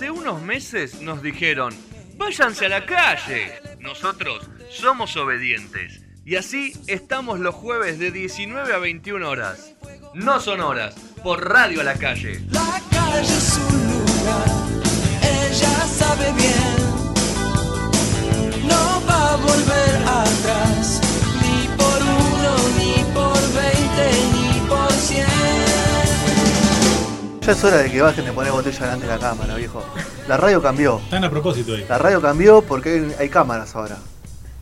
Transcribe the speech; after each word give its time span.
hace 0.00 0.10
unos 0.10 0.40
meses 0.40 1.02
nos 1.02 1.22
dijeron, 1.22 1.74
váyanse 2.16 2.64
a 2.64 2.68
la 2.70 2.86
calle. 2.86 3.52
Nosotros 3.80 4.48
somos 4.70 5.14
obedientes. 5.18 6.00
Y 6.24 6.36
así 6.36 6.72
estamos 6.86 7.38
los 7.38 7.54
jueves 7.54 7.98
de 7.98 8.10
19 8.10 8.72
a 8.72 8.78
21 8.78 9.28
horas. 9.28 9.74
No 10.14 10.40
son 10.40 10.62
horas, 10.62 10.94
por 11.22 11.46
radio 11.46 11.82
a 11.82 11.84
la 11.84 11.96
calle. 11.96 12.40
La 12.50 12.80
calle 12.90 13.20
es 13.20 13.58
un 13.58 13.76
lugar, 13.90 14.46
ella 15.22 15.86
sabe 15.86 16.32
bien. 16.32 16.76
No 18.66 19.02
va 19.06 19.34
a 19.34 19.36
volver 19.36 19.96
atrás, 20.06 20.98
ni 21.42 21.68
por 21.76 22.00
uno, 22.00 22.56
ni 22.78 23.04
por 23.12 23.38
veinte, 23.52 24.39
Ya 27.50 27.56
es 27.56 27.64
hora 27.64 27.78
de 27.78 27.90
que 27.90 28.00
bajen 28.00 28.24
de 28.24 28.32
poner 28.32 28.52
botella 28.52 28.78
delante 28.78 29.06
de 29.08 29.12
la 29.12 29.18
cámara, 29.18 29.56
viejo. 29.56 29.82
La 30.28 30.36
radio 30.36 30.62
cambió. 30.62 30.98
Están 31.02 31.24
a 31.24 31.30
propósito 31.30 31.74
ahí. 31.74 31.84
La 31.88 31.98
radio 31.98 32.20
cambió 32.22 32.62
porque 32.62 32.90
hay, 32.92 33.12
hay 33.18 33.28
cámaras 33.28 33.74
ahora. 33.74 33.96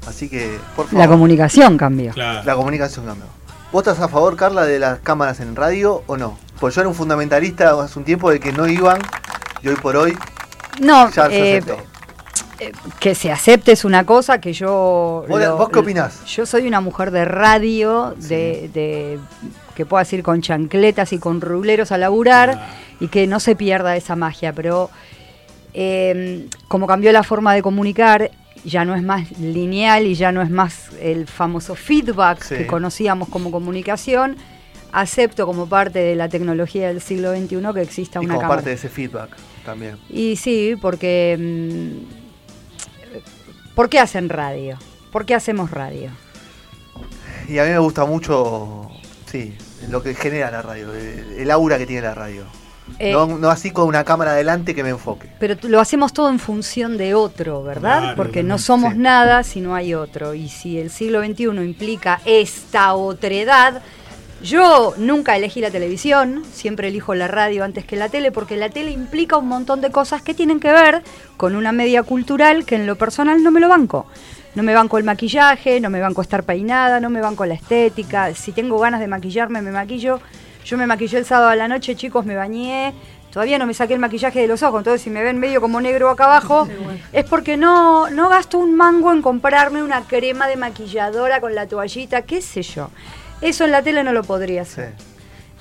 Así 0.06 0.30
que, 0.30 0.58
por 0.74 0.86
favor. 0.86 0.98
La 0.98 1.06
comunicación 1.06 1.76
cambió. 1.76 2.12
Claro. 2.12 2.40
La 2.46 2.54
comunicación 2.54 3.04
cambió. 3.04 3.26
¿Vos 3.72 3.82
estás 3.86 4.00
a 4.00 4.08
favor, 4.08 4.36
Carla, 4.36 4.64
de 4.64 4.78
las 4.78 5.00
cámaras 5.00 5.40
en 5.40 5.54
radio 5.54 6.02
o 6.06 6.16
no? 6.16 6.38
Pues 6.60 6.74
yo 6.76 6.80
era 6.80 6.88
un 6.88 6.94
fundamentalista 6.94 7.78
hace 7.78 7.98
un 7.98 8.06
tiempo 8.06 8.30
de 8.30 8.40
que 8.40 8.52
no 8.52 8.66
iban 8.66 8.98
y 9.62 9.68
hoy 9.68 9.76
por 9.76 9.94
hoy 9.94 10.16
No, 10.80 11.10
ya 11.10 11.26
se 11.28 11.36
eh, 11.56 11.58
aceptó. 11.58 11.76
eh, 12.58 12.72
que 12.98 13.14
se 13.14 13.30
acepte 13.30 13.72
es 13.72 13.84
una 13.84 14.06
cosa 14.06 14.40
que 14.40 14.54
yo... 14.54 15.26
¿Vos, 15.28 15.58
vos 15.58 15.68
qué 15.68 15.78
opinás? 15.80 16.24
Yo 16.24 16.46
soy 16.46 16.66
una 16.66 16.80
mujer 16.80 17.10
de 17.10 17.26
radio, 17.26 18.14
de, 18.16 18.70
de- 18.72 19.18
que 19.78 19.86
puedo 19.86 20.00
decir 20.00 20.22
con 20.22 20.42
chancletas 20.42 21.12
y 21.14 21.18
con 21.18 21.40
ruleros 21.40 21.90
a 21.92 21.96
laburar 21.98 22.50
Ah. 22.60 22.68
y 23.00 23.08
que 23.08 23.26
no 23.26 23.38
se 23.40 23.54
pierda 23.56 23.96
esa 23.96 24.14
magia, 24.16 24.52
pero 24.52 24.90
eh, 25.72 26.48
como 26.66 26.86
cambió 26.86 27.12
la 27.12 27.22
forma 27.22 27.54
de 27.54 27.62
comunicar, 27.62 28.30
ya 28.64 28.84
no 28.84 28.94
es 28.96 29.02
más 29.04 29.38
lineal 29.38 30.06
y 30.06 30.14
ya 30.16 30.32
no 30.32 30.42
es 30.42 30.50
más 30.50 30.90
el 31.00 31.26
famoso 31.28 31.74
feedback 31.76 32.42
Sí. 32.42 32.56
que 32.56 32.66
conocíamos 32.66 33.28
como 33.28 33.50
comunicación, 33.52 34.36
acepto 34.90 35.46
como 35.46 35.68
parte 35.68 36.00
de 36.00 36.16
la 36.16 36.28
tecnología 36.28 36.88
del 36.88 37.00
siglo 37.00 37.30
XXI 37.36 37.72
que 37.72 37.82
exista 37.82 38.18
Y 38.20 38.24
una 38.24 38.34
como 38.34 38.40
cámara. 38.40 38.56
parte 38.56 38.70
de 38.70 38.76
ese 38.76 38.88
feedback 38.88 39.30
también. 39.64 39.96
Y 40.10 40.34
sí, 40.36 40.74
porque... 40.80 41.36
mm, 41.38 42.18
¿Por 43.76 43.88
qué 43.88 44.00
hacen 44.00 44.28
radio? 44.28 44.76
¿Por 45.12 45.24
qué 45.24 45.36
hacemos 45.36 45.70
radio? 45.70 46.10
Y 47.48 47.58
a 47.58 47.64
mí 47.64 47.70
me 47.70 47.78
gusta 47.78 48.04
mucho, 48.04 48.90
sí, 49.26 49.56
lo 49.88 50.02
que 50.02 50.14
genera 50.14 50.50
la 50.50 50.62
radio, 50.62 50.92
el, 50.94 51.36
el 51.38 51.50
aura 51.50 51.78
que 51.78 51.86
tiene 51.86 52.02
la 52.02 52.14
radio. 52.14 52.44
Eh, 52.98 53.12
no, 53.12 53.26
no 53.26 53.50
así 53.50 53.70
con 53.70 53.86
una 53.86 54.04
cámara 54.04 54.32
adelante 54.32 54.74
que 54.74 54.82
me 54.82 54.90
enfoque. 54.90 55.28
Pero 55.38 55.56
lo 55.62 55.80
hacemos 55.80 56.12
todo 56.12 56.30
en 56.30 56.38
función 56.38 56.96
de 56.96 57.14
otro, 57.14 57.62
¿verdad? 57.62 58.00
Claro, 58.00 58.16
Porque 58.16 58.42
no 58.42 58.58
somos 58.58 58.94
sí. 58.94 58.98
nada 58.98 59.42
si 59.42 59.60
no 59.60 59.74
hay 59.74 59.94
otro. 59.94 60.34
Y 60.34 60.48
si 60.48 60.78
el 60.78 60.90
siglo 60.90 61.22
XXI 61.22 61.44
implica 61.44 62.20
esta 62.24 62.94
otredad, 62.94 63.82
yo 64.42 64.94
nunca 64.96 65.36
elegí 65.36 65.60
la 65.60 65.70
televisión, 65.70 66.44
siempre 66.52 66.88
elijo 66.88 67.14
la 67.14 67.28
radio 67.28 67.64
antes 67.64 67.84
que 67.84 67.96
la 67.96 68.08
tele, 68.08 68.32
porque 68.32 68.56
la 68.56 68.70
tele 68.70 68.90
implica 68.90 69.36
un 69.36 69.48
montón 69.48 69.80
de 69.80 69.90
cosas 69.90 70.22
que 70.22 70.34
tienen 70.34 70.60
que 70.60 70.72
ver 70.72 71.02
con 71.36 71.56
una 71.56 71.72
media 71.72 72.02
cultural 72.02 72.64
que 72.64 72.76
en 72.76 72.86
lo 72.86 72.96
personal 72.96 73.42
no 73.42 73.50
me 73.50 73.60
lo 73.60 73.68
banco. 73.68 74.06
No 74.58 74.64
me 74.64 74.74
banco 74.74 74.98
el 74.98 75.04
maquillaje, 75.04 75.80
no 75.80 75.88
me 75.88 76.00
banco 76.00 76.20
estar 76.20 76.42
peinada, 76.42 76.98
no 76.98 77.10
me 77.10 77.20
banco 77.20 77.46
la 77.46 77.54
estética. 77.54 78.34
Si 78.34 78.50
tengo 78.50 78.76
ganas 78.80 78.98
de 78.98 79.06
maquillarme, 79.06 79.62
me 79.62 79.70
maquillo. 79.70 80.18
Yo 80.64 80.76
me 80.76 80.84
maquillé 80.84 81.16
el 81.18 81.24
sábado 81.24 81.50
a 81.50 81.54
la 81.54 81.68
noche, 81.68 81.94
chicos, 81.94 82.26
me 82.26 82.34
bañé. 82.34 82.92
Todavía 83.32 83.56
no 83.60 83.66
me 83.66 83.72
saqué 83.74 83.94
el 83.94 84.00
maquillaje 84.00 84.40
de 84.40 84.48
los 84.48 84.64
ojos, 84.64 84.80
entonces 84.80 85.00
si 85.00 85.10
me 85.10 85.22
ven 85.22 85.38
medio 85.38 85.60
como 85.60 85.80
negro 85.80 86.10
acá 86.10 86.24
abajo, 86.24 86.66
es 87.12 87.24
porque 87.26 87.56
no, 87.56 88.10
no 88.10 88.28
gasto 88.28 88.58
un 88.58 88.74
mango 88.74 89.12
en 89.12 89.22
comprarme 89.22 89.80
una 89.84 90.00
crema 90.02 90.48
de 90.48 90.56
maquilladora 90.56 91.40
con 91.40 91.54
la 91.54 91.68
toallita, 91.68 92.22
qué 92.22 92.42
sé 92.42 92.62
yo. 92.62 92.90
Eso 93.40 93.64
en 93.64 93.70
la 93.70 93.82
tele 93.82 94.02
no 94.02 94.12
lo 94.12 94.24
podría 94.24 94.64
Sí. 94.64 94.72
hacer. 94.72 94.94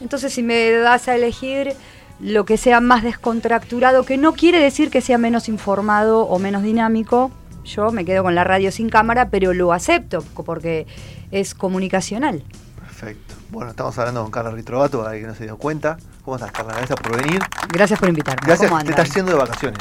Entonces, 0.02 0.34
si 0.34 0.42
me 0.42 0.72
das 0.72 1.08
a 1.08 1.14
elegir 1.14 1.76
lo 2.20 2.46
que 2.46 2.58
sea 2.58 2.82
más 2.82 3.04
descontracturado, 3.04 4.02
que 4.06 4.18
no 4.18 4.34
quiere 4.34 4.60
decir 4.60 4.90
que 4.90 5.02
sea 5.02 5.20
menos 5.20 5.48
informado 5.50 6.22
o 6.22 6.40
menos 6.40 6.64
dinámico, 6.64 7.30
yo 7.68 7.92
me 7.92 8.04
quedo 8.06 8.24
con 8.24 8.34
la 8.36 8.44
radio 8.44 8.72
sin 8.72 8.90
cámara, 8.90 9.30
pero 9.30 9.54
lo 9.54 9.74
acepto 9.74 10.24
porque 10.46 10.88
es 11.32 11.54
comunicacional. 11.54 12.44
Perfecto. 12.80 13.36
Bueno, 13.50 13.70
estamos 13.72 13.98
hablando 14.00 14.24
con 14.24 14.32
Carla 14.32 14.52
Ritrovato, 14.52 14.98
para 15.00 15.12
alguien 15.12 15.28
que 15.28 15.32
no 15.34 15.38
se 15.38 15.44
dio 15.46 15.58
cuenta. 15.58 15.98
¿Cómo 16.24 16.36
estás, 16.38 16.52
Carla? 16.52 16.74
Gracias 16.76 17.00
por 17.00 17.22
venir. 17.22 17.40
Gracias 17.72 18.00
por 18.00 18.10
invitarme. 18.10 18.42
Gracias, 18.46 18.70
¿Cómo 18.70 18.84
te 18.84 18.90
estás 18.90 19.14
yendo 19.14 19.32
de 19.32 19.38
vacaciones. 19.38 19.80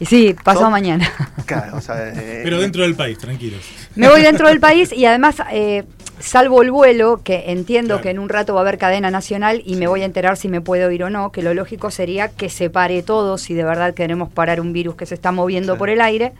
Y 0.00 0.06
sí, 0.06 0.34
pasado 0.42 0.64
Son- 0.66 0.72
mañana. 0.72 1.10
Claro, 1.46 1.76
o 1.76 1.80
sea, 1.80 2.08
eh, 2.08 2.40
Pero 2.44 2.60
dentro 2.60 2.82
del 2.82 2.94
país, 2.96 3.18
tranquilos. 3.18 3.60
Me 3.94 4.08
voy 4.08 4.22
dentro 4.22 4.48
del 4.48 4.58
país 4.58 4.92
y 4.92 5.04
además, 5.06 5.36
eh, 5.52 5.84
salvo 6.18 6.62
el 6.62 6.70
vuelo, 6.72 7.20
que 7.22 7.44
entiendo 7.52 7.94
Claro. 7.94 8.02
que 8.02 8.10
en 8.10 8.18
un 8.18 8.28
rato 8.28 8.54
va 8.54 8.60
a 8.60 8.62
haber 8.62 8.78
cadena 8.78 9.10
nacional 9.12 9.62
y 9.64 9.76
me 9.76 9.86
voy 9.86 10.02
a 10.02 10.04
enterar 10.06 10.36
si 10.36 10.48
me 10.48 10.60
puedo 10.60 10.90
ir 10.90 11.04
o 11.04 11.10
no, 11.10 11.30
que 11.30 11.42
lo 11.42 11.54
lógico 11.54 11.90
sería 11.92 12.28
que 12.28 12.48
se 12.48 12.68
pare 12.70 13.02
todo 13.04 13.38
si 13.38 13.54
de 13.54 13.62
verdad 13.64 13.94
queremos 13.94 14.30
parar 14.32 14.60
un 14.60 14.72
virus 14.72 14.96
que 14.96 15.06
se 15.06 15.14
está 15.14 15.30
moviendo 15.30 15.78
por 15.78 15.88
el 15.90 16.00
aire. 16.00 16.32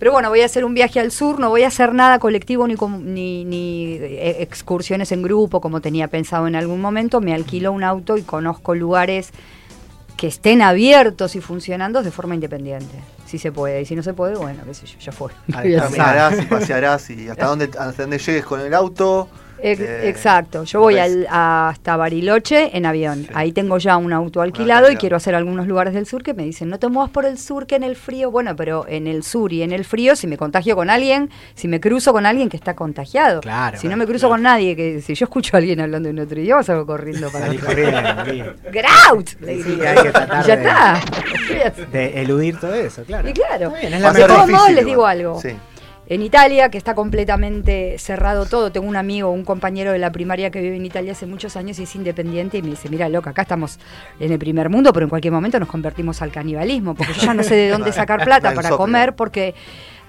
Pero 0.00 0.10
bueno, 0.12 0.30
voy 0.30 0.40
a 0.40 0.46
hacer 0.46 0.64
un 0.64 0.74
viaje 0.74 0.98
al 0.98 1.12
sur, 1.12 1.38
no 1.38 1.50
voy 1.50 1.62
a 1.62 1.68
hacer 1.68 1.94
nada 1.94 2.18
colectivo 2.18 2.66
ni, 2.66 2.74
com- 2.74 3.04
ni, 3.04 3.44
ni, 3.44 3.92
eh, 4.00 4.38
excursiones 4.40 5.12
en 5.12 5.22
grupo 5.22 5.60
como 5.60 5.80
tenía 5.80 6.08
pensado 6.08 6.48
en 6.48 6.56
algún 6.56 6.80
momento. 6.80 7.20
Me 7.20 7.34
alquilo 7.34 7.70
un 7.70 7.84
auto 7.84 8.16
y 8.16 8.22
conozco 8.22 8.74
lugares 8.74 9.30
que 10.16 10.26
estén 10.26 10.62
abiertos 10.62 11.36
y 11.36 11.40
funcionando 11.40 12.02
de 12.02 12.10
forma 12.10 12.34
independiente. 12.34 12.94
Si 13.26 13.38
se 13.38 13.52
puede. 13.52 13.82
Y 13.82 13.84
si 13.84 13.94
no 13.94 14.02
se 14.02 14.12
puede, 14.14 14.36
bueno, 14.36 14.62
qué 14.66 14.74
sé 14.74 14.86
yo, 14.86 14.98
ya 14.98 15.12
fue. 15.12 15.30
caminarás 15.52 16.42
y 16.42 16.46
pasearás 16.46 17.10
y 17.10 17.28
hasta 17.28 17.46
dónde, 17.48 17.66
hasta 17.78 18.02
dónde 18.02 18.18
llegues 18.18 18.44
con 18.44 18.60
el 18.60 18.74
auto. 18.74 19.28
Ex- 19.62 19.80
Eh, 19.80 20.08
Exacto, 20.08 20.64
yo 20.64 20.80
voy 20.80 20.98
al- 20.98 21.26
hasta 21.30 21.96
Bariloche 21.96 22.76
en 22.76 22.86
avión. 22.86 23.24
Sí. 23.24 23.30
Ahí 23.34 23.52
tengo 23.52 23.78
ya 23.78 23.96
un 23.96 24.12
auto 24.12 24.40
alquilado 24.42 24.90
y 24.90 24.96
quiero 24.96 25.16
hacer 25.16 25.34
algunos 25.34 25.66
lugares 25.66 25.94
del 25.94 26.06
sur 26.06 26.22
que 26.22 26.34
me 26.34 26.44
dicen, 26.44 26.68
no 26.68 26.78
te 26.78 26.88
muevas 26.88 27.10
por 27.10 27.24
el 27.26 27.38
sur 27.38 27.66
que 27.66 27.76
en 27.76 27.82
el 27.84 27.96
frío. 27.96 28.30
Bueno, 28.30 28.54
pero 28.56 28.86
en 28.88 29.06
el 29.06 29.22
sur 29.22 29.52
y 29.52 29.62
en 29.62 29.72
el 29.72 29.84
frío, 29.84 30.16
si 30.16 30.26
me 30.26 30.36
contagio 30.36 30.76
con 30.76 30.90
alguien, 30.90 31.30
si 31.54 31.68
me 31.68 31.80
cruzo 31.80 32.12
con 32.12 32.26
alguien 32.26 32.48
que 32.48 32.56
está 32.56 32.74
contagiado. 32.74 33.40
Claro, 33.40 33.78
Si 33.78 33.88
no 33.88 33.96
me 33.96 34.04
cruzo 34.06 34.28
claro. 34.28 34.34
con 34.34 34.42
nadie, 34.42 34.76
que 34.76 35.00
si 35.00 35.14
yo 35.14 35.24
escucho 35.24 35.56
a 35.56 35.58
alguien 35.58 35.80
hablando 35.80 36.08
en 36.08 36.18
otro 36.18 36.40
idioma, 36.40 36.62
salgo 36.62 36.86
corriendo 36.86 37.30
para 37.30 37.46
corriendo. 37.48 38.54
¡Grout! 38.72 39.28
Sí, 39.28 39.80
hay 39.84 40.02
que 40.02 40.10
tratar 40.10 40.46
ya 40.46 40.56
de- 40.56 40.62
está. 40.62 41.00
De 41.92 42.20
eludir 42.22 42.58
todo 42.58 42.74
eso, 42.74 43.02
claro. 43.04 43.28
Y 43.28 43.32
claro. 43.32 43.70
De 43.80 44.24
todos 44.26 44.48
modos, 44.48 44.70
les 44.72 44.84
digo 44.84 45.06
algo. 45.06 45.40
Sí. 45.40 45.50
En 46.10 46.22
Italia, 46.22 46.70
que 46.70 46.76
está 46.76 46.96
completamente 46.96 47.96
cerrado 48.00 48.44
todo, 48.44 48.72
tengo 48.72 48.88
un 48.88 48.96
amigo, 48.96 49.30
un 49.30 49.44
compañero 49.44 49.92
de 49.92 49.98
la 50.00 50.10
primaria 50.10 50.50
que 50.50 50.60
vive 50.60 50.74
en 50.74 50.84
Italia 50.84 51.12
hace 51.12 51.24
muchos 51.24 51.54
años 51.54 51.78
y 51.78 51.84
es 51.84 51.94
independiente 51.94 52.58
y 52.58 52.62
me 52.62 52.70
dice, 52.70 52.88
mira, 52.88 53.08
loca, 53.08 53.30
acá 53.30 53.42
estamos 53.42 53.78
en 54.18 54.32
el 54.32 54.38
primer 54.40 54.68
mundo, 54.70 54.92
pero 54.92 55.04
en 55.06 55.10
cualquier 55.10 55.32
momento 55.32 55.60
nos 55.60 55.68
convertimos 55.68 56.20
al 56.20 56.32
canibalismo, 56.32 56.96
porque 56.96 57.12
yo 57.14 57.22
ya 57.22 57.32
no 57.32 57.44
sé 57.44 57.54
de 57.54 57.68
dónde 57.68 57.92
sacar 58.00 58.24
plata 58.24 58.52
para 58.54 58.70
comer, 58.70 59.14
porque 59.14 59.54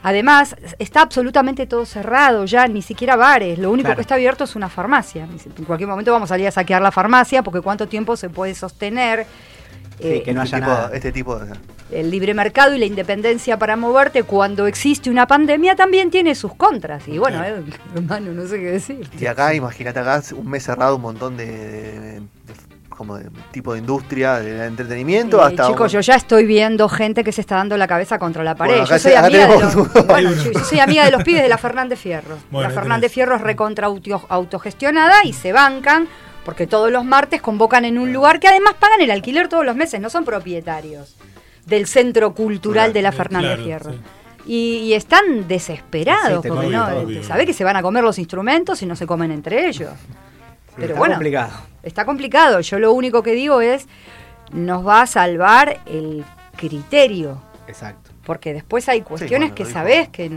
además 0.02 0.56
está 0.80 1.04
absolutamente 1.04 1.68
todo 1.68 1.86
cerrado, 1.86 2.46
ya 2.46 2.68
ni 2.68 2.82
siquiera 2.82 3.16
bares, 3.16 3.60
lo 3.60 3.70
único 3.70 3.86
Claro. 3.86 3.98
que 3.98 4.02
está 4.02 4.16
abierto 4.16 4.46
es 4.46 4.56
una 4.56 4.70
farmacia. 4.70 5.28
En 5.56 5.66
cualquier 5.66 5.88
momento 5.88 6.12
vamos 6.12 6.32
a 6.32 6.34
salir 6.34 6.48
a 6.48 6.52
saquear 6.52 6.82
la 6.82 6.92
farmacia, 6.92 7.44
porque 7.44 7.62
cuánto 7.62 7.88
tiempo 7.88 8.18
se 8.18 8.28
puede 8.32 8.56
sostener. 8.56 9.28
Sí, 10.00 10.08
eh, 10.08 10.24
que 10.24 10.34
no 10.34 10.42
este, 10.42 10.56
haya 10.56 10.66
tipo, 10.66 10.78
nada. 10.82 10.96
este 10.96 11.12
tipo 11.12 11.38
de... 11.38 11.54
el 11.92 12.10
libre 12.10 12.34
mercado 12.34 12.74
y 12.76 12.80
la 12.80 12.86
independencia 12.86 13.58
para 13.58 13.76
moverte 13.76 14.24
cuando 14.24 14.68
existe 14.68 15.10
una 15.10 15.28
pandemia 15.28 15.76
también 15.76 16.10
tiene 16.10 16.36
sus 16.36 16.54
contras. 16.56 17.08
Y 17.08 17.18
bueno, 17.18 17.44
eh, 17.44 17.64
hermano, 17.96 18.32
no 18.32 18.48
sé 18.48 18.60
qué 18.60 18.72
decir. 18.72 19.10
Y 19.20 19.26
acá, 19.26 19.54
imagínate 19.54 20.00
acá, 20.00 20.22
un 20.36 20.50
mes 20.50 20.64
cerrado, 20.64 20.96
un 20.96 21.02
montón 21.02 21.36
de, 21.38 21.46
de- 21.46 22.20
de- 22.20 22.22
como 22.90 23.18
de 23.18 23.30
tipo 23.52 23.74
de 23.74 23.80
industria, 23.80 24.36
de 24.40 24.66
entretenimiento, 24.68 25.40
Eh, 25.42 25.46
hasta... 25.48 25.68
chicos, 25.68 25.92
un- 25.92 26.00
yo 26.00 26.02
ya 26.02 26.16
estoy 26.16 26.46
viendo 26.46 26.88
gente 26.88 27.24
que 27.24 27.32
se 27.32 27.42
está 27.42 27.56
dando 27.56 27.76
la 27.76 27.88
cabeza 27.88 28.20
contra 28.20 28.44
la 28.44 28.54
pared. 28.56 28.74
Bueno, 28.78 28.88
yo, 28.88 29.00
soy 29.00 29.14
amiga 29.14 29.48
de 29.48 29.60
los, 29.60 30.06
bueno, 30.06 30.32
yo, 30.34 30.52
yo 30.52 30.60
soy 30.64 30.80
amiga 30.80 31.06
de 31.06 31.12
los 31.12 31.24
pibes 31.24 31.42
de 31.42 31.50
la 31.50 31.58
Fernández 31.58 32.00
Fierro. 32.00 32.38
Bueno, 32.52 32.70
la 32.70 32.74
Fernández 32.76 33.02
tenés. 33.12 33.14
Fierro 33.14 33.36
es 33.36 33.42
recontra 33.42 33.88
auto- 33.88 34.26
autogestionada 34.30 35.24
y 35.26 35.34
se 35.34 35.52
bancan 35.52 36.08
porque 36.46 36.68
todos 36.68 36.92
los 36.92 37.04
martes 37.06 37.42
convocan 37.42 37.86
en 37.86 37.98
un 38.00 38.14
lugar 38.14 38.40
que 38.40 38.48
además 38.48 38.74
pagan 38.80 39.02
el 39.02 39.12
alquiler 39.12 39.48
todos 39.48 39.66
los 39.66 39.76
meses, 39.76 40.00
no 40.00 40.10
son 40.10 40.24
propietarios 40.26 41.16
del 41.66 41.88
centro 41.88 42.34
cultural 42.34 42.94
de 42.94 43.02
la 43.02 43.12
Sí, 43.12 43.18
Fernández 43.18 43.50
claro, 43.56 43.64
Fierro. 43.64 43.92
sí. 43.92 44.00
Y, 44.48 44.78
y 44.86 44.94
están 44.94 45.48
desesperados, 45.48 46.42
Sí, 46.42 46.48
porque 46.50 46.68
obvio, 46.68 46.78
no, 46.80 46.88
obvio. 47.02 47.24
sabe 47.24 47.46
que 47.46 47.54
se 47.54 47.64
van 47.64 47.76
a 47.76 47.82
comer 47.84 48.04
los 48.04 48.18
instrumentos 48.18 48.82
y 48.82 48.86
no 48.88 48.96
se 48.96 49.06
comen 49.06 49.32
entre 49.32 49.68
ellos. 49.68 49.92
Sí, 50.00 50.74
Pero 50.78 50.88
está 50.88 51.00
bueno, 51.00 51.14
complicado. 51.16 51.52
está 51.84 52.06
complicado. 52.06 52.60
Yo 52.62 52.80
lo 52.80 52.92
único 52.94 53.22
que 53.22 53.34
digo 53.34 53.62
es, 53.62 53.88
nos 54.52 54.86
va 54.86 55.04
a 55.04 55.06
salvar 55.08 55.80
el 55.86 56.24
criterio. 56.58 57.40
Exacto. 57.68 58.01
Porque 58.26 58.54
después 58.54 58.88
hay 58.88 59.02
cuestiones 59.02 59.52
que 59.52 59.66
sabés 59.66 60.10
que 60.10 60.30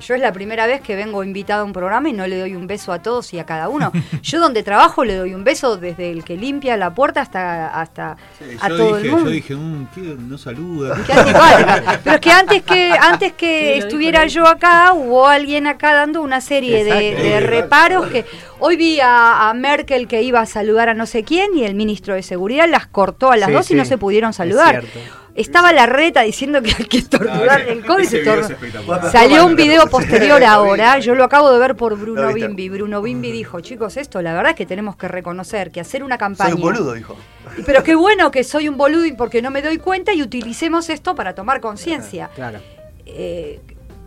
yo 0.00 0.14
es 0.16 0.20
la 0.20 0.32
primera 0.32 0.66
vez 0.66 0.80
que 0.80 0.96
vengo 0.96 1.22
invitado 1.22 1.62
a 1.62 1.64
un 1.64 1.72
programa 1.72 2.08
y 2.08 2.12
no 2.12 2.26
le 2.26 2.36
doy 2.38 2.56
un 2.56 2.66
beso 2.66 2.92
a 2.92 3.00
todos 3.00 3.32
y 3.32 3.38
a 3.38 3.46
cada 3.46 3.68
uno. 3.68 3.92
Yo 4.22 4.40
donde 4.40 4.64
trabajo 4.64 5.04
le 5.04 5.14
doy 5.14 5.34
un 5.34 5.44
beso 5.44 5.76
desde 5.76 6.10
el 6.10 6.24
que 6.24 6.36
limpia 6.36 6.76
la 6.76 6.92
puerta 6.94 7.20
hasta, 7.20 7.68
hasta 7.68 8.16
a 8.60 8.68
yo, 8.68 8.76
todo 8.76 8.96
dije, 8.96 9.06
el 9.06 9.12
mundo. 9.12 9.26
yo 9.26 9.34
dije, 9.34 9.54
"Mm, 9.54 9.86
¿qué? 9.94 10.00
no 10.18 10.36
saluda. 10.36 10.96
Pero 12.04 12.16
es 12.16 12.20
que 12.20 12.30
antes 12.32 12.62
que 12.62 12.92
antes 12.92 13.32
que 13.34 13.78
estuviera 13.78 14.26
yo 14.26 14.46
acá, 14.46 14.92
hubo 14.92 15.26
alguien 15.28 15.66
acá 15.66 15.94
dando 15.94 16.22
una 16.22 16.40
serie 16.40 16.84
de, 16.84 17.40
reparos 17.40 18.06
que 18.08 18.24
hoy 18.58 18.76
vi 18.76 19.00
a, 19.00 19.48
a 19.48 19.54
Merkel 19.54 20.08
que 20.08 20.22
iba 20.22 20.40
a 20.40 20.46
saludar 20.46 20.88
a 20.88 20.94
no 20.94 21.06
sé 21.06 21.22
quién 21.24 21.56
y 21.56 21.64
el 21.64 21.74
ministro 21.74 22.14
de 22.14 22.22
Seguridad 22.22 22.68
las 22.68 22.86
cortó 22.86 23.30
a 23.30 23.36
las 23.36 23.48
Sí, 23.48 23.52
dos 23.54 23.70
y 23.70 23.74
no 23.74 23.84
se 23.84 23.96
pudieron 23.98 24.30
es 24.30 24.36
saludar. 24.36 24.80
cierto. 24.82 24.98
Estaba 25.38 25.72
la 25.72 25.86
reta 25.86 26.22
diciendo 26.22 26.60
que 26.60 26.70
hay 26.76 26.84
que 26.84 26.98
estornudar 26.98 27.60
ese- 27.60 27.72
el 27.72 27.84
COVID. 27.84 28.04
se. 28.04 29.10
Salió 29.10 29.46
un 29.46 29.56
video 29.56 29.86
posterior 29.86 30.42
ahora, 30.44 30.98
yo 30.98 31.14
lo 31.14 31.24
acabo 31.24 31.50
de 31.52 31.58
ver 31.58 31.76
por 31.76 31.96
Bruno. 31.98 32.32
Bimbi. 32.32 32.68
Bruno 32.68 33.00
Bimbi 33.02 33.30
dijo, 33.32 33.60
chicos, 33.60 33.96
esto 33.96 34.20
la 34.20 34.34
verdad 34.34 34.50
es 34.50 34.56
que 34.56 34.66
tenemos 34.66 34.96
que 34.96 35.08
reconocer 35.08 35.70
que 35.70 35.80
hacer 35.80 36.02
una 36.02 36.18
campaña... 36.18 36.50
Soy 36.50 36.56
un 36.56 36.62
boludo, 36.62 36.92
dijo. 36.94 37.16
Pero 37.64 37.82
qué 37.82 37.94
bueno 37.94 38.30
que 38.30 38.44
soy 38.44 38.68
un 38.68 38.76
boludo 38.76 39.04
y 39.06 39.12
porque 39.12 39.40
no 39.40 39.50
me 39.50 39.62
doy 39.62 39.78
cuenta 39.78 40.12
y 40.12 40.22
utilicemos 40.22 40.90
esto 40.90 41.14
para 41.14 41.34
tomar 41.34 41.60
conciencia. 41.60 42.30
Claro. 42.34 42.58
Eh, 43.06 43.60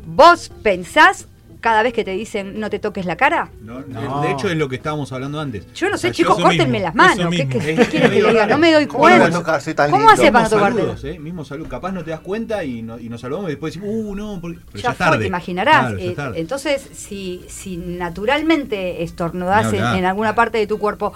¿Vos 0.05 0.51
pensás 0.63 1.27
cada 1.61 1.83
vez 1.83 1.93
que 1.93 2.03
te 2.03 2.11
dicen 2.11 2.59
no 2.59 2.69
te 2.69 2.79
toques 2.79 3.05
la 3.05 3.15
cara? 3.15 3.49
No, 3.61 3.79
No. 3.87 4.21
De 4.21 4.31
hecho, 4.31 4.49
es 4.49 4.57
lo 4.57 4.67
que 4.67 4.75
estábamos 4.75 5.11
hablando 5.13 5.39
antes. 5.39 5.71
Yo 5.73 5.89
no 5.89 5.97
sé, 5.97 6.07
O 6.09 6.09
sea, 6.09 6.11
chicos, 6.11 6.35
córtenme 6.41 6.65
mismo, 6.79 6.85
las 6.87 6.95
manos. 6.95 7.29
¿Qué, 7.29 7.47
qué- 7.47 7.59
mismo. 7.59 7.59
qué 7.83 7.87
quieren 7.89 8.11
que 8.11 8.21
le 8.21 8.29
diga? 8.29 8.45
No 8.47 8.57
me 8.57 8.71
doy 8.73 8.85
¿Cómo 8.87 8.99
cuenta. 8.99 9.29
tan 9.75 9.91
¿Cómo 9.91 9.97
lindo. 10.07 10.13
hace 10.13 10.31
para 10.31 10.43
no 10.45 10.49
tocarte? 10.49 10.79
saludos, 10.79 11.03
¿eh? 11.05 11.19
Mismo 11.19 11.45
salud. 11.45 11.67
Capaz 11.67 11.91
no 11.91 12.03
te 12.03 12.11
das 12.11 12.19
cuenta 12.19 12.63
y, 12.65 12.81
no- 12.81 12.99
y 12.99 13.07
nos 13.09 13.21
saludamos 13.21 13.49
y 13.49 13.53
después 13.53 13.73
decimos, 13.73 13.95
uh, 13.95 14.15
no, 14.15 14.39
porque... 14.41 14.59
pero 14.71 14.77
Ya, 14.77 14.81
ya, 14.83 14.91
es 14.91 14.97
fue, 14.97 15.05
tarde. 15.05 15.19
te 15.19 15.27
imaginarás. 15.27 15.79
Claro, 15.81 15.97
Eh, 15.99 16.11
tarde. 16.15 16.39
entonces, 16.41 16.89
si, 16.93 17.45
si 17.47 17.77
naturalmente 17.77 19.03
estornudás 19.03 19.73
en, 19.73 19.83
en 19.83 20.05
alguna 20.05 20.35
parte 20.35 20.57
de 20.57 20.67
tu 20.67 20.77
cuerpo, 20.79 21.13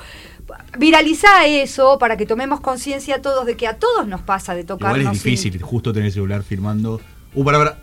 viraliza 0.77 1.45
eso 1.47 1.97
para 1.99 2.17
que 2.17 2.25
tomemos 2.25 2.61
conciencia 2.61 3.21
todos 3.21 3.45
de 3.45 3.55
que 3.57 3.67
a 3.67 3.77
todos 3.77 4.07
nos 4.07 4.21
pasa 4.21 4.55
de 4.55 4.63
tocarnos. 4.63 4.99
Igual 4.99 5.15
es 5.15 5.21
sin- 5.21 5.31
difícil 5.31 5.61
justo 5.61 5.91
tener 5.93 6.07
el 6.07 6.13
celular 6.13 6.43
filmando. 6.43 7.01
Uh, 7.33 7.43
para, 7.43 7.57
para. 7.57 7.77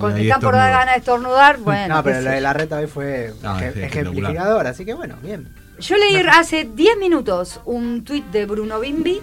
Ahí 0.00 0.26
están 0.26 0.40
por 0.40 0.54
dar 0.54 0.70
ganas 0.70 0.94
de 0.94 0.98
estornudar, 0.98 1.58
bueno. 1.64 1.96
no, 1.96 2.02
pero 2.02 2.20
lo 2.20 2.30
de 2.30 2.40
la 2.40 2.52
reta 2.52 2.78
hoy 2.78 2.86
fue 2.86 3.32
No, 3.42 3.58
es 3.58 3.76
ejemplificador, 3.76 4.66
así 4.66 4.84
que 4.84 4.94
bueno, 4.94 5.16
bien. 5.22 5.48
Yo 5.78 5.96
leí 5.96 6.16
hace 6.30 6.64
10 6.64 6.98
minutos 6.98 7.60
un 7.64 8.02
tuit 8.02 8.26
de 8.26 8.46
Bruno 8.46 8.80
Bimbi 8.80 9.20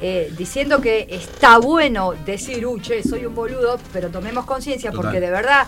eh, 0.00 0.32
diciendo 0.36 0.80
que 0.80 1.06
está 1.10 1.58
bueno 1.58 2.14
decir, 2.24 2.64
uy, 2.66 2.80
che, 2.80 3.02
soy 3.02 3.26
un 3.26 3.34
boludo, 3.34 3.78
pero 3.92 4.10
tomemos 4.10 4.44
conciencia 4.44 4.92
porque 4.92 5.18
de 5.18 5.30
verdad 5.30 5.66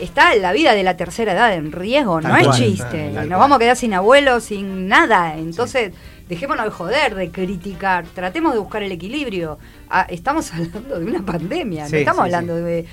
está 0.00 0.34
la 0.36 0.52
vida 0.52 0.74
de 0.74 0.82
la 0.82 0.96
tercera 0.96 1.32
edad 1.32 1.52
en 1.54 1.72
riesgo, 1.72 2.20
no 2.20 2.36
es 2.36 2.50
chiste. 2.56 3.12
tal. 3.14 3.28
Nos 3.28 3.38
vamos 3.38 3.56
a 3.56 3.58
quedar 3.58 3.76
sin 3.76 3.94
abuelos, 3.94 4.44
sin 4.44 4.88
nada. 4.88 5.36
Entonces, 5.36 5.92
dejémonos 6.28 6.64
de 6.64 6.70
joder, 6.70 7.14
de 7.14 7.30
criticar, 7.30 8.04
tratemos 8.14 8.52
de 8.52 8.58
buscar 8.58 8.82
el 8.82 8.92
equilibrio. 8.92 9.58
Ah, 9.88 10.06
estamos 10.08 10.52
hablando 10.54 10.98
de 10.98 11.04
una 11.04 11.22
pandemia, 11.24 11.88
no 11.88 11.96
estamos 11.96 12.22
sí, 12.22 12.34
hablando 12.34 12.56
de 12.56 12.86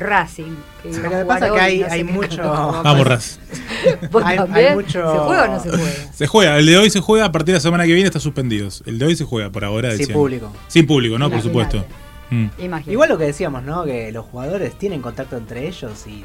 Racing. 0.00 0.56
que 0.82 0.88
lo 0.98 1.10
que 1.10 1.24
pasa 1.26 1.46
es 1.48 1.52
que 1.52 1.60
hay, 1.60 2.04
no 2.04 2.12
mucho. 2.12 2.42
Vamos, 2.84 3.06
Raz. 3.06 3.38
¿Vos 4.10 4.22
hay- 4.24 4.32
hay 4.32 4.36
también? 4.38 4.74
mucho- 4.74 5.12
¿Se 5.12 5.18
juega 5.18 5.44
o 5.44 5.48
no 5.48 5.60
se 5.62 5.70
juega? 5.70 6.12
Se 6.12 6.26
juega, 6.26 6.58
el 6.58 6.66
de 6.66 6.78
hoy 6.78 6.90
se 6.90 7.00
juega, 7.00 7.24
a 7.26 7.32
partir 7.32 7.48
de 7.52 7.58
la 7.58 7.60
semana 7.60 7.84
que 7.84 7.92
viene 7.92 8.06
está 8.08 8.18
suspendidos. 8.20 8.82
El 8.86 8.98
de 8.98 9.06
hoy 9.06 9.16
se 9.16 9.24
juega 9.24 9.50
por 9.50 9.64
ahora. 9.64 9.90
Sin 9.90 9.98
decían. 10.00 10.18
público. 10.18 10.52
Sin 10.68 10.86
público, 10.86 11.18
¿no? 11.18 11.30
Por 11.30 11.42
supuesto. 11.42 11.84
Mm. 12.30 12.46
Igual 12.86 13.08
lo 13.08 13.18
que 13.18 13.24
decíamos, 13.24 13.62
¿no? 13.62 13.84
Que 13.84 14.12
los 14.12 14.24
jugadores 14.26 14.78
tienen 14.78 15.02
contacto 15.02 15.36
entre 15.36 15.66
ellos 15.68 16.06
y 16.06 16.24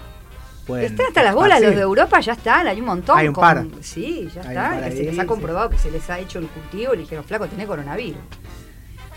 pueden. 0.68 0.86
Están 0.92 1.08
hasta 1.08 1.24
las 1.24 1.34
bolas, 1.34 1.50
los 1.60 1.72
esparcir. 1.72 1.78
de 1.78 1.82
Europa 1.84 2.20
ya 2.20 2.34
están, 2.34 2.68
hay 2.68 2.80
un 2.80 2.86
montón. 2.86 3.18
Hay 3.18 3.28
un 3.28 3.34
con- 3.34 3.42
par. 3.42 3.66
Sí, 3.82 4.30
ya 4.34 4.42
está. 4.42 4.80
que 4.80 4.86
ahí, 4.86 4.98
se 4.98 5.04
les 5.04 5.18
ha 5.20 5.22
sí. 5.24 5.28
comprobado 5.28 5.70
que 5.70 5.78
se 5.78 5.90
les 5.92 6.10
ha 6.10 6.20
hecho 6.20 6.40
el 6.40 6.48
cultivo 6.48 6.94
y 6.94 6.98
le 6.98 7.04
dijeron, 7.04 7.24
flaco, 7.26 7.48
tenés 7.48 7.68
coronavirus. 7.68 8.20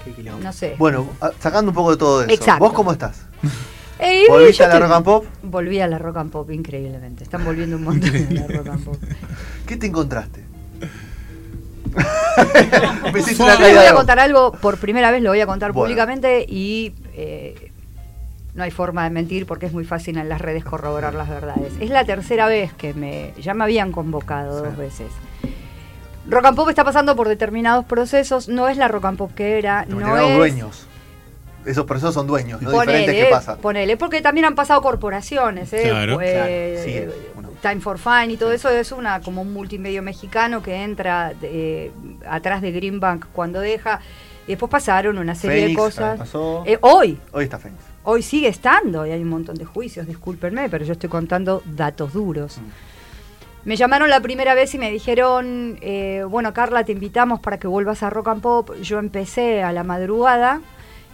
Qué. 0.04 0.22
No 0.22 0.52
sé. 0.52 0.76
Bueno, 0.78 1.11
sacando 1.40 1.70
un 1.70 1.75
poco 1.75 1.90
de 1.90 1.96
todo 1.99 2.22
eso. 2.22 2.31
Exacto. 2.32 2.64
¿Vos 2.64 2.72
cómo 2.72 2.93
estás? 2.93 3.26
Eh, 4.00 4.25
¿Volviste 4.29 4.65
a 4.65 4.69
la 4.69 4.79
rock 4.79 4.93
and 4.93 5.05
pop? 5.05 5.25
Volví 5.43 5.81
a 5.81 5.87
la 5.89 5.99
rock 5.99 6.17
and 6.19 6.31
pop, 6.31 6.50
increíblemente. 6.50 7.25
Están 7.25 7.45
volviendo 7.45 7.77
un 7.77 7.85
montón 7.85 8.11
a 8.15 8.31
la 8.33 8.47
rock 8.47 8.69
and 8.69 8.85
pop. 8.85 8.97
¿Qué 9.67 9.77
te 9.77 9.87
encontraste? 9.87 10.45
Me 13.12 13.45
una 13.45 13.56
voy 13.56 13.87
a 13.87 13.95
contar 13.95 14.19
algo, 14.21 14.53
por 14.53 14.79
primera 14.79 15.11
vez 15.11 15.23
lo 15.23 15.31
voy 15.31 15.41
a 15.41 15.47
contar 15.47 15.73
Bueno. 15.73 15.87
públicamente 15.87 16.45
y 16.49 16.95
eh, 17.15 17.73
no 18.55 18.62
hay 18.62 18.71
forma 18.71 19.05
de 19.05 19.11
mentir 19.11 19.47
porque 19.47 19.67
es 19.67 19.73
muy 19.73 19.85
fácil 19.85 20.19
en 20.19 20.29
las 20.29 20.41
redes 20.41 20.65
corroborar 20.65 21.15
las 21.15 21.29
verdades. 21.29 21.73
Es 21.81 21.91
la 21.91 22.05
tercera 22.05 22.47
vez 22.47 22.73
que 22.75 22.95
me, 22.95 23.33
ya 23.41 23.55
me 23.55 23.65
habían 23.65 23.91
convocado 23.91 24.62
dos 24.65 24.77
veces. 24.77 25.09
Rock 26.29 26.45
and 26.45 26.56
Pop 26.56 26.69
está 26.69 26.85
pasando 26.85 27.17
por 27.17 27.27
determinados 27.27 27.87
procesos, 27.87 28.49
no 28.49 28.69
es 28.69 28.77
la 28.77 28.87
Rock 28.87 29.06
and 29.06 29.19
Pop 29.19 29.33
que 29.35 29.59
era, 29.59 29.87
no 29.87 29.97
Determinados 29.97 30.31
es... 30.31 30.37
dueños. 30.37 30.87
Esos 31.64 31.84
procesos 31.87 32.14
son 32.14 32.26
dueños, 32.26 32.62
no 32.62 32.70
diferentes 32.70 33.06
Ponele, 33.06 33.25
que 33.25 33.31
pasa. 33.31 33.56
ponele, 33.56 33.96
porque 33.96 34.20
también 34.22 34.46
han 34.46 34.55
pasado 34.55 34.81
corporaciones, 34.81 35.72
¿eh? 35.72 35.82
Claro. 35.84 36.14
Pues, 36.14 36.32
Claro, 36.32 36.84
sí, 36.84 37.19
uno. 37.37 37.49
Time 37.60 37.81
for 37.81 37.99
Fine 37.99 38.32
y 38.32 38.37
todo 38.37 38.52
eso 38.52 38.70
es 38.70 38.93
una 38.93 39.20
como 39.20 39.43
un 39.43 39.52
multimedio 39.52 40.02
mexicano 40.02 40.62
que 40.62 40.82
entra 40.84 41.32
eh, 41.43 41.90
atrás 42.28 42.62
de 42.62 42.70
Greenbank 42.70 43.26
cuando 43.32 43.60
deja. 43.60 44.00
Y 44.46 44.52
después 44.52 44.70
pasaron 44.70 45.19
una 45.19 45.34
serie 45.34 45.62
Fénix, 45.62 45.76
de 45.76 45.82
cosas. 45.82 46.19
pasó. 46.19 46.62
Eh, 46.66 46.78
hoy, 46.81 47.19
Hoy 47.32 47.44
está 47.44 47.58
Fénix. 47.58 47.82
hoy 48.04 48.22
sigue 48.22 48.49
estando 48.49 49.04
y 49.04 49.11
hay 49.11 49.20
un 49.20 49.28
montón 49.28 49.56
de 49.56 49.64
juicios, 49.66 50.06
discúlpenme, 50.06 50.70
pero 50.70 50.84
yo 50.87 50.93
estoy 50.93 51.11
contando 51.11 51.62
datos 51.66 52.12
duros. 52.14 52.58
Me 53.64 53.76
llamaron 53.76 54.08
la 54.08 54.20
primera 54.20 54.54
vez 54.54 54.72
y 54.75 54.78
me 54.78 54.90
dijeron, 54.90 55.76
eh, 55.82 56.25
bueno 56.26 56.54
Carla, 56.54 56.84
te 56.84 56.93
invitamos 56.93 57.40
para 57.40 57.58
que 57.58 57.66
vuelvas 57.66 58.02
a 58.02 58.08
Rock 58.08 58.28
and 58.28 58.40
Pop. 58.40 58.70
Yo 58.81 58.99
empecé 58.99 59.62
a 59.62 59.72
la 59.72 59.82
madrugada, 59.82 60.61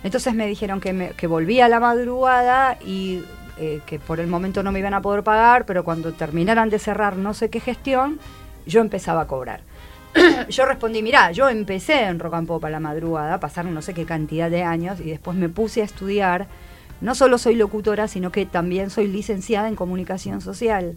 entonces 0.05 0.35
me 0.35 0.47
dijeron 0.47 0.81
que, 0.81 0.93
me, 0.93 1.11
que 1.11 1.27
volvía 1.27 1.65
a 1.65 1.69
la 1.69 1.81
madrugada 1.81 2.79
y 2.87 3.23
eh, 3.57 3.81
que 3.87 3.99
por 3.99 4.21
el 4.21 4.27
momento 4.27 4.63
no 4.63 4.71
me 4.71 4.79
iban 4.79 4.93
a 4.93 5.01
poder 5.01 5.25
pagar, 5.25 5.65
pero 5.65 5.83
cuando 5.83 6.13
terminaran 6.13 6.69
de 6.69 6.79
cerrar 6.79 7.17
no 7.17 7.33
sé 7.33 7.49
qué 7.49 7.59
gestión, 7.59 8.21
yo 8.67 8.83
empezaba 8.83 9.23
a 9.23 9.27
cobrar. 9.27 9.61
yo 10.51 10.67
respondí, 10.67 11.03
mirá, 11.03 11.33
yo 11.33 11.49
empecé 11.49 12.03
en 12.05 12.19
Rock 12.19 12.35
and 12.35 12.47
Pop 12.47 12.63
a 12.67 12.71
la 12.71 12.81
madrugada, 12.81 13.41
pasaron 13.41 13.73
no 13.73 13.81
sé 13.81 13.95
qué 13.95 14.05
cantidad 14.05 14.51
de 14.51 14.63
años 14.63 15.01
y 15.01 15.05
después 15.05 15.39
me 15.39 15.49
puse 15.49 15.81
a 15.81 15.85
estudiar. 15.85 16.49
No 17.01 17.15
solo 17.15 17.39
soy 17.39 17.55
locutora, 17.55 18.07
sino 18.07 18.31
que 18.31 18.45
también 18.45 18.91
soy 18.91 19.09
licenciada 19.09 19.69
en 19.69 19.75
comunicación 19.75 20.43
social. 20.43 20.97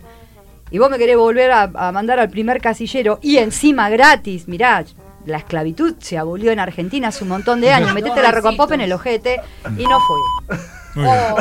Y 0.70 0.80
vos 0.80 0.90
me 0.90 0.98
querés 0.98 1.16
volver 1.16 1.52
a, 1.52 1.64
a 1.64 1.92
mandar 1.94 2.20
al 2.20 2.30
primer 2.30 2.60
casillero 2.60 3.20
y 3.22 3.38
encima 3.38 3.90
gratis, 3.90 4.50
mirá, 4.50 4.84
la 5.28 5.38
esclavitud 5.38 5.96
se 6.00 6.18
abolió 6.18 6.52
en 6.52 6.60
Argentina 6.60 7.10
hace 7.10 7.24
un 7.24 7.30
montón 7.30 7.62
de 7.62 7.72
años, 7.72 7.94
metete 7.94 8.22
la 8.22 8.32
rock 8.32 8.48
and 8.48 8.58
pop 8.58 8.72
en 8.72 8.82
el 8.82 8.92
ojete 8.94 9.42
y 9.78 9.86
no 9.86 10.00
fui. 10.00 10.58
Oh, 11.00 11.38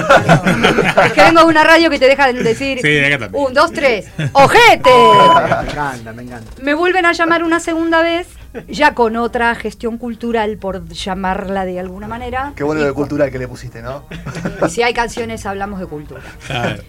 es 1.07 1.13
que 1.15 1.23
vengo 1.23 1.41
de 1.41 1.47
una 1.47 1.65
radio 1.65 1.89
que 1.89 1.99
te 1.99 2.07
deja 2.07 2.31
decir 2.31 2.79
Sí, 2.83 2.99
un, 3.33 3.55
dos, 3.55 3.73
tres, 3.73 4.07
ojete. 4.35 4.91
Me 5.65 5.71
encanta, 5.71 6.13
me 6.13 6.23
encanta. 6.25 6.53
Me 6.63 6.75
vuelven 6.75 7.07
a 7.07 7.13
llamar 7.13 7.43
una 7.43 7.59
segunda 7.59 8.03
vez, 8.03 8.27
ya 8.69 8.93
con 8.93 9.17
otra 9.17 9.55
gestión 9.55 9.97
cultural, 9.97 10.59
por 10.59 10.87
llamarla 10.89 11.65
de 11.65 11.81
alguna 11.81 12.07
manera. 12.07 12.53
Qué 12.55 12.65
bueno 12.65 12.83
lo 12.83 12.87
de 12.89 12.93
cu- 12.93 13.01
cultural 13.01 13.31
que 13.31 13.39
le 13.39 13.49
pusiste, 13.49 13.81
¿no? 13.81 14.05
Si 14.69 14.83
hay 14.83 14.93
canciones, 14.93 15.47
hablamos 15.47 15.81
de 15.81 15.87
cultura. 15.87 16.21
Claro. 16.47 16.83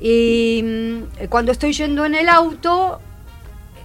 Y 0.00 0.62
mm, 0.64 1.26
cuando 1.28 1.52
estoy 1.52 1.74
yendo 1.74 2.06
en 2.06 2.14
el 2.14 2.30
auto, 2.30 3.00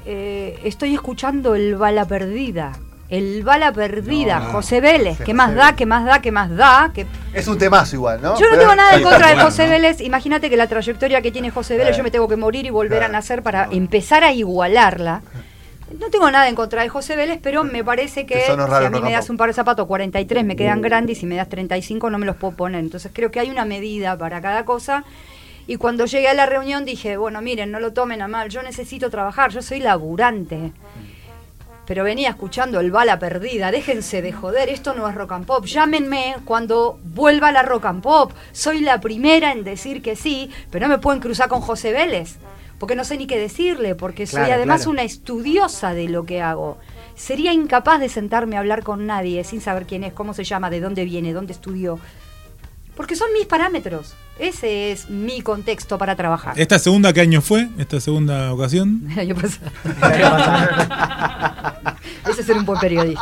eh, 0.06 0.60
estoy 0.64 0.94
escuchando 0.94 1.56
el 1.56 1.76
bala 1.76 2.06
perdida. 2.06 2.74
El 3.10 3.44
bala 3.44 3.74
perdida, 3.74 4.40
No. 4.40 4.52
José 4.54 4.80
Vélez. 4.80 5.20
¿Qué 5.26 5.34
más 5.34 5.54
da? 5.54 5.76
¿Qué 5.76 5.86
más 5.86 6.06
da? 6.06 6.22
¿Qué 6.22 6.32
más 6.32 6.50
da? 6.56 6.92
Que... 6.94 7.06
Es 7.34 7.46
un 7.48 7.58
temazo 7.58 7.98
igual, 7.98 8.22
¿no? 8.22 8.36
Yo 8.40 8.46
no 8.46 8.52
Pero- 8.52 8.62
tengo 8.62 8.76
nada 8.76 8.96
en 8.96 9.04
contra 9.04 9.28
de 9.28 9.34
bueno, 9.34 9.50
José 9.50 9.66
¿no? 9.66 9.72
Vélez. 9.72 10.00
Imagínate 10.00 10.50
que 10.50 10.56
la 10.56 10.68
trayectoria 10.68 11.22
que 11.22 11.30
tiene 11.30 11.52
José 11.52 11.76
Vélez, 11.76 11.94
Eh. 11.94 11.98
yo 11.98 12.04
me 12.04 12.12
tengo 12.12 12.30
que 12.30 12.38
morir 12.38 12.66
y 12.66 12.70
volver 12.70 13.04
a 13.04 13.10
nacer 13.10 13.44
para 13.44 13.68
empezar 13.70 14.24
a 14.24 14.32
igualarla. 14.32 15.24
No 16.00 16.10
tengo 16.10 16.32
nada 16.32 16.48
en 16.48 16.56
contra 16.56 16.84
de 16.84 16.88
José 16.90 17.18
Vélez, 17.18 17.42
pero 17.44 17.66
me 17.66 17.84
parece 17.84 18.26
que 18.26 18.36
Que 18.36 18.46
si 18.46 18.52
a 18.54 18.90
mí 18.90 19.02
me 19.02 19.12
das 19.12 19.30
un 19.30 19.36
par 19.36 19.50
de 19.50 19.54
zapatos 19.54 19.86
43 19.88 20.46
me 20.46 20.56
quedan 20.56 20.82
grandes 20.82 21.18
y 21.18 21.20
si 21.20 21.26
me 21.26 21.36
das 21.36 21.50
35 21.50 22.10
no 22.10 22.18
me 22.18 22.26
los 22.26 22.38
puedo 22.38 22.56
poner. 22.56 22.80
Entonces 22.80 23.12
creo 23.14 23.30
que 23.30 23.42
hay 23.42 23.50
una 23.50 23.66
medida 23.66 24.18
para 24.18 24.40
cada 24.40 24.64
cosa. 24.64 25.04
Y 25.68 25.78
cuando 25.78 26.06
llegué 26.06 26.28
a 26.28 26.34
la 26.34 26.46
reunión 26.46 26.86
dije, 26.86 27.18
bueno, 27.18 27.42
miren, 27.42 27.72
no 27.72 27.80
lo 27.80 27.94
tomen 27.94 28.22
a 28.22 28.28
mal, 28.28 28.50
yo 28.50 28.64
necesito 28.64 29.10
trabajar, 29.10 29.52
yo 29.52 29.62
soy 29.62 29.80
laburante. 29.80 30.72
Pero 31.86 32.04
venía 32.04 32.30
escuchando 32.30 32.80
el 32.80 32.92
bala 32.92 33.20
perdida, 33.20 33.72
déjense 33.72 34.22
de 34.22 34.32
joder, 34.32 34.70
esto 34.70 34.94
no 34.94 35.08
es 35.10 35.16
rock 35.16 35.34
and 35.34 35.46
pop, 35.46 35.66
llámenme 35.66 36.36
cuando 36.46 37.00
vuelva 37.04 37.52
la 37.52 37.64
rock 37.64 37.86
and 37.86 38.02
pop. 38.02 38.32
Soy 38.52 38.80
la 38.80 39.02
primera 39.02 39.52
en 39.52 39.64
decir 39.64 40.02
que 40.02 40.16
sí, 40.16 40.50
pero 40.70 40.88
no 40.88 40.94
me 40.94 41.02
pueden 41.02 41.22
cruzar 41.22 41.50
con 41.50 41.62
José 41.62 41.92
Vélez, 41.92 42.38
porque 42.80 42.96
no 42.96 43.04
sé 43.04 43.18
ni 43.18 43.28
qué 43.28 43.38
decirle, 43.38 43.96
porque 43.96 44.26
soy 44.26 44.50
además 44.52 44.82
claro. 44.82 44.92
una 44.92 45.04
estudiosa 45.04 45.94
de 45.94 46.08
lo 46.08 46.26
que 46.26 46.42
hago. 46.42 46.78
Sería 47.16 47.54
incapaz 47.54 48.00
de 48.00 48.10
sentarme 48.10 48.56
a 48.56 48.60
hablar 48.60 48.84
con 48.84 49.06
nadie 49.06 49.44
sin 49.44 49.62
saber 49.62 49.86
quién 49.86 50.04
es, 50.04 50.14
cómo 50.14 50.34
se 50.34 50.44
llama, 50.44 50.70
de 50.70 50.80
dónde 50.80 51.04
viene, 51.06 51.34
dónde 51.34 51.54
estudió. 51.54 52.00
Porque 52.96 53.16
son 53.16 53.34
mis 53.34 53.46
parámetros. 53.46 54.16
Ese 54.42 54.92
es 54.92 55.08
mi 55.08 55.42
contexto 55.42 56.00
para 56.00 56.16
trabajar. 56.16 56.60
¿Esta 56.60 56.80
segunda 56.80 57.14
qué 57.14 57.22
año 57.22 57.42
fue? 57.42 57.70
¿Esta 57.78 58.00
segunda 58.00 58.52
ocasión? 58.52 59.04
El 59.12 59.20
año 59.20 59.36
pasado. 59.36 59.70
Ese 62.28 62.42
es 62.42 62.48
ser 62.48 62.58
un 62.58 62.66
buen 62.66 62.80
periodista. 62.80 63.22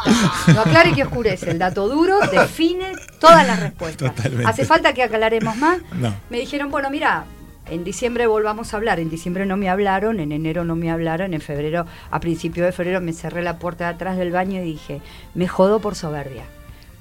No 0.53 0.61
aclare 0.61 0.93
que 0.93 1.03
oscurece. 1.03 1.51
El 1.51 1.59
dato 1.59 1.89
duro 1.89 2.19
define 2.31 2.93
todas 3.19 3.45
las 3.45 3.59
respuestas. 3.59 4.15
Totalmente. 4.15 4.49
¿Hace 4.49 4.63
falta 4.63 4.93
que 4.93 5.03
aclaremos 5.03 5.57
más? 5.57 5.79
No. 5.99 6.15
Me 6.29 6.39
dijeron, 6.39 6.71
bueno, 6.71 6.89
mira, 6.89 7.25
en 7.69 7.83
diciembre 7.83 8.25
volvamos 8.25 8.73
a 8.73 8.77
hablar. 8.77 9.01
En 9.01 9.09
diciembre 9.09 9.45
no 9.45 9.57
me 9.57 9.67
hablaron, 9.67 10.21
en 10.21 10.31
enero 10.31 10.63
no 10.63 10.77
me 10.77 10.89
hablaron, 10.89 11.33
en 11.33 11.41
febrero, 11.41 11.85
a 12.11 12.21
principio 12.21 12.63
de 12.63 12.71
febrero 12.71 13.01
me 13.01 13.11
cerré 13.11 13.41
la 13.41 13.59
puerta 13.59 13.89
de 13.89 13.95
atrás 13.95 14.17
del 14.17 14.31
baño 14.31 14.61
y 14.61 14.63
dije, 14.63 15.01
me 15.33 15.49
jodo 15.49 15.81
por 15.81 15.95
soberbia. 15.95 16.45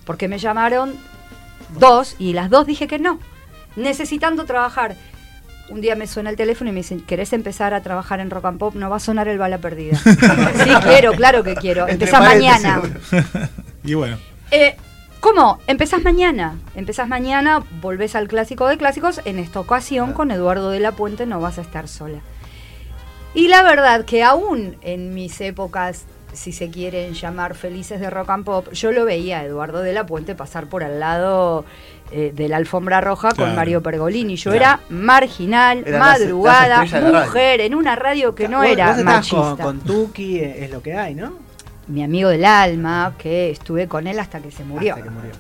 Porque 0.05 0.27
me 0.27 0.39
llamaron 0.39 0.97
dos 1.79 2.17
y 2.19 2.33
las 2.33 2.51
dos 2.51 2.67
dije 2.67 2.89
que 2.89 2.99
no, 2.99 3.21
necesitando 3.79 4.45
trabajar. 4.45 4.97
Un 5.71 5.81
día 5.83 5.95
me 5.97 6.07
suena 6.07 6.31
el 6.31 6.37
teléfono 6.37 6.71
y 6.71 6.73
me 6.73 6.81
dicen, 6.81 7.01
¿querés 7.01 7.33
empezar 7.33 7.75
a 7.75 7.83
trabajar 7.83 8.21
en 8.21 8.31
Rock 8.31 8.47
and 8.47 8.59
Pop? 8.59 8.75
No 8.75 8.89
va 8.89 8.97
a 8.97 9.01
sonar 9.01 9.29
el 9.29 9.39
bala 9.39 9.59
perdida. 9.59 9.99
sí, 10.65 10.71
quiero, 10.83 11.13
claro 11.13 11.43
que 11.45 11.55
quiero. 11.55 11.87
Empezás 11.89 12.21
mañana. 12.21 12.81
y 13.85 13.95
bueno, 13.95 14.17
Eh, 14.51 14.77
¿Cómo? 15.21 15.59
Empezás 15.67 16.03
mañana. 16.05 16.57
Empezás 16.77 17.09
mañana, 17.09 17.65
volvés 17.83 18.15
al 18.15 18.29
clásico 18.29 18.69
de 18.69 18.79
clásicos. 18.79 19.21
En 19.25 19.39
esta 19.41 19.59
ocasión, 19.61 20.13
con 20.13 20.31
Eduardo 20.31 20.71
de 20.71 20.79
la 20.81 20.93
Puente, 20.93 21.27
no 21.27 21.41
vas 21.41 21.59
a 21.59 21.63
estar 21.63 21.89
sola. 21.89 22.21
Y 23.35 23.49
la 23.49 23.63
verdad 23.63 24.05
que 24.05 24.23
aún 24.23 24.77
en 24.81 25.15
mis 25.15 25.41
épocas, 25.41 26.07
si 26.33 26.53
se 26.53 26.71
quieren 26.71 27.15
llamar 27.15 27.55
felices 27.57 28.01
de 28.01 28.11
rock 28.11 28.31
and 28.31 28.45
pop, 28.45 28.73
yo 28.73 28.93
lo 28.93 29.05
veía 29.05 29.41
a 29.41 29.45
Eduardo 29.45 29.81
de 29.83 29.93
la 29.93 30.07
Puente 30.07 30.35
pasar 30.37 30.69
por 30.69 30.85
al 30.85 31.01
lado 31.01 31.65
eh, 32.11 32.33
de 32.35 32.49
la 32.49 32.57
alfombra 32.57 33.01
roja 33.01 33.31
con. 33.35 33.55
Mario 33.55 33.83
Pergolini. 33.83 34.37
Yo 34.37 34.51
Claro. 34.53 34.57
era 34.57 34.81
marginal, 34.91 35.85
madrugada, 35.99 36.85
las 36.87 37.27
mujer, 37.27 37.61
en 37.61 37.75
una 37.75 37.97
radio 37.97 38.35
que 38.35 38.49
no 38.49 38.59
Vos- 38.59 38.67
era 38.67 38.95
vos 38.95 39.05
machista. 39.05 39.57
Con, 39.65 39.79
con 39.79 39.81
Tuki, 39.81 40.39
eh, 40.39 40.65
es 40.65 40.71
lo 40.71 40.83
que 40.83 40.95
hay, 40.95 41.15
¿no? 41.15 41.33
Mi 41.87 42.03
amigo 42.05 42.29
del 42.29 42.45
alma, 42.45 43.15
que 43.19 43.51
estuve 43.51 43.89
con 43.89 44.07
él 44.07 44.19
hasta 44.19 44.41
que 44.41 44.51
se 44.51 44.63
murió. 44.65 44.95
Hasta 44.95 45.05
que 45.05 45.11
murió. 45.11 45.31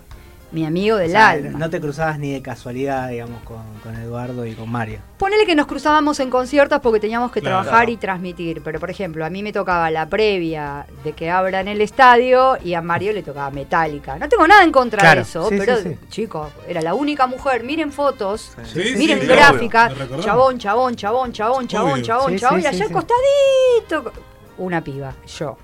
Mi 0.51 0.65
amigo 0.65 0.97
del 0.97 1.09
O 1.09 1.11
sea, 1.11 1.29
alma. 1.29 1.59
No 1.59 1.69
te 1.69 1.79
cruzabas 1.79 2.19
ni 2.19 2.33
de 2.33 2.41
casualidad, 2.41 3.11
digamos, 3.11 3.43
con, 3.43 3.63
con 3.83 3.95
Eduardo 3.95 4.47
y 4.47 4.55
con 4.55 4.71
Mario. 4.71 5.01
Ponele 5.19 5.45
que 5.45 5.55
nos 5.55 5.67
cruzábamos 5.67 6.21
en 6.21 6.31
conciertos 6.31 6.81
porque 6.81 7.01
teníamos 7.01 7.31
que 7.33 7.41
Claro. 7.43 7.63
trabajar 7.65 7.91
y 7.91 7.99
transmitir. 7.99 8.63
Pero, 8.63 8.81
por 8.81 8.89
ejemplo, 8.89 9.27
a 9.27 9.31
mí 9.31 9.43
me 9.43 9.53
tocaba 9.53 9.91
la 9.91 10.07
previa 10.09 10.87
de 11.05 11.13
que 11.13 11.31
abran 11.31 11.69
el 11.69 11.83
estadio 11.83 12.57
y 12.65 12.73
a 12.73 12.81
Mario 12.81 13.13
le 13.13 13.23
tocaba 13.23 13.51
Metallica. 13.51 14.19
No 14.19 14.27
tengo 14.27 14.47
nada 14.49 14.65
en 14.65 14.73
contra 14.73 15.01
Claro, 15.01 15.17
de 15.21 15.23
eso, 15.29 15.49
sí, 15.51 15.57
pero, 15.59 15.77
sí, 15.83 15.91
sí. 15.91 15.99
chicos, 16.09 16.49
era 16.67 16.81
la 16.81 16.95
única 16.95 17.27
mujer. 17.27 17.63
Miren 17.63 17.93
fotos, 17.93 18.53
miren 18.75 19.21
sí, 19.21 19.27
gráfica. 19.27 19.85
obvio, 19.89 19.95
lo 19.97 20.01
recordamos. 20.01 20.25
Chabón, 20.25 20.59
chabón, 20.59 20.97
chabón, 20.97 21.33
chabón, 21.33 21.69
chabón, 21.69 21.93
Obvio. 21.93 22.05
chabón, 22.05 22.33
Sí, 22.33 22.39
chabón. 22.41 22.61
sí, 22.61 22.65
y 22.65 22.67
allá 22.69 22.77
sí, 22.79 22.83
al 22.85 22.89
sí. 22.89 22.95
costadito. 22.95 24.13
Una 24.57 24.83
piba, 24.83 25.15
yo. 25.39 25.59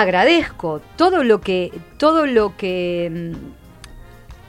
Agradezco 0.00 0.82
todo 0.96 1.24
lo 1.24 1.40
que, 1.40 1.72
todo 1.96 2.26
lo 2.26 2.54
que 2.54 3.32
mm, 3.32 3.36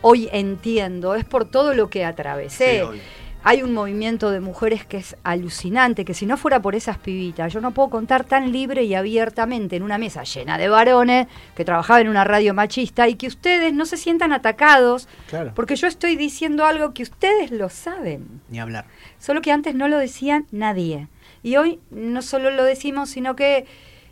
hoy 0.01 0.27
entiendo, 0.33 1.15
es 1.15 1.23
por 1.23 1.49
todo 1.49 1.73
lo 1.73 1.89
que 1.89 2.03
atravesé. 2.03 2.81
Sí. 2.91 2.99
Hay 3.45 3.61
un 3.63 3.73
movimiento 3.73 4.29
de 4.31 4.41
mujeres 4.41 4.85
que 4.85 4.97
es 4.97 5.15
alucinante, 5.23 6.03
que 6.03 6.13
si 6.13 6.25
no 6.25 6.35
fuera 6.35 6.61
por 6.61 6.75
esas 6.75 6.97
pibitas, 6.97 7.53
yo 7.53 7.61
no 7.61 7.71
puedo 7.71 7.89
contar 7.89 8.25
tan 8.25 8.51
libre 8.51 8.83
y 8.83 8.93
abiertamente 8.93 9.77
en 9.77 9.83
una 9.83 9.97
mesa 9.97 10.23
llena 10.23 10.57
de 10.57 10.67
varones 10.67 11.27
que 11.55 11.63
trabajaba 11.63 12.01
en 12.01 12.09
una 12.09 12.25
radio 12.25 12.53
machista 12.53 13.07
y 13.07 13.15
que 13.15 13.27
ustedes 13.27 13.73
no 13.73 13.85
se 13.85 13.95
sientan 13.95 14.33
atacados 14.33 15.07
Claro. 15.29 15.53
porque 15.55 15.77
yo 15.77 15.87
estoy 15.87 16.17
diciendo 16.17 16.65
algo 16.65 16.93
que 16.93 17.03
ustedes 17.03 17.51
lo 17.51 17.69
saben, 17.69 18.41
Ni 18.49 18.59
hablar. 18.59 18.83
solo 19.17 19.41
que 19.41 19.53
antes 19.53 19.75
no 19.75 19.87
lo 19.87 19.97
decía 19.97 20.43
nadie. 20.51 21.07
Y 21.41 21.55
hoy 21.55 21.79
no 21.89 22.21
solo 22.21 22.51
lo 22.51 22.65
decimos, 22.65 23.09
sino 23.11 23.37
que 23.37 23.65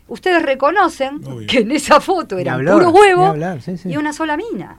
ustedes 0.08 0.42
reconocen 0.42 1.20
Obvio. 1.26 1.46
que 1.46 1.58
en 1.58 1.70
esa 1.72 2.00
foto 2.00 2.38
era 2.38 2.54
hablar, 2.54 2.74
puro 2.74 2.90
huevo 2.90 3.26
hablar, 3.26 3.60
sí, 3.62 3.76
sí. 3.76 3.88
y 3.90 3.96
una 3.96 4.12
sola 4.12 4.36
mina. 4.36 4.76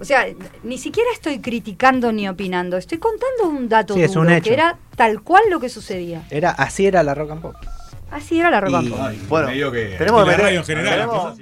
O 0.00 0.04
sea, 0.04 0.26
ni 0.64 0.76
siquiera 0.76 1.08
estoy 1.14 1.38
criticando 1.40 2.12
ni 2.12 2.28
opinando, 2.28 2.76
estoy 2.76 2.98
contando 2.98 3.48
un 3.48 3.68
dato 3.70 3.94
Sí, 3.94 4.02
es 4.02 4.14
un 4.16 4.24
duro, 4.24 4.34
hecho. 4.36 4.44
que 4.44 4.52
era 4.52 4.76
tal 4.96 5.22
cual 5.22 5.44
lo 5.48 5.60
que 5.60 5.70
sucedía. 5.70 6.22
Era, 6.30 6.50
así 6.50 6.86
era 6.86 7.02
la 7.02 7.14
rock 7.14 7.30
and 7.30 7.40
pop. 7.42 7.54
Así 8.10 8.38
era 8.38 8.50
la 8.50 8.60
rock 8.60 8.74
and 8.74 8.90
pop. 8.90 8.98
Ay, 9.02 9.22
Bueno, 9.28 9.48
que- 9.72 9.94
tenemos 9.96 10.28
que 10.28 10.36
radio 10.36 10.58
en 10.60 10.64
general, 10.66 10.94
tenemos- 10.94 11.38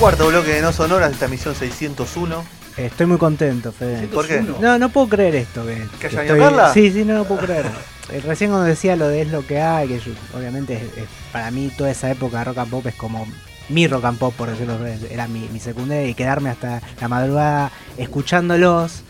Cuarto 0.00 0.28
bloque 0.28 0.50
de 0.52 0.62
No 0.62 0.72
Sonoras 0.72 1.08
de 1.08 1.14
esta 1.14 1.28
misión 1.28 1.54
601. 1.54 2.44
Estoy 2.76 3.06
muy 3.06 3.18
contento, 3.18 3.70
Fede. 3.72 4.08
¿Por 4.08 4.26
qué? 4.26 4.40
No, 4.60 4.78
no 4.78 4.88
puedo 4.88 5.08
creer 5.08 5.36
esto. 5.36 5.64
Que, 5.64 5.86
¿Que 6.00 6.08
que 6.08 6.38
Carla? 6.38 6.72
Sí, 6.74 6.90
sí, 6.90 7.04
no 7.04 7.14
lo 7.18 7.24
puedo 7.24 7.42
creer. 7.42 7.66
Eh, 8.10 8.20
Recién 8.24 8.50
cuando 8.50 8.66
decía 8.66 8.96
lo 8.96 9.08
de 9.08 9.22
es 9.22 9.28
lo 9.30 9.46
que 9.46 9.60
hay, 9.60 9.88
que 9.88 9.98
yo- 10.00 10.12
obviamente 10.36 10.74
es- 10.74 10.82
es- 11.04 11.08
para 11.32 11.50
mí 11.50 11.70
toda 11.76 11.90
esa 11.90 12.10
época 12.10 12.38
de 12.38 12.44
rock 12.44 12.58
and 12.58 12.70
pop 12.70 12.86
es 12.86 12.94
como 12.96 13.26
mi 13.70 13.86
rock 13.86 14.04
and 14.04 14.18
pop, 14.18 14.34
por 14.36 14.50
decirlo 14.50 14.74
así, 14.74 15.06
era 15.10 15.26
mi, 15.26 15.48
mi 15.52 15.58
secundaria 15.60 16.06
y 16.06 16.14
quedarme 16.14 16.50
hasta 16.50 16.82
la 17.00 17.08
madrugada 17.08 17.70
escuchándolos 17.96 19.02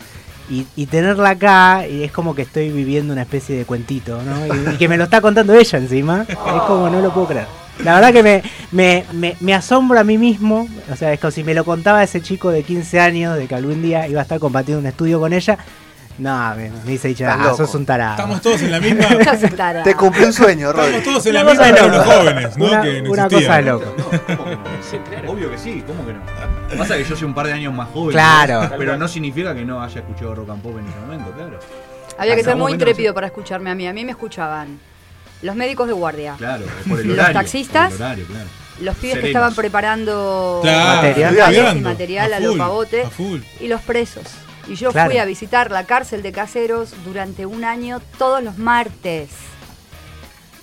y, 0.49 0.65
y 0.75 0.85
tenerla 0.85 1.31
acá 1.31 1.87
y 1.87 2.03
es 2.03 2.11
como 2.11 2.35
que 2.35 2.43
estoy 2.43 2.69
viviendo 2.69 3.11
una 3.13 3.23
especie 3.23 3.57
de 3.57 3.65
cuentito, 3.65 4.21
¿no? 4.21 4.45
Y, 4.47 4.75
y 4.75 4.77
que 4.77 4.87
me 4.87 4.95
lo 4.97 5.03
está 5.05 5.19
contando 5.19 5.53
ella 5.53 5.77
encima, 5.77 6.25
es 6.29 6.61
como 6.67 6.89
no 6.89 7.01
lo 7.01 7.13
puedo 7.13 7.27
creer. 7.27 7.47
La 7.83 7.95
verdad 7.95 8.13
que 8.13 8.23
me, 8.23 8.41
me, 8.71 9.03
me, 9.13 9.35
me 9.41 9.53
asombro 9.53 9.99
a 9.99 10.03
mí 10.03 10.17
mismo, 10.17 10.67
o 10.91 10.95
sea, 10.95 11.11
es 11.13 11.19
como 11.19 11.31
si 11.31 11.43
me 11.43 11.53
lo 11.53 11.65
contaba 11.65 12.01
ese 12.03 12.21
chico 12.21 12.49
de 12.49 12.63
15 12.63 12.99
años, 12.99 13.37
de 13.37 13.47
que 13.47 13.55
algún 13.55 13.81
día 13.81 14.07
iba 14.07 14.21
a 14.21 14.23
estar 14.23 14.39
compartiendo 14.39 14.79
un 14.79 14.87
estudio 14.87 15.19
con 15.19 15.33
ella. 15.33 15.57
No, 16.17 16.55
me, 16.55 16.69
me 16.69 16.91
dice 16.91 17.11
Estás 17.11 17.37
ah, 17.37 17.53
sos 17.57 17.75
un 17.75 17.85
tarado. 17.85 18.11
estamos 18.15 18.41
todos 18.41 18.61
en 18.61 18.71
la 18.71 18.79
misma. 18.79 19.05
Te 19.83 19.93
cumplí 19.95 20.23
un 20.23 20.31
sueño, 20.31 20.69
Estamos 20.69 20.89
Rodri. 20.91 21.03
todos 21.03 21.25
en 21.25 21.33
la 21.33 21.41
Una 21.41 21.51
misma 21.51 21.65
pero 21.75 21.87
los 21.89 22.05
jóvenes, 22.05 22.57
¿no? 22.57 22.65
Una- 22.65 22.81
que 22.81 23.01
no 23.01 23.11
una 23.11 23.29
cosa 23.29 23.61
loca. 23.61 23.85
No, 23.97 24.05
¿cómo 24.37 24.45
que 24.45 25.21
no? 25.21 25.31
Obvio 25.31 25.51
que 25.51 25.57
sí, 25.57 25.83
¿cómo 25.85 26.05
que 26.05 26.13
no? 26.13 26.21
Pasa 26.77 26.95
que 26.95 27.03
yo 27.03 27.15
soy 27.17 27.27
un 27.27 27.33
par 27.33 27.47
de 27.47 27.53
años 27.53 27.73
más 27.73 27.89
joven. 27.89 28.11
Claro. 28.13 28.63
¿no? 28.63 28.77
Pero 28.77 28.97
no 28.97 29.07
significa 29.09 29.53
que 29.53 29.65
no 29.65 29.83
haya 29.83 29.99
escuchado 29.99 30.35
rock 30.35 30.49
and 30.51 30.61
pop 30.61 30.77
en 30.79 30.87
ese 30.87 30.99
momento, 30.99 31.31
claro. 31.31 31.59
Había 32.17 32.35
que 32.37 32.43
ser 32.45 32.55
muy 32.55 32.71
intrépido 32.71 33.13
para 33.13 33.27
escucharme 33.27 33.69
a 33.69 33.75
mí. 33.75 33.85
A 33.85 33.91
mí 33.91 34.05
me 34.05 34.11
escuchaban 34.11 34.79
los 35.45 35.55
médicos 35.55 35.87
de 35.87 35.93
guardia, 35.93 36.35
Claro, 36.37 36.65
por 36.89 36.99
el 37.01 37.07
Los 37.07 37.17
horario. 37.17 37.33
taxistas. 37.39 37.91
por 37.93 37.95
el 37.95 38.01
horario, 38.03 38.25
claro. 38.27 38.45
los 38.81 38.95
pibes 38.97 39.19
que 39.19 39.27
estaban 39.27 39.55
preparando 39.55 40.59
Claro, 40.63 41.07
Material. 41.07 41.77
y 41.77 41.81
material 41.81 42.33
a, 42.33 42.37
a 42.37 42.39
lo 42.39 42.49
full, 42.51 42.57
pavote 42.59 43.03
a 43.03 43.09
full. 43.09 43.39
y 43.59 43.67
los 43.67 43.81
presos. 43.81 44.23
Y 44.67 44.75
yo 44.75 44.91
Claro. 44.91 45.11
fui 45.11 45.19
a 45.19 45.25
visitar 45.25 45.69
la 45.71 45.85
cárcel 45.85 46.23
de 46.23 46.31
caseros 46.31 46.93
durante 47.05 47.45
un 47.45 47.63
año 47.63 48.01
todos 48.17 48.43
los 48.43 48.57
martes. 48.57 49.29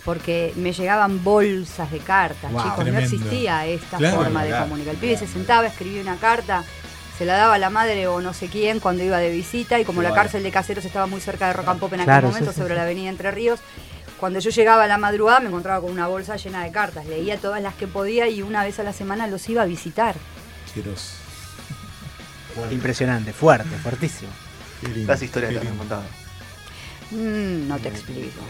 Porque 0.05 0.53
me 0.57 0.73
llegaban 0.73 1.23
bolsas 1.23 1.91
de 1.93 1.99
cartas, 1.99 2.51
Wow. 2.51 2.63
chicos. 2.63 2.77
Tremendo. 2.81 3.01
No 3.01 3.07
existía 3.07 3.67
esta 3.67 3.99
Claro. 3.99 4.17
forma 4.17 4.43
de 4.43 4.49
Claro. 4.49 4.65
comunicar. 4.65 4.95
El 4.95 5.01
pibe 5.01 5.17
se 5.17 5.29
sentaba, 5.29 5.67
escribía 5.69 6.03
una 6.03 6.17
carta, 6.17 6.65
se 7.17 7.25
la 7.25 7.37
daba 7.37 7.55
a 7.55 7.59
la 7.59 7.71
madre 7.71 8.09
o 8.09 8.21
no 8.21 8.33
sé 8.35 8.49
quién 8.49 8.81
cuando 8.81 9.05
iba 9.05 9.19
de 9.19 9.31
visita. 9.31 9.79
Y 9.79 9.85
como 9.85 10.03
la 10.03 10.13
cárcel 10.13 10.43
de 10.43 10.51
caseros 10.51 10.85
estaba 10.85 11.07
muy 11.07 11.21
cerca 11.21 11.47
de 11.47 11.53
Rock 11.53 11.69
and 11.69 11.79
Pop 11.81 11.93
en 11.93 12.01
Claro, 12.03 12.13
aquel 12.27 12.31
momento, 12.31 12.51
sí, 12.51 12.55
sí, 12.57 12.61
sobre 12.63 12.75
sí. 12.75 12.79
la 12.79 12.83
avenida 12.83 13.11
Entre 13.11 13.31
Ríos, 13.31 13.61
cuando 14.23 14.39
yo 14.39 14.51
llegaba 14.51 14.85
a 14.85 14.87
la 14.87 14.99
madrugada 14.99 15.41
me 15.41 15.49
encontraba 15.49 15.81
con 15.81 15.91
una 15.91 16.07
bolsa 16.07 16.37
llena 16.37 16.63
de 16.63 16.71
cartas. 16.71 17.07
Leía 17.07 17.39
todas 17.39 17.61
las 17.61 17.75
que 17.75 17.89
podía 17.89 18.29
y 18.29 18.41
una 18.41 18.63
vez 18.63 18.79
a 18.79 18.85
la 18.85 18.93
semana 18.93 19.27
los 19.27 19.49
iba 19.49 19.63
a 19.63 19.65
visitar. 19.65 20.15
Impresionante, 22.71 23.33
fuerte, 23.33 23.71
fuertísimo. 23.83 24.31
Las 25.09 25.23
historias 25.23 25.53
que 25.53 25.59
lindo. 25.59 25.77
contado. 25.77 26.05
Mm, 27.11 27.67
no 27.67 27.79
te 27.81 27.89
explico. 27.89 28.41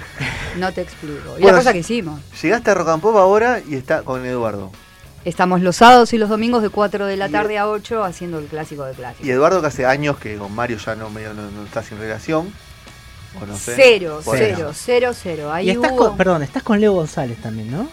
No 0.58 0.72
te 0.74 0.82
explico. 0.82 1.38
Y 1.38 1.40
Bueno, 1.40 1.56
la 1.56 1.62
cosa 1.62 1.72
que 1.72 1.78
hicimos. 1.78 2.20
Llegaste 2.42 2.70
a 2.70 2.74
Rock 2.74 2.88
and 2.90 3.00
Pop 3.00 3.16
ahora 3.16 3.62
y 3.66 3.76
está 3.76 4.02
con 4.02 4.26
Eduardo. 4.26 4.72
Estamos 5.24 5.62
los 5.62 5.76
sábados 5.76 6.12
y 6.12 6.18
los 6.18 6.28
domingos 6.28 6.62
de 6.62 6.68
4 6.68 7.06
de 7.06 7.16
la 7.16 7.30
tarde 7.30 7.56
a 7.56 7.66
8 7.66 8.04
haciendo 8.04 8.40
el 8.40 8.44
clásico 8.44 8.84
de 8.84 8.92
clásicos. 8.92 9.26
Y 9.26 9.30
Eduardo 9.30 9.62
que 9.62 9.68
hace 9.68 9.86
años 9.86 10.18
que 10.18 10.36
con 10.36 10.54
Mario 10.54 10.76
ya 10.76 10.96
no, 10.96 11.08
medio 11.08 11.32
no, 11.32 11.50
no 11.50 11.64
está 11.64 11.82
sin 11.82 11.96
relación. 11.96 12.52
O 13.40 13.46
no 13.46 13.56
sé. 13.56 13.72
Cero, 13.76 14.20
cero, 14.24 14.72
cero, 14.74 15.12
cero. 15.14 15.52
Ahí 15.52 15.68
y 15.68 15.70
estás 15.70 15.92
hubo- 15.92 16.08
con, 16.08 16.16
perdón, 16.16 16.42
estás 16.42 16.62
con 16.62 16.80
Leo 16.80 16.92
González 16.92 17.38
también, 17.38 17.70
¿no? 17.70 17.88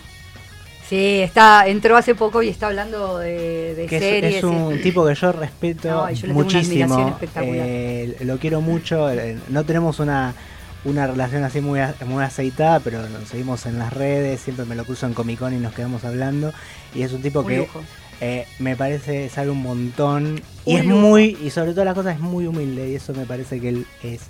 Sí, 0.88 1.20
está, 1.22 1.68
entró 1.68 1.96
hace 1.98 2.16
poco 2.16 2.42
y 2.42 2.50
está 2.50 2.66
hablando 2.68 3.20
de, 3.20 3.76
de 3.76 3.86
Que 3.86 4.00
series. 4.00 4.36
es 4.38 4.44
un 4.44 4.76
y- 4.76 4.82
tipo 4.82 5.06
que 5.06 5.14
yo 5.14 5.32
respeto 5.32 5.88
No, 5.88 6.12
yo 6.12 6.28
muchísimo. 6.34 7.10
espectacular. 7.10 7.66
Eh, 7.68 8.18
lo 8.22 8.38
quiero 8.40 8.60
mucho. 8.62 9.10
eh, 9.12 9.38
No 9.50 9.64
tenemos 9.66 10.00
una, 10.00 10.34
una 10.86 11.06
relación 11.06 11.44
así 11.44 11.62
muy, 11.62 11.80
a- 11.80 11.94
muy 12.08 12.24
aceitada, 12.24 12.80
pero 12.80 13.08
nos 13.08 13.30
seguimos 13.30 13.68
en 13.68 13.78
las 13.78 13.94
redes. 13.94 14.42
Siempre 14.42 14.66
me 14.66 14.76
lo 14.76 14.84
cruzo 14.84 15.06
en 15.06 15.14
Comic 15.14 15.38
Con 15.40 15.54
y 15.54 15.58
nos 15.58 15.74
quedamos 15.76 16.04
hablando. 16.06 16.52
Y 16.96 17.04
es 17.04 17.14
un 17.14 17.22
tipo 17.22 17.42
Un 17.42 17.48
que 17.48 17.68
eh, 18.22 18.48
me 18.58 18.76
parece 18.76 19.30
sabe 19.30 19.52
un 19.52 19.62
montón. 19.62 20.42
Y 20.66 20.74
Un 20.74 20.80
es 20.80 20.86
lujo. 20.88 21.02
muy, 21.02 21.38
y 21.44 21.52
sobre 21.52 21.72
todas 21.74 21.86
las 21.86 21.94
cosas 21.94 22.16
es 22.16 22.20
muy 22.20 22.48
humilde. 22.48 22.90
Y 22.90 22.96
eso 22.96 23.14
me 23.14 23.26
parece 23.28 23.60
que 23.62 23.70
él 23.70 23.86
es 24.02 24.22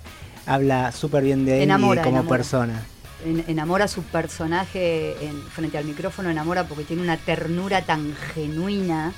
habla 0.54 0.90
súper 0.92 1.22
bien 1.22 1.44
de 1.44 1.58
él 1.58 1.62
Enamora, 1.62 2.02
como 2.02 2.16
enamora. 2.18 2.36
persona. 2.36 2.82
en- 3.24 3.44
enamora 3.48 3.86
su 3.86 4.02
personaje 4.02 5.14
en- 5.24 5.42
frente 5.42 5.76
al 5.78 5.84
micrófono, 5.84 6.30
enamora 6.30 6.64
porque 6.64 6.84
tiene 6.84 7.02
una 7.02 7.16
ternura 7.18 7.82
tan 7.82 8.14
genuina 8.34 9.12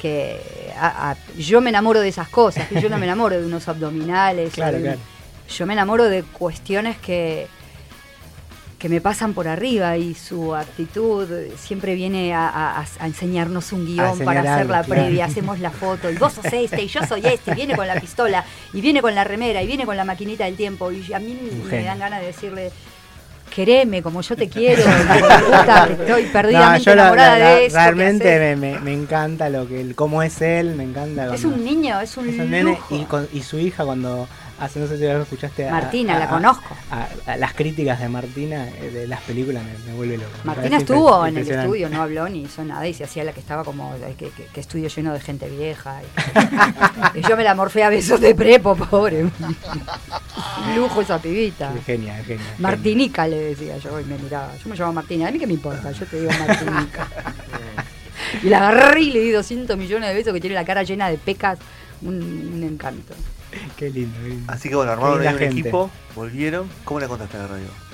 que 0.00 0.40
a- 0.80 1.10
a- 1.10 1.16
yo 1.36 1.60
me 1.60 1.70
enamoro 1.70 2.00
de 2.00 2.08
esas 2.08 2.28
cosas, 2.28 2.68
yo 2.70 2.88
no 2.88 2.98
me 2.98 3.04
enamoro 3.06 3.38
de 3.38 3.44
unos 3.46 3.68
abdominales, 3.68 4.52
Claro, 4.54 4.78
de- 4.78 4.82
claro. 4.82 4.98
yo 5.48 5.66
me 5.66 5.74
enamoro 5.74 6.04
de 6.04 6.22
cuestiones 6.22 6.96
que 6.98 7.46
que 8.78 8.88
me 8.88 9.00
pasan 9.00 9.34
por 9.34 9.48
arriba 9.48 9.96
y 9.96 10.14
su 10.14 10.54
actitud 10.54 11.26
siempre 11.56 11.94
viene 11.96 12.32
a, 12.32 12.48
a- 12.48 12.86
a 13.00 13.06
enseñarnos 13.06 13.72
un 13.72 13.84
guion 13.86 14.18
para 14.20 14.40
hacer 14.40 14.52
algo, 14.52 14.72
la 14.72 14.84
claro. 14.84 15.02
previa, 15.02 15.24
hacemos 15.24 15.58
la 15.58 15.70
foto 15.70 16.08
y 16.10 16.16
vos 16.16 16.32
sos 16.34 16.44
este 16.44 16.82
y 16.82 16.86
yo 16.86 17.00
soy 17.04 17.22
este, 17.26 17.50
y 17.50 17.54
viene 17.54 17.74
con 17.74 17.88
la 17.88 17.98
pistola 18.00 18.44
y 18.72 18.80
viene 18.80 19.02
con 19.02 19.14
la 19.16 19.24
remera 19.24 19.60
y 19.62 19.66
viene 19.66 19.84
con 19.84 19.96
la 19.96 20.04
maquinita 20.04 20.44
del 20.44 20.54
tiempo 20.54 20.92
y 20.92 21.12
a 21.12 21.18
mí 21.18 21.36
me 21.68 21.82
dan 21.82 21.98
ganas 21.98 22.20
de 22.20 22.26
decirle 22.28 22.70
quereme 23.52 24.02
como 24.02 24.20
yo 24.20 24.36
te 24.36 24.48
quiero, 24.48 24.84
puta, 24.84 25.88
estoy 25.90 26.24
perdidamente 26.26 26.84
yo 26.84 26.94
la- 26.94 27.02
enamorada 27.02 27.38
la- 27.38 27.44
la- 27.44 27.54
de 27.56 27.66
que 27.66 27.72
realmente 27.74 28.38
me, 28.38 28.56
me- 28.56 28.78
me 28.80 28.92
encanta 28.92 29.48
lo 29.48 29.66
que 29.66 29.80
él, 29.80 29.94
cómo 29.96 30.22
es 30.22 30.40
él, 30.42 30.76
me 30.76 30.84
encanta. 30.84 31.34
es 31.34 31.44
un 31.44 31.64
niño, 31.64 31.98
es 32.00 32.16
un, 32.16 32.28
es 32.28 32.38
un 32.38 32.50
nene 32.50 32.62
lujo. 32.70 32.94
y, 32.94 33.04
con- 33.06 33.28
y 33.32 33.42
su 33.42 33.58
hija 33.58 33.84
cuando 33.84 34.28
hace, 34.60 34.80
no 34.80 34.86
sé 34.86 34.98
si 34.98 35.04
lo 35.04 35.22
escuchaste. 35.22 35.68
a- 35.68 35.72
Martina, 35.72 36.16
a- 36.16 36.18
la 36.18 36.28
conozco. 36.28 36.76
a- 36.90 37.36
las 37.36 37.54
críticas 37.54 38.00
de 38.00 38.08
Martina 38.08 38.68
eh, 38.68 38.90
de 38.92 39.06
las 39.08 39.20
películas 39.22 39.62
me, 39.64 39.90
me 39.90 39.96
vuelve 39.96 40.16
loco. 40.18 40.30
Martina 40.44 40.78
estuvo 40.78 41.26
en 41.26 41.36
el 41.38 41.48
estudio, 41.50 41.88
no 41.88 42.02
habló 42.02 42.28
ni 42.28 42.42
hizo 42.42 42.64
nada 42.64 42.86
y 42.86 42.94
se 42.94 43.04
hacía 43.04 43.24
la 43.24 43.32
que 43.32 43.40
estaba 43.40 43.64
como 43.64 43.94
ay, 44.04 44.14
que, 44.14 44.30
que- 44.30 44.44
que 44.46 44.60
estudio 44.60 44.88
lleno 44.88 45.12
de 45.12 45.20
gente 45.20 45.48
vieja. 45.48 46.00
Y, 47.14 47.18
y 47.18 47.22
yo 47.22 47.36
me 47.36 47.44
la 47.44 47.54
morfé 47.54 47.84
a 47.84 47.88
besos 47.90 48.20
de 48.20 48.34
prepo, 48.34 48.74
pobre. 48.76 49.26
Lujo 50.76 51.00
esa 51.00 51.18
pibita. 51.18 51.72
Es 51.78 51.84
Genial, 51.84 52.24
genial. 52.24 52.46
Martinica 52.58 53.26
le 53.26 53.36
decía 53.36 53.78
yo 53.78 53.98
y 54.00 54.04
me 54.04 54.18
miraba. 54.18 54.50
Yo 54.62 54.68
me 54.68 54.76
llamo 54.76 54.92
Martina, 54.92 55.28
a 55.28 55.30
mí 55.30 55.38
qué 55.38 55.46
me 55.46 55.54
importa, 55.54 55.90
yo 55.92 56.06
te 56.06 56.20
digo 56.20 56.30
Martinica. 56.38 57.06
y 58.42 58.48
la 58.48 58.68
agarré 58.68 59.00
y 59.02 59.10
le 59.12 59.20
di 59.20 59.30
200 59.30 59.76
millones 59.76 60.08
de 60.08 60.14
besos 60.14 60.32
que 60.34 60.40
tiene 60.40 60.54
la 60.54 60.64
cara 60.64 60.82
llena 60.82 61.08
de 61.08 61.18
pecas. 61.18 61.58
Un, 62.00 62.14
un 62.54 62.62
encanto. 62.62 63.12
Qué 63.76 63.90
lindo. 63.90 64.18
qué 64.22 64.28
lindo. 64.28 64.52
Así 64.52 64.68
que 64.68 64.76
bueno, 64.76 64.92
armaron 64.92 65.20
un 65.20 65.42
equipo, 65.42 65.90
volvieron. 66.14 66.68
¿Cómo 66.84 67.00
le 67.00 67.08
contaste 67.08 67.36
a 67.36 67.40
la 67.40 67.46
radio? 67.48 67.88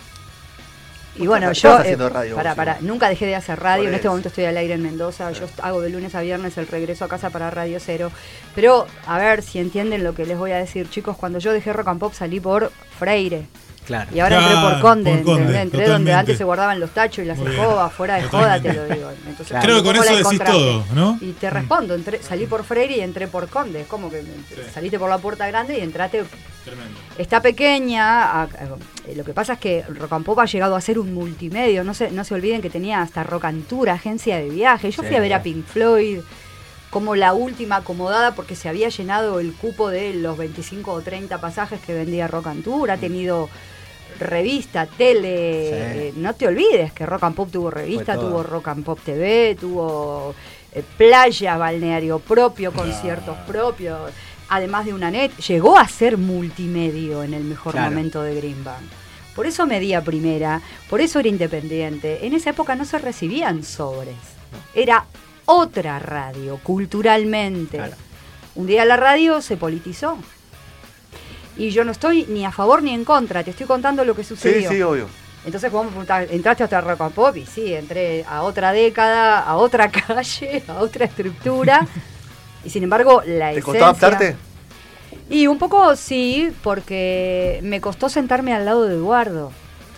Y 1.17 1.27
bueno, 1.29 1.53
yo 1.53 1.75
haciendo 1.77 2.09
eh, 2.09 2.11
radio 2.11 2.35
para, 2.35 2.51
vos, 2.51 2.57
para, 2.57 2.81
nunca 2.81 3.09
dejé 3.09 3.27
de 3.27 3.37
hacer 3.37 3.61
radio. 3.61 3.89
En 3.89 3.95
este 3.95 4.09
momento 4.09 4.29
estoy 4.29 4.47
al 4.47 4.57
aire 4.57 4.75
en 4.75 4.83
Mendoza. 4.83 5.31
Yo 5.31 5.47
hago 5.63 5.81
de 5.81 5.91
lunes 5.91 6.15
a 6.15 6.23
viernes 6.23 6.59
el 6.59 6.67
regreso 6.67 7.05
a 7.05 7.09
casa 7.09 7.31
para 7.31 7.51
Radio 7.51 7.79
Cero. 7.79 8.11
Pero 8.55 8.87
a 9.07 9.19
ver 9.19 9.43
si 9.43 9.61
entienden 9.61 10.03
lo 10.03 10.15
que 10.15 10.27
les 10.27 10.37
voy 10.37 10.51
a 10.51 10.57
decir, 10.57 10.91
chicos. 10.91 11.17
Cuando 11.17 11.39
yo 11.39 11.53
dejé 11.53 11.73
Rock 11.73 11.89
and 11.89 12.01
Pop 12.01 12.15
salí 12.15 12.41
por 12.41 12.73
Freire. 12.99 13.47
Claro. 13.87 14.11
Y 14.15 14.21
ahora 14.21 14.39
entré 14.39 14.55
por 14.61 14.81
Conde, 14.81 15.17
por 15.25 15.41
entré 15.41 15.89
donde 15.89 16.13
antes 16.15 16.39
se 16.39 16.45
guardaban 16.45 16.81
los 16.81 16.91
tachos 16.91 17.25
y 17.25 17.27
las 17.29 17.37
Muy 17.39 17.53
escobas, 17.53 17.93
fuera 17.93 18.15
de 18.17 18.23
joda, 18.25 18.61
te 18.61 18.73
lo 18.73 18.85
digo. 18.87 19.11
Entonces, 19.11 19.47
Claro. 19.49 19.63
Creo 19.65 19.77
que 19.77 19.83
con 19.83 19.93
¿cómo 19.97 20.05
la 20.05 20.13
eso 20.21 20.31
decís 20.31 20.45
todo, 20.45 20.85
¿no? 20.95 21.19
Y 21.21 21.33
te 21.33 21.51
respondo, 21.51 21.95
entré, 21.95 22.23
salí 22.23 22.47
por 22.47 22.65
Freire 22.65 22.97
y 22.97 23.01
entré 23.01 23.27
por 23.29 23.49
Conde. 23.49 23.83
Es 23.83 23.87
como 23.87 24.09
que 24.11 24.23
saliste 24.73 24.99
por 24.99 25.11
la 25.11 25.19
puerta 25.19 25.47
grande 25.47 25.79
y 25.79 25.83
entraste 25.83 26.25
Tremendo. 26.65 26.99
Está 27.19 27.43
pequeña, 27.43 28.23
a- 28.25 28.43
a- 28.45 28.49
lo 29.15 29.23
que 29.23 29.35
pasa 29.35 29.53
es 29.53 29.59
que 29.59 29.83
Rock 29.87 30.15
and 30.15 30.25
Pop 30.25 30.39
ha 30.39 30.47
llegado 30.47 30.77
a 30.77 30.81
ser 30.81 30.99
un 30.99 31.13
multimedio, 31.13 31.85
no 31.85 31.93
se, 31.93 32.11
no 32.11 32.25
se 32.25 32.33
olviden 32.35 32.63
que 32.63 32.71
tenía 32.71 33.03
hasta 33.03 33.23
Rocantura, 33.23 33.93
agencia 33.93 34.39
de 34.39 34.49
viaje. 34.49 34.91
Yo 34.91 35.03
Sí, 35.03 35.09
fui 35.09 35.17
a 35.17 35.21
ver 35.21 35.35
a. 35.35 35.43
Pink 35.43 35.67
Floyd 35.67 36.21
como 36.89 37.17
la 37.17 37.33
última 37.35 37.77
acomodada 37.77 38.35
porque 38.37 38.55
se 38.57 38.69
había 38.69 38.89
llenado 38.89 39.41
el 39.41 39.53
cupo 39.53 39.91
de 39.91 40.15
los 40.15 40.39
25 40.39 40.93
o 40.93 41.01
30 41.03 41.39
pasajes 41.41 41.81
que 41.81 41.93
vendía 41.93 42.29
Rocantour, 42.29 42.91
ha 42.93 42.97
tenido 42.97 43.51
revista, 44.19 44.87
tele, 44.87 45.69
Sí. 45.69 45.75
eh, 46.09 46.13
no 46.17 46.35
te 46.35 46.47
olvides 46.47 46.93
que 46.93 47.07
Rock 47.07 47.25
and 47.25 47.35
Pop 47.37 47.51
tuvo 47.51 47.71
revista, 47.71 48.15
tuvo 48.19 48.43
Rock 48.43 48.69
and 48.69 48.85
Pop 48.85 48.99
TV, 49.05 49.57
tuvo 49.59 50.35
eh, 50.73 50.83
playa, 50.97 51.57
balneario 51.57 52.19
propio, 52.19 52.73
conciertos 52.73 53.37
propios, 53.47 54.11
además 54.49 54.85
de 54.87 54.95
una 54.95 55.11
net, 55.11 55.31
llegó 55.47 55.79
a 55.79 55.87
ser 55.89 56.17
multimedio 56.19 57.23
en 57.23 57.35
el 57.35 57.45
mejor 57.45 57.73
Claro. 57.73 57.91
momento 57.91 58.23
de 58.23 58.35
Greenbank. 58.35 58.83
Por 59.37 59.47
eso 59.47 59.67
medía 59.67 60.03
primera, 60.03 60.61
por 60.89 61.01
eso 61.01 61.19
era 61.21 61.29
independiente. 61.29 62.25
En 62.27 62.35
esa 62.35 62.51
época 62.51 62.75
no 62.77 62.85
se 62.85 62.99
recibían 62.99 63.65
sobres. 63.65 64.15
Era 64.75 65.07
otra 65.45 65.99
radio, 65.99 66.59
culturalmente. 66.63 67.77
Claro. 67.79 67.97
Un 68.55 68.67
día 68.69 68.85
la 68.85 68.97
radio 68.97 69.43
se 69.43 69.57
politizó. 69.57 70.17
Y 71.57 71.71
yo 71.71 71.85
no 71.85 71.93
estoy 71.93 72.27
ni 72.29 72.45
a 72.45 72.51
favor 72.51 72.83
ni 72.83 72.93
en 72.93 73.05
contra, 73.05 73.45
te 73.45 73.51
estoy 73.51 73.67
contando 73.67 74.05
lo 74.05 74.15
que 74.15 74.23
Sí, 74.25 74.29
sucedió. 74.31 74.71
sí, 74.71 74.83
obvio. 74.83 75.09
Entonces 75.45 75.71
vamos 75.71 75.87
a 75.89 75.91
preguntar, 75.91 76.27
¿entraste 76.31 76.65
hasta 76.65 76.81
Rock 76.81 77.01
and 77.03 77.13
Pop? 77.15 77.37
Y 77.37 77.45
sí, 77.47 77.75
entré 77.75 78.25
a 78.29 78.43
otra 78.43 78.73
década, 78.73 79.41
a 79.41 79.57
otra 79.57 79.91
calle, 79.91 80.63
a 80.69 80.75
otra 80.81 81.05
estructura. 81.05 81.87
y 82.65 82.71
sin 82.71 82.83
embargo, 82.83 83.23
la 83.27 83.53
¿Te 83.53 83.59
esencia... 83.59 83.63
costó 83.63 83.85
adaptarte? 83.85 84.37
Y 85.31 85.47
un 85.47 85.59
poco 85.59 85.95
sí, 85.97 86.51
porque 86.63 87.61
me 87.63 87.81
costó 87.81 88.09
sentarme 88.09 88.53
al 88.55 88.65
lado 88.65 88.85
de 88.87 88.95
Eduardo. 88.95 89.53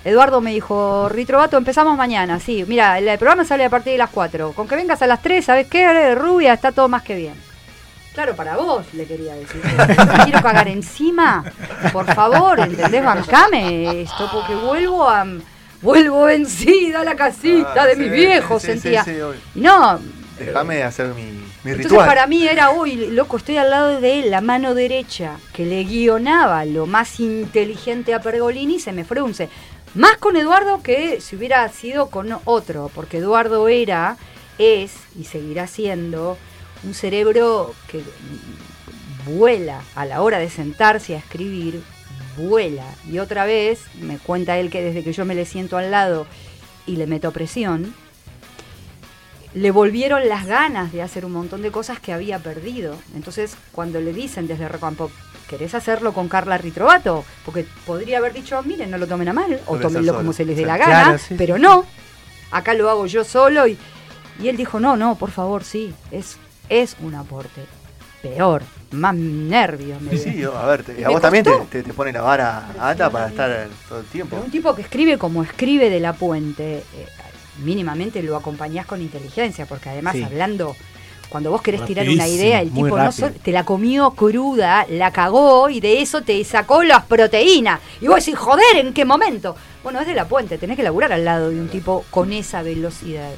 Eduardo 0.05 0.41
me 0.41 0.53
dijo, 0.53 1.09
Ritrovato, 1.09 1.57
empezamos 1.57 1.97
mañana, 1.97 2.39
sí. 2.39 2.65
Mira, 2.69 2.99
el 2.99 3.19
programa 3.19 3.45
sale 3.45 3.65
a 3.65 3.71
partir 3.71 3.93
de 3.93 3.99
las 3.99 4.11
4. 4.11 4.53
Con 4.53 4.69
que 4.69 4.77
vengas 4.77 5.03
a 5.03 5.07
las 5.09 5.21
3, 5.23 5.45
¿sabes 5.45 5.67
qué? 5.69 6.15
Rubia, 6.15 6.53
está 6.53 6.71
todo 6.71 6.89
más 6.89 7.03
que 7.03 7.17
bien. 7.17 7.35
Claro, 8.17 8.35
para 8.35 8.57
vos, 8.57 8.85
le 8.95 9.05
quería 9.07 9.35
decir. 9.35 9.61
No 10.17 10.25
quiero 10.25 10.41
cagar 10.43 10.67
encima. 10.69 11.45
Por 11.93 12.13
favor, 12.15 12.59
¿entendés? 12.59 13.05
Bancame 13.05 14.01
esto, 14.03 14.29
porque 14.33 14.55
vuelvo 14.55 15.09
a... 15.09 15.25
Vuelvo 15.83 16.25
vencida 16.25 17.01
a 17.01 17.05
la 17.05 17.15
casita 17.15 17.83
Ah, 17.83 17.87
de 17.87 17.95
sí, 17.95 18.01
mis 18.01 18.11
viejos, 18.11 18.63
sí, 18.63 18.69
sentía. 18.69 19.05
sí, 19.05 19.13
no, 19.55 20.01
Déjame 20.39 20.83
hacer 20.83 21.09
mi, 21.09 21.23
mi 21.23 21.31
entonces 21.73 21.85
ritual. 21.91 22.07
para 22.07 22.27
mí 22.27 22.47
era, 22.49 22.71
uy, 22.71 22.97
loco, 23.11 23.37
estoy 23.37 23.59
al 23.59 23.69
lado 23.71 24.01
de 24.01 24.21
él, 24.21 24.31
la 24.31 24.41
mano 24.41 24.75
derecha, 24.75 25.37
que 25.53 25.67
le 25.67 25.85
guionaba 25.85 26.65
lo 26.65 26.87
más 26.87 27.21
inteligente 27.21 28.15
a 28.15 28.21
Pergolini, 28.21 28.81
se 28.81 28.93
me 28.93 29.05
frunce. 29.05 29.51
Más 29.95 30.17
con 30.17 30.37
Eduardo 30.37 30.83
que 30.83 31.21
si 31.21 31.37
hubiera 31.37 31.69
sido 31.69 32.09
con 32.09 32.37
otro, 32.47 32.91
porque 32.95 33.19
Eduardo 33.19 33.69
era, 33.69 34.17
es 34.59 34.93
y 35.19 35.25
seguirá 35.25 35.67
siendo 35.67 36.39
un 36.87 36.95
cerebro 36.95 37.75
que 37.89 38.03
vuela 39.27 39.83
a 39.95 40.07
la 40.07 40.23
hora 40.23 40.39
de 40.39 40.49
sentarse 40.49 41.15
a 41.15 41.19
escribir, 41.19 41.83
vuela. 42.37 42.85
Y 43.11 43.19
otra 43.19 43.45
vez, 43.45 43.81
me 44.01 44.19
cuenta 44.19 44.59
él 44.59 44.71
que 44.71 44.83
desde 44.83 45.03
que 45.03 45.13
yo 45.13 45.25
me 45.25 45.35
le 45.35 45.45
siento 45.45 45.77
al 45.77 45.91
lado 45.91 46.27
y 46.87 46.97
le 46.97 47.07
meto 47.07 47.33
presión, 47.33 47.95
le 49.55 49.71
volvieron 49.71 50.29
las 50.29 50.47
ganas 50.47 50.93
de 50.93 51.03
hacer 51.03 51.25
un 51.25 51.33
montón 51.33 51.63
de 51.63 51.71
cosas 51.71 51.99
que 51.99 52.13
había 52.13 52.39
perdido. 52.39 52.97
Entonces, 53.15 53.57
cuando 53.73 54.01
le 54.01 54.13
dicen 54.13 54.47
desde 54.47 54.69
Pop, 54.69 55.11
¿querés 55.49 55.75
hacerlo 55.75 56.13
con 56.13 56.29
Carla 56.29 56.59
Ritrovato? 56.59 57.25
Porque 57.45 57.67
podría 57.85 58.19
haber 58.19 58.33
dicho, 58.33 58.63
miren, 58.63 58.91
no 58.91 58.99
lo 58.99 59.07
tomen 59.07 59.29
a 59.29 59.33
mal, 59.33 59.61
o 59.67 59.77
tómenlo 59.79 60.15
como 60.15 60.33
se 60.33 60.45
les 60.45 60.57
dé 60.57 60.67
la 60.67 60.77
gana, 60.77 61.03
Claro, 61.05 61.19
sí, 61.19 61.35
pero 61.37 61.59
no. 61.59 61.85
Acá 62.51 62.75
lo 62.75 62.89
hago 62.91 63.07
yo 63.07 63.25
solo 63.25 63.67
y, 63.67 63.77
y 64.41 64.49
él 64.49 64.57
dijo, 64.57 64.79
no, 64.79 64.97
no, 64.97 65.17
por 65.17 65.31
favor, 65.31 65.65
sí, 65.65 65.93
es, 66.11 66.37
es 66.69 66.97
un 67.03 67.15
aporte. 67.15 67.63
Peor, 68.23 68.63
más 68.91 69.15
nervios. 69.15 70.01
me 70.01 70.17
Sí, 70.17 70.43
a 70.43 70.67
ver, 70.67 70.83
te- 70.83 71.05
a 71.05 71.11
vos 71.11 71.21
también 71.21 71.45
te, 71.45 71.53
te, 71.71 71.83
te 71.83 71.93
pone 71.93 72.13
la 72.13 72.23
vara 72.23 72.69
alta 72.79 73.09
para 73.11 73.29
estar 73.29 73.69
todo 73.89 74.01
el 74.01 74.07
tiempo. 74.07 74.31
Pero 74.37 74.45
un 74.47 74.51
tipo 74.51 74.75
que 74.75 74.83
escribe 74.83 75.17
como 75.19 75.43
escribe 75.45 75.91
de 75.91 76.01
la 76.01 76.13
puente, 76.15 76.79
eh, 76.79 76.83
mínimamente 77.63 78.23
lo 78.23 78.37
acompañás 78.37 78.87
con 78.87 79.01
inteligencia, 79.01 79.67
porque 79.67 79.91
además 79.91 80.15
Sí. 80.17 80.23
hablando, 80.25 80.75
cuando 81.29 81.51
vos 81.51 81.63
querés 81.63 81.85
tirar 81.85 82.09
una 82.09 82.27
idea, 82.27 82.61
el 82.63 82.71
tipo 82.73 82.97
no 82.99 83.13
sol- 83.13 83.35
te 83.43 83.53
la 83.53 83.65
comió 83.65 84.11
cruda, 84.13 84.87
la 84.89 85.13
cagó 85.13 85.69
y 85.69 85.81
de 85.81 86.01
eso 86.03 86.23
te 86.23 86.43
sacó 86.45 86.83
las 86.83 87.05
proteínas. 87.05 87.81
Y 88.01 88.09
vos 88.09 88.17
decís, 88.25 88.37
joder, 88.39 88.77
¿en 88.77 88.93
qué 88.93 89.05
momento? 89.05 89.55
Bueno, 89.85 90.01
es 90.01 90.07
de 90.07 90.15
la 90.15 90.27
puente, 90.27 90.59
tenés 90.59 90.77
que 90.77 90.83
laburar 90.83 91.13
al 91.13 91.25
lado 91.25 91.51
de 91.51 91.61
un 91.61 91.69
tipo 91.69 92.05
con 92.11 92.33
esa 92.33 92.63
velocidad. 92.63 93.31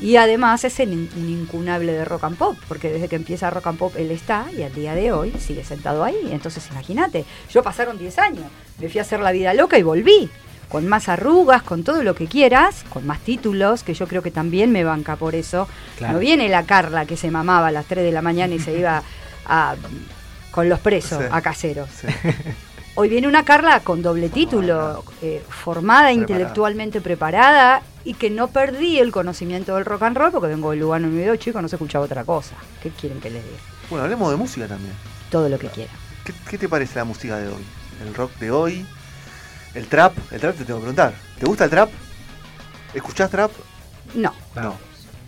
Y 0.00 0.16
además 0.16 0.62
es 0.64 0.78
el 0.80 0.92
in- 0.92 1.10
un 1.16 1.28
incunable 1.28 1.92
de 1.92 2.04
rock 2.04 2.24
and 2.24 2.36
pop, 2.36 2.56
porque 2.68 2.90
desde 2.90 3.08
que 3.08 3.16
empieza 3.16 3.50
rock 3.50 3.66
and 3.66 3.78
pop 3.78 3.94
él 3.96 4.10
está 4.12 4.46
y 4.56 4.62
al 4.62 4.72
día 4.72 4.94
de 4.94 5.10
hoy 5.12 5.32
sigue 5.40 5.64
sentado 5.64 6.04
ahí. 6.04 6.28
Entonces 6.30 6.66
imagínate, 6.70 7.24
yo 7.50 7.62
pasaron 7.62 7.98
10 7.98 8.18
años, 8.18 8.44
me 8.78 8.88
fui 8.88 8.98
a 9.00 9.02
hacer 9.02 9.20
la 9.20 9.32
vida 9.32 9.54
loca 9.54 9.76
y 9.78 9.82
volví, 9.82 10.30
con 10.68 10.86
más 10.86 11.08
arrugas, 11.08 11.62
con 11.62 11.82
todo 11.82 12.02
lo 12.02 12.14
que 12.14 12.26
quieras, 12.26 12.84
con 12.92 13.06
más 13.06 13.18
títulos, 13.20 13.82
que 13.82 13.94
yo 13.94 14.06
creo 14.06 14.22
que 14.22 14.30
también 14.30 14.70
me 14.70 14.84
banca 14.84 15.16
por 15.16 15.34
eso. 15.34 15.66
Claro. 15.96 16.12
No 16.14 16.18
viene 16.20 16.48
la 16.48 16.62
Carla 16.64 17.04
que 17.06 17.16
se 17.16 17.30
mamaba 17.30 17.68
a 17.68 17.72
las 17.72 17.86
3 17.86 18.04
de 18.04 18.12
la 18.12 18.22
mañana 18.22 18.54
y 18.54 18.60
se 18.60 18.78
iba 18.78 19.02
a, 19.46 19.74
con 20.52 20.68
los 20.68 20.78
presos 20.78 21.18
Sí. 21.24 21.28
a 21.32 21.40
caseros. 21.40 21.88
Sí. 21.90 22.06
Hoy 22.94 23.08
viene 23.08 23.28
una 23.28 23.44
Carla 23.44 23.80
con 23.80 24.02
doble 24.02 24.28
título, 24.28 25.04
eh, 25.22 25.42
formada, 25.48 26.12
intelectualmente 26.12 27.00
preparada 27.00 27.80
y 28.08 28.14
que 28.14 28.30
no 28.30 28.48
perdí 28.48 28.98
el 28.98 29.12
conocimiento 29.12 29.74
del 29.74 29.84
rock 29.84 30.02
and 30.04 30.16
roll 30.16 30.30
porque 30.32 30.48
vengo 30.48 30.70
de 30.70 30.78
Lugano 30.78 31.06
en 31.08 31.12
mi 31.12 31.18
video 31.20 31.36
chico, 31.36 31.60
no 31.60 31.68
se 31.68 31.76
escuchaba 31.76 32.06
otra 32.06 32.24
cosa. 32.24 32.54
¿Qué 32.82 32.88
quieren 32.90 33.20
que 33.20 33.28
les 33.28 33.44
diga? 33.44 33.56
Bueno, 33.90 34.04
hablemos 34.04 34.30
de 34.30 34.36
música 34.36 34.66
también. 34.66 34.94
Todo 35.30 35.48
lo 35.50 35.58
que 35.58 35.68
quieran. 35.68 35.94
¿Qué, 36.24 36.32
qué 36.48 36.56
te 36.58 36.68
parece 36.70 36.98
la 36.98 37.04
música 37.04 37.36
de 37.36 37.48
hoy? 37.48 37.62
El 38.06 38.14
rock 38.14 38.32
de 38.38 38.50
hoy. 38.50 38.86
El 39.74 39.86
trap, 39.88 40.14
el 40.30 40.40
trap 40.40 40.56
te 40.56 40.64
tengo 40.64 40.78
que 40.78 40.84
preguntar. 40.84 41.12
¿Te 41.38 41.44
gusta 41.44 41.64
el 41.64 41.70
trap? 41.70 41.90
¿Escuchás 42.94 43.30
trap? 43.30 43.50
No. 44.14 44.32
No. 44.56 44.74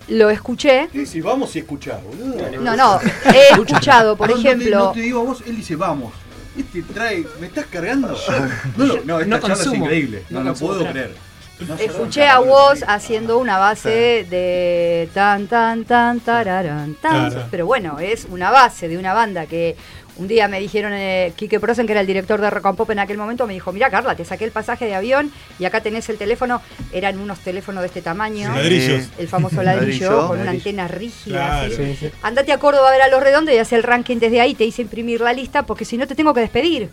Lo 0.08 0.30
escuché. 0.30 0.88
Sí, 0.90 1.04
sí, 1.04 1.20
vamos 1.20 1.54
y 1.56 1.58
escuchar, 1.60 2.00
boludo. 2.02 2.50
No, 2.62 2.76
no. 2.76 2.98
He 3.32 3.48
escuchado, 3.60 4.16
por 4.16 4.30
No, 4.30 4.36
no 4.36 4.42
te- 4.42 4.48
ejemplo. 4.48 4.78
No 4.78 4.92
te 4.92 5.00
digo 5.00 5.20
a 5.20 5.24
vos, 5.24 5.42
él 5.46 5.56
dice 5.56 5.76
vamos. 5.76 6.14
Este 6.56 6.82
trae. 6.82 7.26
¿Me 7.40 7.46
estás 7.48 7.66
cargando? 7.66 8.16
No, 8.76 8.86
no, 8.86 8.94
no 9.04 9.20
esta 9.20 9.26
No 9.26 9.38
charla 9.38 9.54
consumo. 9.56 9.74
es 9.74 9.80
increíble. 9.82 10.24
No, 10.30 10.38
No 10.38 10.44
no, 10.44 10.50
consumo 10.52 10.70
puedo 10.78 10.90
creer. 10.90 11.14
Escuché 11.78 12.26
a 12.26 12.40
Woz 12.40 12.82
haciendo 12.86 13.38
una 13.38 13.58
base 13.58 14.26
de 14.28 15.08
tan 15.14 15.46
tan 15.46 15.84
tan 15.84 16.20
tararán 16.20 16.94
tan. 16.94 17.48
Pero 17.50 17.66
bueno, 17.66 17.98
es 17.98 18.26
una 18.30 18.50
base 18.50 18.88
de 18.88 18.98
una 18.98 19.12
banda 19.14 19.46
que 19.46 19.76
un 20.16 20.28
día 20.28 20.48
me 20.48 20.60
dijeron, 20.60 20.92
eh, 20.92 21.32
Quique 21.34 21.58
Prosen, 21.58 21.86
que 21.86 21.92
era 21.92 22.02
el 22.02 22.06
director 22.06 22.40
de 22.40 22.50
Rock 22.50 22.66
and 22.66 22.76
Pop 22.76 22.90
en 22.90 22.98
aquel 22.98 23.16
momento, 23.16 23.46
me 23.46 23.54
dijo, 23.54 23.72
mira 23.72 23.88
Carla, 23.90 24.14
te 24.14 24.24
saqué 24.26 24.44
el 24.44 24.50
pasaje 24.50 24.84
de 24.84 24.94
avión 24.94 25.32
y 25.58 25.64
acá 25.64 25.80
tenés 25.80 26.10
el 26.10 26.18
teléfono. 26.18 26.60
Eran 26.92 27.18
unos 27.18 27.38
teléfonos 27.40 27.80
de 27.80 27.86
este 27.86 28.02
tamaño. 28.02 28.54
Ladrillos. 28.54 29.08
El 29.18 29.28
famoso 29.28 29.62
ladrillo, 29.62 30.10
Ladrillo. 30.10 30.28
con 30.28 30.40
una 30.40 30.50
antena 30.50 30.88
rígida. 30.88 31.38
Claro. 31.38 31.72
así. 31.72 31.76
Sí, 31.76 31.96
sí. 32.00 32.10
Andate 32.22 32.52
a 32.52 32.58
Córdoba 32.58 32.88
a 32.88 32.92
ver 32.92 33.02
a 33.02 33.08
los 33.08 33.22
redondos 33.22 33.54
y 33.54 33.58
hace 33.58 33.76
el 33.76 33.82
ranking 33.82 34.18
desde 34.18 34.40
ahí, 34.40 34.54
te 34.54 34.64
hice 34.64 34.82
imprimir 34.82 35.22
la 35.22 35.32
lista 35.32 35.64
porque 35.64 35.86
si 35.86 35.96
no 35.96 36.06
te 36.06 36.14
tengo 36.14 36.34
que 36.34 36.40
despedir. 36.40 36.90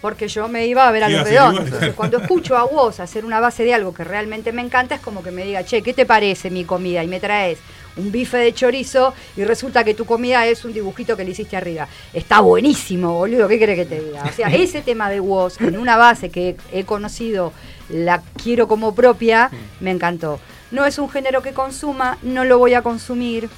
Porque 0.00 0.28
yo 0.28 0.48
me 0.48 0.66
iba 0.66 0.86
a 0.86 0.92
ver 0.92 1.04
a 1.04 1.08
los 1.08 1.24
redondos. 1.24 1.64
Entonces, 1.64 1.94
cuando 1.94 2.18
escucho 2.18 2.56
a 2.56 2.64
vos 2.64 3.00
hacer 3.00 3.24
una 3.24 3.40
base 3.40 3.64
de 3.64 3.74
algo 3.74 3.92
que 3.92 4.04
realmente 4.04 4.52
me 4.52 4.62
encanta, 4.62 4.94
es 4.94 5.00
como 5.00 5.22
que 5.22 5.30
me 5.30 5.44
diga, 5.44 5.64
che, 5.64 5.82
¿qué 5.82 5.92
te 5.92 6.06
parece 6.06 6.50
mi 6.50 6.64
comida? 6.64 7.02
Y 7.02 7.08
me 7.08 7.18
traes 7.20 7.58
un 7.98 8.12
bife 8.12 8.38
de 8.38 8.54
chorizo 8.54 9.12
y 9.36 9.44
resulta 9.44 9.84
que 9.84 9.94
tu 9.94 10.04
comida 10.04 10.46
es 10.46 10.64
un 10.64 10.72
dibujito 10.72 11.16
que 11.16 11.24
le 11.24 11.32
hiciste 11.32 11.56
arriba. 11.56 11.88
Está 12.14 12.40
buenísimo, 12.40 13.14
boludo, 13.14 13.48
¿qué 13.48 13.58
querés 13.58 13.76
que 13.76 13.84
te 13.86 14.00
diga? 14.00 14.24
O 14.24 14.32
sea, 14.32 14.48
ese 14.48 14.80
tema 14.82 15.10
de 15.10 15.20
vos 15.20 15.60
en 15.60 15.76
una 15.76 15.96
base 15.96 16.30
que 16.30 16.56
he 16.72 16.84
conocido, 16.84 17.52
la 17.88 18.22
quiero 18.42 18.68
como 18.68 18.94
propia, 18.94 19.50
me 19.80 19.90
encantó. 19.90 20.38
No 20.70 20.84
es 20.84 20.98
un 20.98 21.08
género 21.10 21.42
que 21.42 21.52
consuma, 21.52 22.18
no 22.22 22.44
lo 22.44 22.58
voy 22.58 22.74
a 22.74 22.82
consumir. 22.82 23.48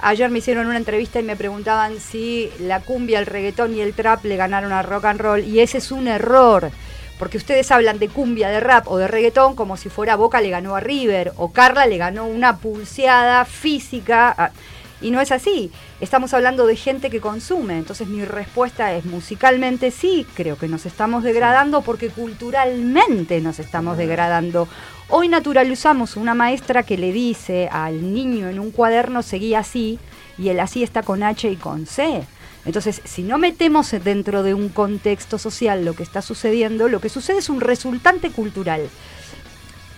Ayer 0.00 0.30
me 0.30 0.38
hicieron 0.38 0.66
una 0.66 0.76
entrevista 0.76 1.18
y 1.20 1.22
me 1.22 1.36
preguntaban 1.36 2.00
si 2.00 2.50
la 2.60 2.80
cumbia, 2.80 3.18
el 3.18 3.26
reggaetón 3.26 3.74
y 3.74 3.80
el 3.80 3.94
trap 3.94 4.24
le 4.24 4.36
ganaron 4.36 4.72
a 4.72 4.82
rock 4.82 5.06
and 5.06 5.20
roll. 5.20 5.44
Y 5.44 5.60
ese 5.60 5.78
es 5.78 5.90
un 5.90 6.06
error. 6.08 6.70
Porque 7.18 7.38
ustedes 7.38 7.70
hablan 7.70 7.98
de 7.98 8.08
cumbia, 8.08 8.50
de 8.50 8.60
rap 8.60 8.86
o 8.88 8.98
de 8.98 9.08
reggaetón 9.08 9.56
como 9.56 9.78
si 9.78 9.88
fuera 9.88 10.16
Boca 10.16 10.42
le 10.42 10.50
ganó 10.50 10.76
a 10.76 10.80
River 10.80 11.32
o 11.38 11.50
Carla 11.50 11.86
le 11.86 11.96
ganó 11.96 12.26
una 12.26 12.58
pulseada 12.58 13.44
física. 13.46 14.34
a- 14.36 14.50
Y 15.00 15.10
no 15.10 15.20
es 15.22 15.32
así. 15.32 15.70
Estamos 16.00 16.32
hablando 16.34 16.66
de 16.66 16.76
gente 16.76 17.08
que 17.10 17.20
consume. 17.20 17.78
Entonces 17.78 18.06
mi 18.08 18.22
respuesta 18.24 18.92
es 18.94 19.04
musicalmente 19.06 19.90
sí, 19.90 20.26
creo 20.34 20.56
que 20.58 20.68
nos 20.68 20.84
estamos 20.86 21.22
degradando 21.22 21.80
porque 21.82 22.08
culturalmente 22.08 23.40
nos 23.40 23.58
estamos 23.58 23.96
degradando. 23.96 24.68
Hoy 25.08 25.28
naturalizamos 25.28 26.16
una 26.16 26.34
maestra 26.34 26.82
que 26.82 26.98
le 26.98 27.12
dice 27.12 27.68
al 27.70 28.12
niño 28.12 28.48
en 28.48 28.58
un 28.58 28.72
cuaderno 28.72 29.22
seguí 29.22 29.54
así 29.54 30.00
y 30.36 30.48
el 30.48 30.58
así 30.58 30.82
está 30.82 31.04
con 31.04 31.22
H 31.22 31.48
y 31.48 31.54
con 31.54 31.86
C. 31.86 32.24
Entonces, 32.64 33.00
si 33.04 33.22
no 33.22 33.38
metemos 33.38 33.92
dentro 34.02 34.42
de 34.42 34.52
un 34.52 34.68
contexto 34.68 35.38
social 35.38 35.84
lo 35.84 35.94
que 35.94 36.02
está 36.02 36.22
sucediendo, 36.22 36.88
lo 36.88 37.00
que 37.00 37.08
sucede 37.08 37.38
es 37.38 37.48
un 37.48 37.60
resultante 37.60 38.30
cultural. 38.30 38.88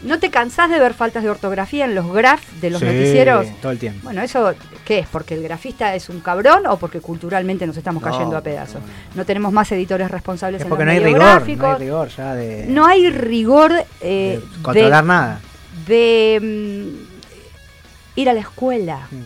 ¿No 0.03 0.21
te 0.21 0.31
cansás 0.31 0.71
de 0.71 0.79
ver 0.79 0.95
faltas 0.95 1.25
de 1.25 1.31
ortografía 1.31 1.85
en 1.85 1.95
los 1.97 2.13
graf 2.13 2.41
de 2.61 2.71
los 2.71 2.79
Sí, 2.81 2.87
noticieros? 2.87 3.47
Todo 3.61 3.73
el 3.73 3.79
tiempo. 3.79 4.01
Bueno, 4.05 4.23
¿eso 4.23 4.55
qué 4.85 5.01
es? 5.01 5.09
¿Porque 5.09 5.35
el 5.35 5.43
grafista 5.43 5.95
es 5.95 6.09
un 6.09 6.21
cabrón 6.21 6.67
o 6.67 6.77
porque 6.79 7.01
culturalmente 7.01 7.67
nos 7.67 7.77
estamos 7.77 8.01
No, 8.03 8.09
cayendo 8.11 8.37
a 8.37 8.41
pedazos? 8.41 8.81
No 9.17 9.25
tenemos 9.25 9.53
más 9.53 9.71
editores 9.73 10.09
responsables 10.11 10.61
Es 10.61 10.67
en 10.67 10.69
porque 10.69 10.85
los 10.85 10.95
no 10.95 10.99
hay 11.01 11.05
rigor, 11.05 11.21
no 11.59 11.67
hay 11.73 11.79
rigor 11.79 12.09
ya 12.17 12.35
de, 12.35 12.67
No 12.69 12.87
hay 12.87 13.11
rigor 13.11 13.73
eh, 14.01 14.41
de 14.41 14.63
controlar 14.63 15.03
de, 15.03 15.09
nada. 15.09 15.41
de, 15.87 16.41
mm, 18.15 18.21
ir 18.21 18.29
a 18.31 18.33
la 18.35 18.41
escuela. 18.41 19.01
Mm. 19.11 19.23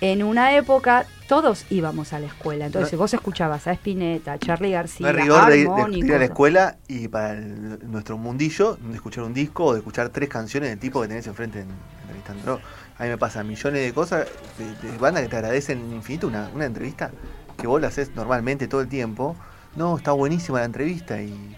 En 0.00 0.22
una 0.22 0.54
época 0.56 1.06
todos 1.28 1.64
íbamos 1.70 2.12
a 2.12 2.18
la 2.18 2.26
escuela. 2.26 2.66
Entonces, 2.66 2.92
No- 2.92 2.98
vos 2.98 3.14
escuchabas 3.14 3.66
a 3.66 3.72
Spinetta, 3.72 4.32
a 4.34 4.38
Charlie 4.38 4.72
García, 4.72 5.12
No 5.12 5.18
hay 5.18 5.24
rigor 5.28 5.50
de, 5.50 5.98
ir 5.98 6.14
a 6.14 6.18
la 6.18 6.24
escuela 6.24 6.76
y 6.88 7.08
para 7.08 7.32
el- 7.32 7.78
nuestro 7.90 8.18
mundillo, 8.18 8.76
de 8.76 8.94
escuchar 8.94 9.24
un 9.24 9.34
disco 9.34 9.64
o 9.66 9.72
de 9.72 9.78
escuchar 9.78 10.08
tres 10.10 10.28
canciones 10.28 10.70
del 10.70 10.78
tipo 10.78 11.00
que 11.00 11.08
tenés 11.08 11.26
enfrente 11.26 11.60
en, 11.60 11.68
entrevistando. 12.02 12.60
A 12.98 13.02
mí 13.04 13.08
me 13.08 13.18
pasa 13.18 13.42
millones 13.42 13.82
de 13.82 13.92
cosas 13.92 14.26
de, 14.58 14.88
de 14.90 14.98
bandas 14.98 15.22
que 15.22 15.28
te 15.28 15.36
agradecen 15.36 15.92
infinito 15.92 16.26
una, 16.28 16.48
una 16.54 16.64
entrevista 16.66 17.10
que 17.56 17.66
vos 17.66 17.80
la 17.80 17.88
haces 17.88 18.10
normalmente 18.14 18.68
todo 18.68 18.80
el 18.80 18.88
tiempo. 18.88 19.36
No, 19.76 19.96
está 19.96 20.12
buenísima 20.12 20.60
la 20.60 20.66
entrevista 20.66 21.20
y 21.20 21.56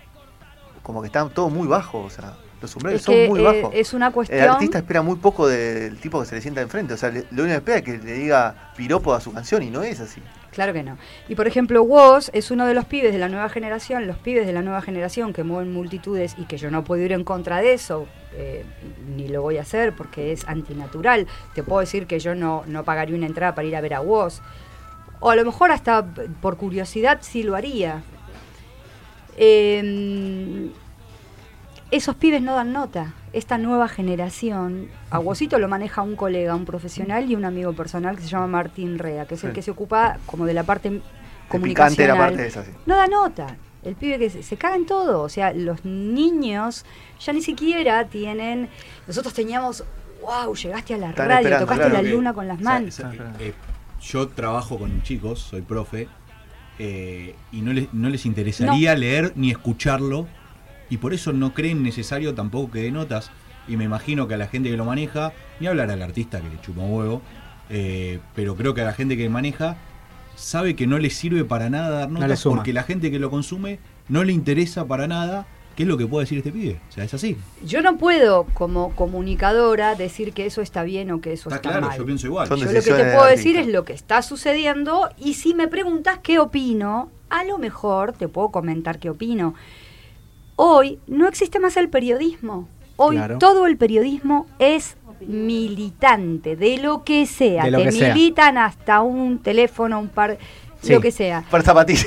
como 0.82 1.02
que 1.02 1.08
está 1.08 1.28
todo 1.28 1.50
muy 1.50 1.66
bajo, 1.66 2.00
o 2.02 2.10
sea, 2.10 2.36
los 2.60 2.74
umbrales 2.76 3.00
Es 3.00 3.04
son 3.04 3.14
que 3.14 3.28
muy 3.28 3.40
eh, 3.40 3.42
bajos. 3.42 3.70
es 3.74 3.92
una 3.94 4.06
El 4.08 4.12
cuestión. 4.12 4.40
artista 4.50 4.78
espera 4.78 5.02
muy 5.02 5.16
poco 5.16 5.46
del 5.48 5.96
tipo 5.98 6.20
que 6.20 6.26
se 6.26 6.34
le 6.36 6.40
sienta 6.40 6.60
enfrente, 6.62 6.94
o 6.94 6.96
sea, 6.96 7.10
le- 7.10 7.26
lo 7.30 7.42
único 7.44 7.48
que 7.48 7.54
espera 7.72 7.76
es 7.78 7.82
que 7.84 7.98
le 7.98 8.12
diga 8.14 8.72
piropo 8.76 9.12
a 9.14 9.20
su 9.20 9.32
canción 9.32 9.62
y 9.62 9.70
no 9.70 9.82
es 9.82 10.00
así. 10.00 10.20
Claro 10.52 10.72
que 10.72 10.82
no. 10.82 10.96
Y 11.28 11.34
por 11.34 11.46
ejemplo, 11.46 11.82
Woz 11.82 12.30
es 12.32 12.50
uno 12.50 12.64
de 12.66 12.72
los 12.72 12.86
pibes 12.86 13.12
de 13.12 13.18
la 13.18 13.28
nueva 13.28 13.50
generación, 13.50 14.06
los 14.06 14.16
pibes 14.16 14.46
de 14.46 14.54
la 14.54 14.62
nueva 14.62 14.80
generación 14.80 15.34
que 15.34 15.44
mueven 15.44 15.70
multitudes 15.70 16.34
y 16.38 16.46
que 16.46 16.56
yo 16.56 16.70
no 16.70 16.82
puedo 16.82 17.02
ir 17.02 17.12
en 17.12 17.24
contra 17.24 17.58
de 17.60 17.74
eso, 17.74 18.06
eh, 18.32 18.64
ni 19.14 19.28
lo 19.28 19.42
voy 19.42 19.58
a 19.58 19.62
hacer 19.62 19.92
porque 19.92 20.32
es 20.32 20.48
antinatural. 20.48 21.26
Te 21.54 21.62
puedo 21.62 21.80
decir 21.80 22.06
que 22.06 22.18
yo 22.20 22.34
no, 22.34 22.64
no 22.66 22.84
pagaría 22.84 23.14
una 23.16 23.26
entrada 23.26 23.54
para 23.54 23.68
ir 23.68 23.76
a 23.76 23.82
ver 23.82 23.92
a 23.92 24.00
Woz. 24.00 24.40
O 25.20 25.28
a 25.30 25.36
lo 25.36 25.44
mejor 25.44 25.72
hasta 25.72 26.06
por 26.40 26.56
curiosidad 26.56 27.18
sí 27.20 27.42
lo 27.42 27.54
haría. 27.54 28.02
Eh, 29.36 30.70
esos 31.90 32.16
pibes 32.16 32.42
no 32.42 32.54
dan 32.54 32.72
nota. 32.72 33.14
Esta 33.32 33.58
nueva 33.58 33.88
generación, 33.88 34.88
a 35.10 35.18
Wosito 35.18 35.58
lo 35.58 35.68
maneja 35.68 36.02
un 36.02 36.16
colega, 36.16 36.54
un 36.54 36.64
profesional 36.64 37.30
y 37.30 37.36
un 37.36 37.44
amigo 37.44 37.72
personal 37.74 38.16
que 38.16 38.22
se 38.22 38.28
llama 38.28 38.46
Martín 38.46 38.98
Rea, 38.98 39.26
que 39.26 39.34
es 39.34 39.44
el 39.44 39.52
que 39.52 39.62
se 39.62 39.70
ocupa 39.70 40.18
como 40.26 40.46
de 40.46 40.54
la 40.54 40.64
parte 40.64 40.90
de 40.90 41.02
comunicacional. 41.48 42.18
la 42.18 42.24
parte 42.24 42.46
esa, 42.46 42.64
sí. 42.64 42.70
No 42.86 42.96
da 42.96 43.06
nota. 43.06 43.56
El 43.82 43.94
pibe 43.94 44.18
que 44.18 44.30
se, 44.30 44.42
se 44.42 44.56
caga 44.56 44.74
en 44.76 44.86
todo. 44.86 45.22
O 45.22 45.28
sea, 45.28 45.52
los 45.52 45.84
niños 45.84 46.84
ya 47.20 47.32
ni 47.32 47.42
siquiera 47.42 48.06
tienen. 48.06 48.68
Nosotros 49.06 49.32
teníamos. 49.34 49.84
¡Wow! 50.22 50.56
Llegaste 50.56 50.94
a 50.94 50.98
la 50.98 51.10
Están 51.10 51.28
radio, 51.28 51.58
tocaste 51.58 51.84
claro. 51.84 52.02
la 52.02 52.10
luna 52.10 52.32
con 52.32 52.48
las 52.48 52.60
manos. 52.60 52.94
sea, 52.94 53.12
eh, 53.38 53.52
yo 54.00 54.28
trabajo 54.28 54.78
con 54.78 55.02
chicos, 55.02 55.40
soy 55.40 55.62
profe, 55.62 56.08
eh, 56.78 57.34
y 57.52 57.60
no 57.60 57.72
les, 57.72 57.92
no 57.94 58.08
les 58.08 58.26
interesaría 58.26 58.94
leer 58.94 59.32
ni 59.36 59.50
escucharlo, 59.50 60.26
y 60.90 60.98
por 60.98 61.14
eso 61.14 61.32
no 61.32 61.54
creen 61.54 61.82
necesario 61.82 62.34
tampoco 62.34 62.72
que 62.72 62.82
dé 62.82 62.90
notas, 62.90 63.30
y 63.68 63.76
me 63.76 63.84
imagino 63.84 64.28
que 64.28 64.34
a 64.34 64.36
la 64.36 64.46
gente 64.46 64.70
que 64.70 64.76
lo 64.76 64.84
maneja, 64.84 65.32
ni 65.60 65.66
hablar 65.66 65.90
al 65.90 66.02
artista 66.02 66.40
que 66.40 66.48
le 66.48 66.60
chupa 66.60 66.82
un 66.82 66.92
huevo, 66.92 67.22
eh, 67.68 68.20
pero 68.34 68.54
creo 68.56 68.74
que 68.74 68.82
a 68.82 68.84
la 68.84 68.92
gente 68.92 69.16
que 69.16 69.28
maneja 69.28 69.76
sabe 70.36 70.76
que 70.76 70.86
no 70.86 70.98
le 70.98 71.10
sirve 71.10 71.44
para 71.44 71.68
nada 71.70 71.90
dar 71.90 72.10
notas, 72.10 72.42
porque 72.44 72.72
la 72.72 72.82
gente 72.84 73.10
que 73.10 73.18
lo 73.18 73.30
consume 73.30 73.78
no 74.08 74.22
le 74.22 74.32
interesa 74.32 74.86
para 74.86 75.08
nada 75.08 75.46
qué 75.74 75.82
es 75.82 75.88
lo 75.88 75.98
que 75.98 76.06
puede 76.06 76.24
decir 76.24 76.38
este 76.38 76.52
pibe. 76.52 76.80
O 76.88 76.92
sea, 76.92 77.04
es 77.04 77.12
así. 77.12 77.36
Yo 77.64 77.82
no 77.82 77.98
puedo, 77.98 78.44
como 78.54 78.94
comunicadora, 78.94 79.94
decir 79.94 80.32
que 80.32 80.46
eso 80.46 80.62
está 80.62 80.84
bien 80.84 81.10
o 81.10 81.20
que 81.20 81.34
eso 81.34 81.50
Está 81.50 81.56
está, 81.56 81.68
claro, 81.70 81.86
mal. 81.88 81.98
yo 81.98 82.06
pienso 82.06 82.26
igual. 82.26 82.48
Son 82.48 82.58
Yo 82.58 82.64
lo 82.66 82.72
que 82.72 82.80
te 82.80 82.92
puedo 83.12 83.24
decir 83.26 83.56
artista. 83.56 83.60
es 83.60 83.66
lo 83.68 83.84
que 83.84 83.92
está 83.92 84.22
sucediendo 84.22 85.10
y 85.18 85.34
si 85.34 85.54
me 85.54 85.68
preguntas 85.68 86.20
qué 86.22 86.38
opino, 86.38 87.10
a 87.28 87.44
lo 87.44 87.58
mejor 87.58 88.12
te 88.12 88.26
puedo 88.28 88.50
comentar 88.50 88.98
qué 88.98 89.10
opino. 89.10 89.54
Hoy 90.56 90.98
no 91.06 91.28
existe 91.28 91.58
más 91.60 91.76
el 91.76 91.88
periodismo. 91.88 92.68
Hoy 92.96 93.16
Claro. 93.16 93.38
todo 93.38 93.66
el 93.66 93.76
periodismo 93.76 94.46
es 94.58 94.96
militante, 95.20 96.56
de 96.56 96.78
lo 96.78 97.04
que 97.04 97.26
sea. 97.26 97.64
De 97.64 97.70
lo 97.70 97.78
te 97.78 97.84
que 97.84 97.92
sea. 97.92 98.14
militan 98.14 98.58
hasta 98.58 99.00
un 99.02 99.38
teléfono, 99.42 99.98
un 100.00 100.08
par, 100.08 100.38
Sí. 100.82 100.92
lo 100.92 101.00
que 101.00 101.10
sea. 101.10 101.44
Para 101.50 101.62
zapatillas. 101.62 102.06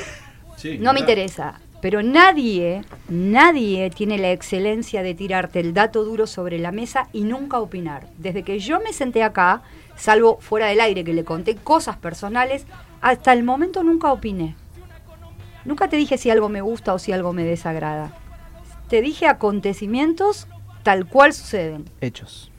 Sí, 0.57 0.77
No 0.79 0.93
me 0.93 0.99
interesa. 0.99 1.59
Pero 1.81 2.03
nadie, 2.03 2.81
nadie 3.07 3.89
tiene 3.91 4.17
la 4.17 4.31
excelencia 4.31 5.01
de 5.01 5.13
tirarte 5.13 5.61
el 5.61 5.73
dato 5.73 6.03
duro 6.03 6.27
sobre 6.27 6.59
la 6.59 6.73
mesa 6.73 7.07
y 7.13 7.21
nunca 7.21 7.59
opinar. 7.59 8.07
Desde 8.17 8.43
que 8.43 8.59
yo 8.59 8.81
me 8.81 8.91
senté 8.91 9.23
acá, 9.23 9.61
salvo 9.95 10.39
fuera 10.41 10.65
del 10.67 10.81
aire 10.81 11.05
que 11.05 11.13
le 11.13 11.23
conté 11.23 11.55
cosas 11.55 11.95
personales, 11.95 12.65
hasta 12.99 13.31
el 13.31 13.43
momento 13.43 13.81
nunca 13.83 14.11
opiné. 14.11 14.55
Nunca 15.63 15.87
te 15.87 15.95
dije 15.95 16.17
si 16.17 16.29
algo 16.29 16.49
me 16.49 16.59
gusta 16.61 16.93
o 16.93 16.99
si 16.99 17.13
algo 17.13 17.31
me 17.31 17.45
desagrada. 17.45 18.11
Te 18.89 19.01
dije 19.01 19.27
acontecimientos 19.27 20.47
tal 20.83 21.07
cual 21.07 21.33
suceden. 21.33 21.85
Hechos. 22.01 22.51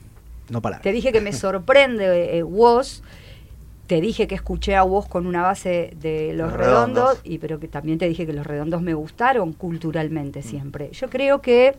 No 0.49 0.61
palabras. 0.61 0.83
Te 0.83 0.91
dije 0.91 1.11
que 1.11 1.21
me 1.21 1.33
sorprende 1.33 2.37
eh, 2.37 2.43
Woz. 2.43 3.01
Te 3.87 3.99
dije 3.99 4.27
que 4.27 4.35
escuché 4.35 4.75
a 4.75 4.83
Woz 4.83 5.07
con 5.07 5.27
una 5.27 5.41
base 5.41 5.93
de 5.99 6.33
Los 6.33 6.51
Los 6.51 6.53
Redondos, 6.53 7.03
Redondos. 7.03 7.21
y 7.25 7.37
pero 7.39 7.59
que 7.59 7.67
también 7.67 7.97
te 7.97 8.07
dije 8.07 8.25
que 8.25 8.33
Los 8.33 8.47
Redondos 8.47 8.81
me 8.81 8.93
gustaron 8.93 9.51
culturalmente 9.53 10.41
siempre. 10.41 10.91
Yo 10.93 11.09
creo 11.09 11.41
que 11.41 11.75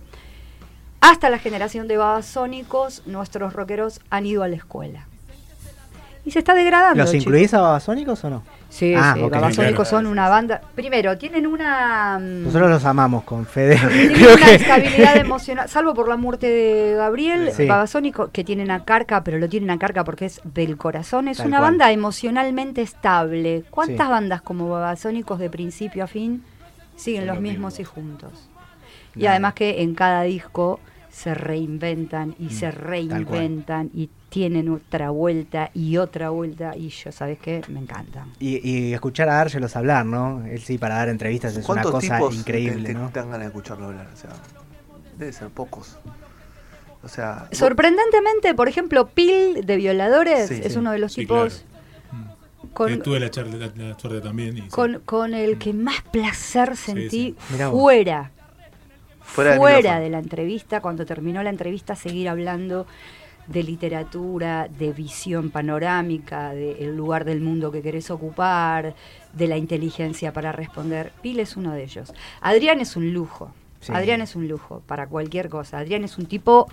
hasta 1.01 1.31
la 1.31 1.39
generación 1.39 1.89
de 1.89 1.97
babasónicos, 1.97 3.07
nuestros 3.07 3.55
rockeros 3.55 4.01
han 4.11 4.27
ido 4.27 4.43
a 4.43 4.49
la 4.49 4.57
escuela. 4.57 5.09
Y 6.25 6.31
se 6.31 6.39
está 6.39 6.55
degradando. 6.55 7.03
¿Los 7.03 7.11
chicos. 7.11 7.25
incluís 7.27 7.53
a 7.53 7.61
Babasónicos 7.61 8.23
o 8.25 8.31
no? 8.31 8.43
Sí, 8.69 8.95
Ah, 8.97 9.15
sí. 9.17 9.23
Babasónicos 9.23 9.89
Claro. 9.89 10.05
son 10.05 10.07
una 10.07 10.29
banda. 10.29 10.61
Primero, 10.75 11.19
tienen 11.19 11.49
una. 11.49 12.17
mm, 12.21 12.45
Nosotros 12.45 12.71
los 12.71 12.85
amamos 12.85 13.25
con 13.25 13.45
Fede. 13.45 13.77
tienen 13.77 14.13
Creo 14.15 14.35
una 14.37 14.47
que 14.47 14.55
estabilidad 14.55 15.17
emocional, 15.17 15.69
salvo 15.69 15.95
por 15.95 16.09
la 16.09 16.17
muerte 16.17 16.47
de 16.49 16.95
Gabriel, 16.95 17.51
Sí. 17.53 17.67
Babasónico, 17.67 18.31
que 18.31 18.45
tienen 18.45 18.71
a 18.71 18.85
Carca, 18.85 19.25
pero 19.25 19.39
lo 19.39 19.49
tienen 19.49 19.71
a 19.71 19.79
Carca 19.81 20.05
porque 20.05 20.27
es 20.27 20.41
del 20.45 20.77
corazón. 20.77 21.27
Es 21.27 21.39
Tal 21.39 21.49
una 21.49 21.59
cual. 21.59 21.71
banda 21.73 21.91
emocionalmente 21.91 22.83
estable. 22.83 23.65
¿Cuántas 23.71 24.07
Sí. 24.07 24.11
bandas 24.13 24.43
como 24.43 24.69
Babasónicos 24.69 25.41
de 25.41 25.51
principio 25.51 26.05
a 26.05 26.07
fin 26.07 26.45
siguen 26.95 27.23
Son 27.23 27.27
los 27.27 27.37
los 27.37 27.43
mismos 27.43 27.81
y 27.81 27.85
juntos? 27.85 28.49
Y 29.17 29.21
Nada. 29.25 29.33
además 29.33 29.55
que 29.55 29.83
en 29.83 29.95
cada 29.97 30.23
disco 30.23 30.79
se 31.11 31.35
reinventan 31.35 32.37
y 32.39 32.45
Mm, 32.45 32.51
se 32.51 32.71
cual. 32.71 32.75
reinventan 32.81 33.91
y 33.93 34.09
tienen 34.33 34.71
otra 34.71 35.11
vuelta 35.11 35.71
y 35.75 35.99
otra 35.99 36.31
vuelta 36.31 36.75
y 36.75 36.89
yo, 36.89 37.13
¿sabes 37.13 37.39
qué? 37.39 37.61
Me 37.69 37.81
encantan. 37.81 38.33
Y, 38.41 38.67
y 38.67 38.95
escuchar 38.95 39.29
a 39.29 39.43
Árgelos 39.43 39.77
hablar, 39.77 40.07
¿no? 40.07 40.43
Él 40.47 40.59
sí, 40.63 40.79
para 40.79 40.95
dar 40.95 41.11
entrevistas 41.11 41.53
es 41.55 41.59
una 41.69 41.83
¿Cuántos 41.83 41.91
cosa 41.93 42.17
tipos 42.17 42.35
increíble, 42.37 42.89
te, 42.89 42.95
te- 42.95 42.95
¿no? 42.95 43.11
te 43.11 43.21
dan 43.21 43.29
ganas 43.29 43.41
de 43.41 43.47
escucharlo 43.49 43.89
hablar? 43.89 44.09
O 44.11 44.17
sea, 44.17 44.31
debe 45.19 45.33
ser 45.35 45.49
pocos. 45.51 45.99
O 47.03 47.09
sea, 47.09 47.47
vos- 47.51 47.59
Sorprendentemente, 47.59 48.55
por 48.55 48.69
ejemplo, 48.69 49.07
Pil 49.09 49.67
de 49.67 49.77
Violadores 49.77 50.49
Sí, 50.49 50.63
es 50.65 50.73
sí. 50.73 50.79
uno 50.79 50.93
de 50.93 50.99
los 50.99 51.13
Sí, 51.13 51.21
tipos 51.27 51.67
Que 52.63 52.69
con, 52.73 53.03
tuve 53.03 53.21
la, 53.21 53.31
charla, 53.31 53.57
la, 53.57 53.73
la 53.89 53.99
suerte 53.99 54.23
también. 54.23 54.57
y 54.57 54.63
sí. 54.63 54.69
con, 54.69 55.01
con 55.05 55.35
el 55.35 55.59
que 55.59 55.75
más 55.75 56.01
placer 56.11 56.75
sentí 56.79 57.37
fuera, 57.71 58.31
fuera, 59.21 59.57
fuera 59.57 60.01
de 60.01 60.09
la 60.09 60.21
entrevista, 60.21 60.81
cuando 60.81 61.05
terminó 61.05 61.43
la 61.43 61.51
entrevista, 61.51 61.95
seguir 61.97 62.31
hablando 62.31 62.87
de 63.47 63.63
literatura, 63.63 64.69
de 64.69 64.93
visión 64.93 65.51
panorámica, 65.51 66.51
del 66.55 66.97
lugar 66.97 67.25
del 67.25 67.41
mundo 67.41 67.73
que 67.73 67.83
querés 67.83 68.11
ocupar, 68.11 68.95
de 69.33 69.49
la 69.49 69.57
inteligencia 69.57 70.33
para 70.33 70.53
responder. 70.53 71.13
Pil 71.23 71.41
es 71.41 71.57
uno 71.57 71.73
de 71.73 71.83
ellos. 71.83 72.13
Adrián 72.41 72.81
es 72.81 72.97
un 72.97 73.13
lujo. 73.13 73.53
Sí. 73.81 73.93
Adrián 73.93 74.21
es 74.21 74.37
un 74.37 74.47
lujo 74.47 74.81
para 74.87 75.09
cualquier 75.09 75.49
cosa. 75.49 75.79
Adrián 75.79 76.05
es 76.05 76.19
un 76.19 76.27
tipo 76.27 76.69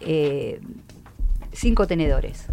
eh, 0.00 0.60
cinco 1.52 1.86
tenedores. 1.86 2.46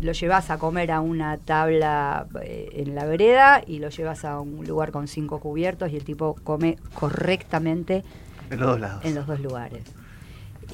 Lo 0.00 0.12
llevas 0.12 0.50
a 0.50 0.58
comer 0.58 0.92
a 0.92 1.00
una 1.00 1.38
tabla 1.38 2.26
eh, 2.42 2.68
en 2.74 2.94
la 2.94 3.04
vereda 3.06 3.62
y 3.66 3.78
lo 3.80 3.88
llevas 3.88 4.24
a 4.24 4.38
un 4.40 4.64
lugar 4.66 4.92
con 4.92 5.08
cinco 5.08 5.40
cubiertos 5.40 5.90
y 5.90 5.96
el 5.96 6.04
tipo 6.04 6.36
come 6.44 6.76
correctamente 6.94 8.04
En 8.50 8.60
los 8.60 8.68
dos 8.70 8.80
lados. 8.80 9.04
en 9.04 9.14
los 9.14 9.26
dos 9.26 9.40
lugares. 9.40 9.82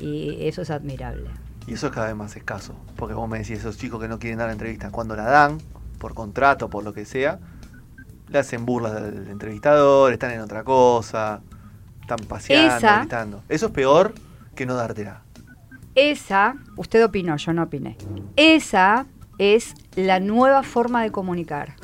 Y 0.01 0.37
eso 0.47 0.63
es 0.63 0.71
admirable. 0.71 1.29
Y 1.67 1.75
eso 1.75 1.87
es 1.87 1.93
cada 1.93 2.07
vez 2.09 2.17
más 2.17 2.37
escaso. 2.37 2.75
Porque 2.97 3.15
vos 3.15 3.29
me 3.29 3.39
decís, 3.39 3.59
esos 3.59 3.77
chicos 3.79 4.01
que 4.01 4.09
no 4.09 4.19
quieren 4.19 4.39
dar 4.39 4.51
entrevistas, 4.51 4.91
cuando 4.91 5.15
la 5.17 5.25
dan, 5.25 5.59
por 5.99 6.15
contrato, 6.15 6.69
por 6.69 6.85
lo 6.85 6.93
que 6.93 7.05
sea, 7.05 7.39
le 8.29 8.39
hacen 8.39 8.65
burlas 8.67 8.95
del 8.95 9.29
entrevistador, 9.29 10.13
están 10.13 10.33
en 10.33 10.41
otra 10.41 10.65
cosa, 10.65 11.41
están 12.01 12.19
paseando, 12.29 12.77
Esa- 12.79 12.99
gritando. 13.01 13.43
Eso 13.49 13.67
es 13.67 13.73
peor 13.73 14.15
que 14.55 14.67
no 14.67 14.75
dártela. 14.75 15.23
Esa, 15.95 16.55
usted 16.77 17.05
opinó, 17.05 17.37
yo 17.37 17.53
no 17.53 17.65
opiné. 17.65 17.97
Esa 18.37 19.07
es 19.39 19.75
la 19.95 20.21
nueva 20.21 20.63
forma 20.63 21.03
de 21.03 21.13
comunicar. 21.13 21.75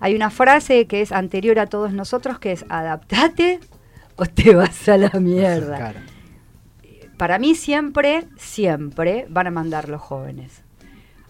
Hay 0.00 0.14
una 0.14 0.30
frase 0.30 0.86
que 0.86 1.00
es 1.00 1.10
anterior 1.12 1.58
a 1.58 1.66
todos 1.66 1.92
nosotros 1.92 2.38
que 2.38 2.52
es 2.52 2.64
adaptate 2.68 3.60
o 4.16 4.26
te 4.26 4.54
vas 4.54 4.88
a 4.88 4.98
la 4.98 5.10
mierda. 5.20 5.94
Para 7.16 7.38
mí 7.38 7.54
siempre, 7.54 8.24
siempre 8.36 9.26
van 9.30 9.46
a 9.46 9.50
mandar 9.50 9.88
los 9.88 10.02
jóvenes. 10.02 10.62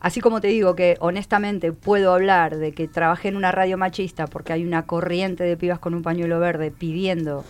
Así 0.00 0.20
como 0.20 0.40
te 0.40 0.48
digo 0.48 0.74
que 0.74 0.96
honestamente 1.00 1.72
puedo 1.72 2.12
hablar 2.12 2.56
de 2.58 2.72
que 2.72 2.86
trabajé 2.86 3.28
en 3.28 3.36
una 3.36 3.52
radio 3.52 3.78
machista 3.78 4.26
porque 4.26 4.52
hay 4.52 4.64
una 4.64 4.86
corriente 4.86 5.44
de 5.44 5.56
pibas 5.56 5.78
con 5.78 5.94
un 5.94 6.02
pañuelo 6.02 6.38
verde 6.38 6.70
pidiendo 6.70 7.44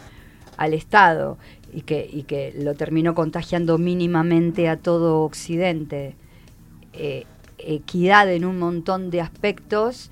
al 0.57 0.75
Estado 0.75 1.39
y 1.73 1.83
que, 1.83 2.09
y 2.11 2.23
que 2.23 2.55
lo 2.57 2.75
terminó 2.75 3.15
contagiando 3.15 3.79
mínimamente 3.79 4.69
a 4.69 4.77
todo 4.77 5.23
Occidente, 5.23 6.15
eh, 6.93 7.25
equidad 7.59 8.31
en 8.33 8.45
un 8.45 8.59
montón 8.59 9.11
de 9.11 9.21
aspectos. 9.21 10.11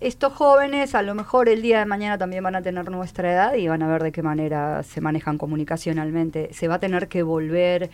Estos 0.00 0.32
jóvenes 0.32 0.94
a 0.94 1.02
lo 1.02 1.14
mejor 1.14 1.48
el 1.50 1.60
día 1.60 1.78
de 1.80 1.84
mañana 1.84 2.16
también 2.16 2.42
van 2.42 2.54
a 2.56 2.62
tener 2.62 2.90
nuestra 2.90 3.32
edad 3.32 3.54
y 3.54 3.68
van 3.68 3.82
a 3.82 3.88
ver 3.88 4.02
de 4.02 4.12
qué 4.12 4.22
manera 4.22 4.82
se 4.82 5.02
manejan 5.02 5.36
comunicacionalmente. 5.36 6.48
Se 6.54 6.68
va 6.68 6.76
a 6.76 6.78
tener 6.80 7.08
que 7.08 7.22
volver, 7.22 7.90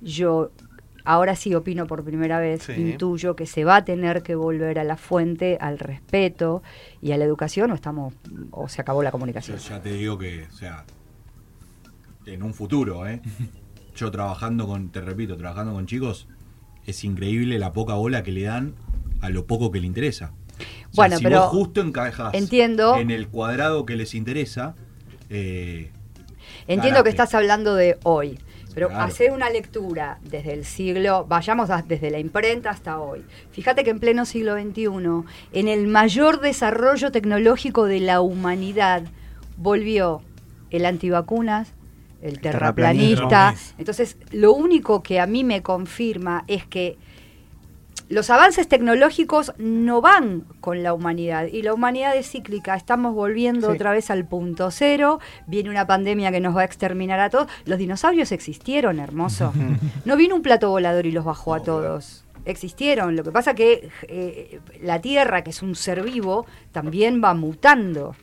yo 0.00 0.52
ahora 1.04 1.34
sí 1.34 1.54
opino 1.56 1.88
por 1.88 2.04
primera 2.04 2.38
vez, 2.38 2.62
Sí. 2.62 2.72
intuyo 2.74 3.34
que 3.34 3.46
se 3.46 3.64
va 3.64 3.76
a 3.76 3.84
tener 3.84 4.22
que 4.22 4.36
volver 4.36 4.78
a 4.78 4.84
la 4.84 4.96
fuente, 4.96 5.58
al 5.60 5.80
respeto 5.80 6.62
y 7.02 7.10
a 7.10 7.16
la 7.16 7.24
educación 7.24 7.72
o 7.72 7.74
estamos 7.74 8.14
o 8.52 8.68
se 8.68 8.80
acabó 8.80 9.02
la 9.02 9.08
Yo 9.08 9.12
comunicación. 9.12 9.58
ya 9.58 9.82
te 9.82 9.92
digo 9.94 10.16
que, 10.16 10.44
o 10.44 10.52
sea, 10.52 10.84
en 12.26 12.42
un 12.44 12.54
futuro, 12.54 13.06
¿eh? 13.08 13.20
Yo 13.96 14.12
trabajando 14.12 14.68
con, 14.68 14.90
te 14.90 15.00
repito, 15.00 15.36
trabajando 15.36 15.72
con 15.72 15.86
chicos, 15.86 16.28
es 16.86 17.02
increíble 17.02 17.58
la 17.58 17.72
poca 17.72 17.94
bola 17.94 18.22
que 18.22 18.30
le 18.30 18.42
dan 18.42 18.74
a 19.20 19.28
lo 19.30 19.44
poco 19.46 19.72
que 19.72 19.80
le 19.80 19.88
interesa. 19.88 20.30
O 20.58 20.62
sea, 20.62 20.88
Bueno, 20.94 21.16
si 21.18 21.24
pero 21.24 21.40
vos 21.40 21.48
justo 21.50 21.80
encajas 21.80 22.34
entiendo- 22.34 22.96
en 22.96 23.10
el 23.10 23.28
cuadrado 23.28 23.86
que 23.86 23.96
les 23.96 24.14
interesa, 24.14 24.74
eh, 25.30 25.90
Entiendo 26.66 27.02
que 27.02 27.10
estás 27.10 27.34
hablando 27.34 27.74
de 27.74 27.98
hoy, 28.02 28.38
pero 28.74 28.88
Claro. 28.88 29.04
hacer 29.04 29.32
una 29.32 29.48
lectura 29.50 30.18
desde 30.22 30.52
el 30.52 30.64
siglo, 30.64 31.24
vayamos 31.28 31.70
a- 31.70 31.82
desde 31.86 32.10
la 32.10 32.18
imprenta 32.18 32.70
hasta 32.70 33.00
hoy. 33.00 33.24
Fíjate 33.52 33.84
que 33.84 33.90
en 33.90 34.00
pleno 34.00 34.24
siglo 34.26 34.54
XXI, 34.54 35.24
en 35.52 35.68
el 35.68 35.86
mayor 35.86 36.40
desarrollo 36.40 37.10
tecnológico 37.10 37.84
de 37.86 38.00
la 38.00 38.20
humanidad, 38.20 39.02
volvió 39.56 40.20
el 40.70 40.84
antivacunas, 40.84 41.72
el 42.20 42.40
terraplanista. 42.40 43.54
Entonces, 43.78 44.16
lo 44.32 44.52
único 44.52 45.02
que 45.02 45.20
a 45.20 45.26
mí 45.26 45.44
me 45.44 45.62
confirma 45.62 46.44
es 46.48 46.66
que 46.66 46.98
los 48.08 48.30
avances 48.30 48.68
tecnológicos 48.68 49.52
no 49.58 50.00
van 50.00 50.44
con 50.60 50.82
la 50.82 50.94
humanidad 50.94 51.46
y 51.46 51.62
la 51.62 51.74
humanidad 51.74 52.16
es 52.16 52.30
cíclica. 52.30 52.74
Estamos 52.74 53.14
volviendo 53.14 53.68
Sí. 53.68 53.74
otra 53.74 53.92
vez 53.92 54.10
al 54.10 54.24
punto 54.26 54.70
cero. 54.70 55.20
Viene 55.46 55.68
una 55.70 55.86
pandemia 55.86 56.30
que 56.32 56.40
nos 56.40 56.56
va 56.56 56.62
a 56.62 56.64
exterminar 56.64 57.20
a 57.20 57.28
todos. 57.30 57.48
Los 57.66 57.78
dinosaurios 57.78 58.32
existieron, 58.32 58.98
hermoso. 58.98 59.52
No 60.06 60.16
vino 60.16 60.34
un 60.36 60.42
plato 60.42 60.70
volador 60.70 61.04
y 61.06 61.12
los 61.12 61.24
bajó 61.24 61.54
a 61.54 61.62
todos. 61.62 62.24
Existieron. 62.46 63.14
Lo 63.14 63.24
que 63.24 63.30
pasa 63.30 63.54
que 63.54 63.90
eh, 64.08 64.60
la 64.82 65.00
Tierra, 65.02 65.44
que 65.44 65.50
es 65.50 65.62
un 65.62 65.74
ser 65.74 66.02
vivo, 66.02 66.46
también 66.72 67.22
va 67.22 67.34
mutando. 67.34 68.16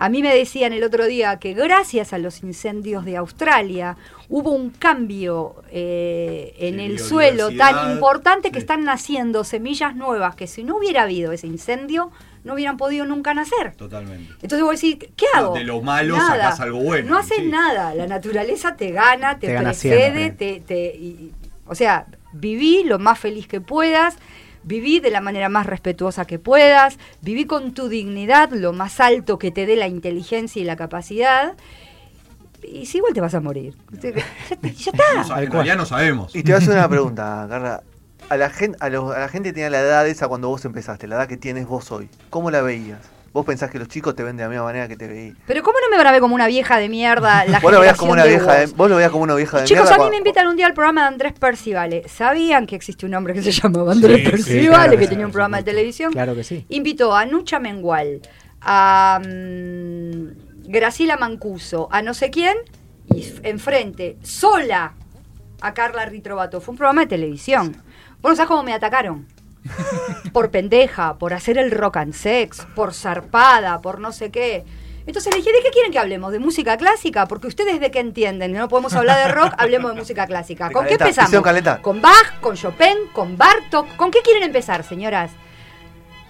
A 0.00 0.08
mí 0.08 0.22
me 0.22 0.34
decían 0.34 0.72
el 0.72 0.82
otro 0.82 1.04
día 1.06 1.38
que 1.38 1.52
gracias 1.54 2.12
a 2.12 2.18
los 2.18 2.42
incendios 2.42 3.04
de 3.04 3.16
Australia 3.18 3.96
hubo 4.28 4.50
un 4.50 4.70
cambio 4.70 5.62
eh, 5.70 6.54
en 6.58 6.80
el 6.80 6.98
suelo 6.98 7.50
tan 7.54 7.92
importante 7.92 8.50
que 8.50 8.60
sí. 8.60 8.64
están 8.64 8.82
naciendo 8.84 9.44
semillas 9.44 9.94
nuevas 9.94 10.34
que 10.36 10.46
si 10.46 10.64
no 10.64 10.78
hubiera 10.78 11.02
habido 11.02 11.32
ese 11.32 11.46
incendio 11.46 12.10
no 12.44 12.54
hubieran 12.54 12.78
podido 12.78 13.04
nunca 13.04 13.34
nacer. 13.34 13.74
totalmente. 13.76 14.32
Entonces 14.40 14.62
vos 14.62 14.80
decís, 14.80 14.96
¿qué 15.14 15.26
Ah, 15.34 15.40
hago? 15.40 15.54
de 15.54 15.64
lo 15.64 15.82
malo 15.82 16.16
Nada. 16.16 16.30
sacás 16.36 16.60
algo 16.60 16.78
bueno, 16.80 17.10
No 17.10 17.18
haces 17.18 17.36
sí. 17.36 17.46
nada. 17.48 17.94
La 17.94 18.06
naturaleza 18.06 18.76
te 18.76 18.92
gana, 18.92 19.38
te, 19.38 19.54
precede, 19.54 20.30
te, 20.30 20.60
te- 20.60 20.96
y- 20.96 21.32
o 21.66 21.74
sea, 21.74 22.06
viví 22.32 22.82
lo 22.84 22.98
más 22.98 23.18
feliz 23.18 23.46
que 23.46 23.60
puedas, 23.60 24.16
viví 24.62 25.00
de 25.00 25.10
la 25.10 25.20
manera 25.20 25.48
más 25.48 25.66
respetuosa 25.66 26.24
que 26.26 26.38
puedas, 26.38 26.98
viví 27.22 27.44
con 27.46 27.72
tu 27.74 27.88
dignidad, 27.88 28.50
lo 28.52 28.72
más 28.72 29.00
alto 29.00 29.38
que 29.38 29.50
te 29.50 29.66
dé 29.66 29.76
la 29.76 29.88
inteligencia 29.88 30.60
y 30.60 30.64
la 30.64 30.76
capacidad. 30.76 31.54
Y 32.62 32.86
si 32.86 32.98
igual 32.98 33.14
te 33.14 33.20
vas 33.22 33.34
a 33.34 33.40
morir. 33.40 33.74
Ya, 34.02 34.10
ya 34.10 34.22
No 34.62 34.68
está. 35.22 35.42
en 35.42 35.50
realidad 35.50 35.76
no 35.76 35.86
sabemos. 35.86 36.34
Y 36.36 36.42
te 36.42 36.52
voy 36.52 36.54
a 36.54 36.58
hacer 36.58 36.74
una 36.74 36.88
pregunta, 36.90 37.46
Carla. 37.48 37.82
A 38.28 38.36
la, 38.36 38.50
gente, 38.50 38.76
a, 38.80 38.88
los- 38.90 39.14
a 39.14 39.18
la 39.18 39.28
gente 39.28 39.52
tenía 39.52 39.70
la 39.70 39.80
edad 39.80 40.06
esa 40.06 40.28
cuando 40.28 40.48
vos 40.48 40.64
empezaste, 40.64 41.08
la 41.08 41.16
edad 41.16 41.26
que 41.26 41.36
tienes 41.36 41.66
vos 41.66 41.90
hoy. 41.90 42.08
¿Cómo 42.28 42.50
la 42.50 42.60
veías? 42.62 43.00
¿Vos 43.32 43.46
pensás 43.46 43.70
que 43.70 43.78
los 43.78 43.86
chicos 43.86 44.16
te 44.16 44.24
ven 44.24 44.36
de 44.36 44.42
la 44.42 44.48
misma 44.48 44.64
manera 44.64 44.88
que 44.88 44.96
te 44.96 45.06
veí? 45.06 45.32
Pero 45.46 45.62
¿cómo 45.62 45.78
no 45.80 45.88
me 45.88 45.96
van 45.96 46.08
a 46.08 46.12
ver 46.12 46.20
como 46.20 46.34
una 46.34 46.48
vieja 46.48 46.78
de 46.78 46.88
mierda 46.88 47.44
la 47.44 47.60
Vos 47.60 47.72
lo 47.72 47.78
veías 47.78 47.96
como 47.96 48.10
una 48.10 48.24
vieja 48.24 48.54
de 48.54 48.66
vos? 48.66 48.76
vos 48.76 48.90
lo 48.90 48.96
veías 48.96 49.12
como 49.12 49.22
una 49.22 49.36
vieja 49.36 49.60
de 49.60 49.64
Chicos, 49.66 49.84
mierda. 49.84 50.02
a 50.02 50.04
mí 50.04 50.10
me 50.10 50.16
invitan 50.16 50.48
un 50.48 50.56
día 50.56 50.66
al 50.66 50.74
programa 50.74 51.02
de 51.02 51.06
Andrés 51.08 51.32
Percivale. 51.38 52.08
¿Sabían 52.08 52.66
que 52.66 52.74
existe 52.74 53.06
un 53.06 53.14
hombre 53.14 53.34
que 53.34 53.42
se 53.42 53.52
llamaba 53.52 53.92
Andrés 53.92 54.16
Sí, 54.18 54.24
sí, 54.24 54.30
Percivale, 54.32 54.68
claro 54.68 54.90
que 54.90 54.98
que 54.98 55.06
tenía 55.06 55.24
sí, 55.24 55.26
un 55.26 55.32
programa 55.32 55.56
de 55.58 55.62
televisión? 55.62 56.12
Claro 56.12 56.34
que 56.34 56.42
sí. 56.42 56.66
Invitó 56.70 57.14
a 57.14 57.24
Nucha 57.24 57.60
Mengual, 57.60 58.20
a 58.62 59.20
mm, 59.24 60.68
Graciela 60.68 61.16
Mancuso, 61.16 61.88
a 61.92 62.02
no 62.02 62.14
sé 62.14 62.30
quién, 62.30 62.56
y 63.14 63.32
enfrente, 63.44 64.16
sola, 64.22 64.94
a 65.60 65.74
Carla 65.74 66.04
Ritrovato. 66.04 66.60
Fue 66.60 66.72
un 66.72 66.78
programa 66.78 67.02
de 67.02 67.06
televisión. 67.06 67.76
Bueno, 68.22 68.34
¿sabes 68.36 68.48
cómo 68.48 68.64
me 68.64 68.72
atacaron? 68.74 69.26
Por 70.32 70.50
pendeja, 70.50 71.18
por 71.18 71.34
hacer 71.34 71.58
el 71.58 71.70
rock 71.70 71.98
and 71.98 72.14
sex, 72.14 72.66
por 72.74 72.94
zarpada, 72.94 73.80
por 73.80 74.00
no 74.00 74.12
sé 74.12 74.30
qué. 74.30 74.64
Entonces 75.06 75.32
le 75.32 75.38
dije, 75.38 75.52
¿de 75.52 75.62
qué 75.62 75.70
quieren 75.70 75.92
que 75.92 75.98
hablemos? 75.98 76.30
¿De 76.30 76.38
música 76.38 76.76
clásica? 76.76 77.26
Porque 77.26 77.46
ustedes 77.46 77.80
de 77.80 77.90
qué 77.90 78.00
entienden, 78.00 78.52
no 78.52 78.68
podemos 78.68 78.94
hablar 78.94 79.26
de 79.26 79.32
rock, 79.32 79.54
hablemos 79.58 79.92
de 79.92 79.98
música 79.98 80.26
clásica. 80.26 80.70
¿Con 80.70 80.86
qué 80.86 80.92
empezamos? 80.94 81.42
calentar. 81.42 81.80
¿Con 81.80 82.00
Bach, 82.00 82.40
con 82.40 82.54
Chopin, 82.54 83.08
con 83.12 83.36
Bartok? 83.36 83.96
¿Con 83.96 84.10
qué 84.10 84.20
quieren 84.22 84.42
empezar, 84.42 84.84
señoras? 84.84 85.32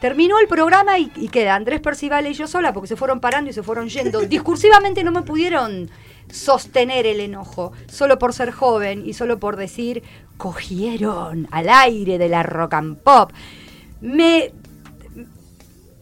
Terminó 0.01 0.39
el 0.39 0.47
programa 0.47 0.99
y, 0.99 1.13
y 1.17 1.29
queda 1.29 1.57
Andrés 1.57 1.81
Percival 1.81 2.27
y 2.27 2.33
yo 2.33 2.47
sola 2.47 2.73
porque 2.73 2.87
se 2.87 2.97
fueron 2.97 3.21
parando 3.21 3.51
y 3.51 3.53
se 3.53 3.63
fueron 3.63 3.89
yendo. 3.89 4.21
Discursivamente 4.21 5.05
no 5.05 5.13
me 5.13 5.23
pudieron 5.23 5.91
sostener 6.33 7.07
el 7.07 7.21
enojo, 7.21 7.73
solo 7.89 8.19
por 8.19 8.33
ser 8.33 8.51
joven 8.51 9.03
y 9.07 9.15
solo 9.15 9.39
por 9.39 9.57
decir, 9.57 10.03
cogieron 10.37 11.49
al 11.51 11.69
aire 11.69 12.19
de 12.19 12.29
la 12.29 12.43
rock 12.43 12.75
and 12.75 12.97
pop. 12.99 13.33
Me... 14.01 14.53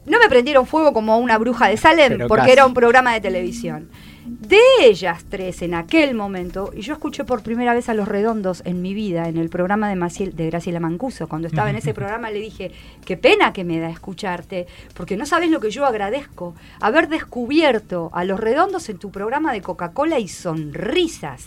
No 0.07 0.19
me 0.19 0.29
prendieron 0.29 0.67
fuego 0.67 0.95
como 0.95 1.19
una 1.19 1.37
bruja 1.37 1.69
de 1.69 1.77
Salem 1.77 2.13
Pero 2.13 2.29
porque 2.29 2.43
casi. 2.43 2.53
era 2.53 2.67
un 2.67 2.73
programa 2.73 3.13
de 3.13 3.21
televisión. 3.21 3.91
De 4.29 4.61
ellas 4.83 5.25
tres 5.31 5.63
en 5.63 5.73
aquel 5.73 6.15
momento, 6.15 6.71
y 6.77 6.83
yo 6.83 6.93
escuché 6.93 7.25
por 7.25 7.43
primera 7.43 7.73
vez 7.73 7.89
a 7.89 7.95
Los 7.95 8.07
Redondos 8.07 8.61
en 8.67 8.83
mi 8.83 8.93
vida, 8.93 9.27
en 9.27 9.39
el 9.39 9.49
programa 9.49 9.89
de, 9.89 9.97
Maciel, 9.97 10.37
de 10.37 10.51
Graciela 10.51 10.81
Mancuso. 10.81 11.29
Cuando 11.29 11.49
estaba 11.49 11.71
en 11.71 11.77
ese 11.77 11.95
programa 11.95 12.31
le 12.31 12.39
dije, 12.39 12.71
qué 13.07 13.17
pena 13.17 13.55
que 13.55 13.65
me 13.65 13.81
da 13.81 13.89
escucharte, 13.89 14.67
porque 14.93 15.17
no 15.17 15.25
sabes 15.25 15.49
lo 15.49 15.61
que 15.61 15.71
yo 15.71 15.87
agradezco, 15.87 16.55
haber 16.79 17.09
descubierto 17.09 18.11
a 18.13 18.25
Los 18.25 18.39
Redondos 18.39 18.91
en 18.91 18.99
tu 18.99 19.11
programa 19.11 19.55
de 19.55 19.63
Coca-Cola 19.63 20.19
y 20.19 20.29
sonrisas. 20.29 21.47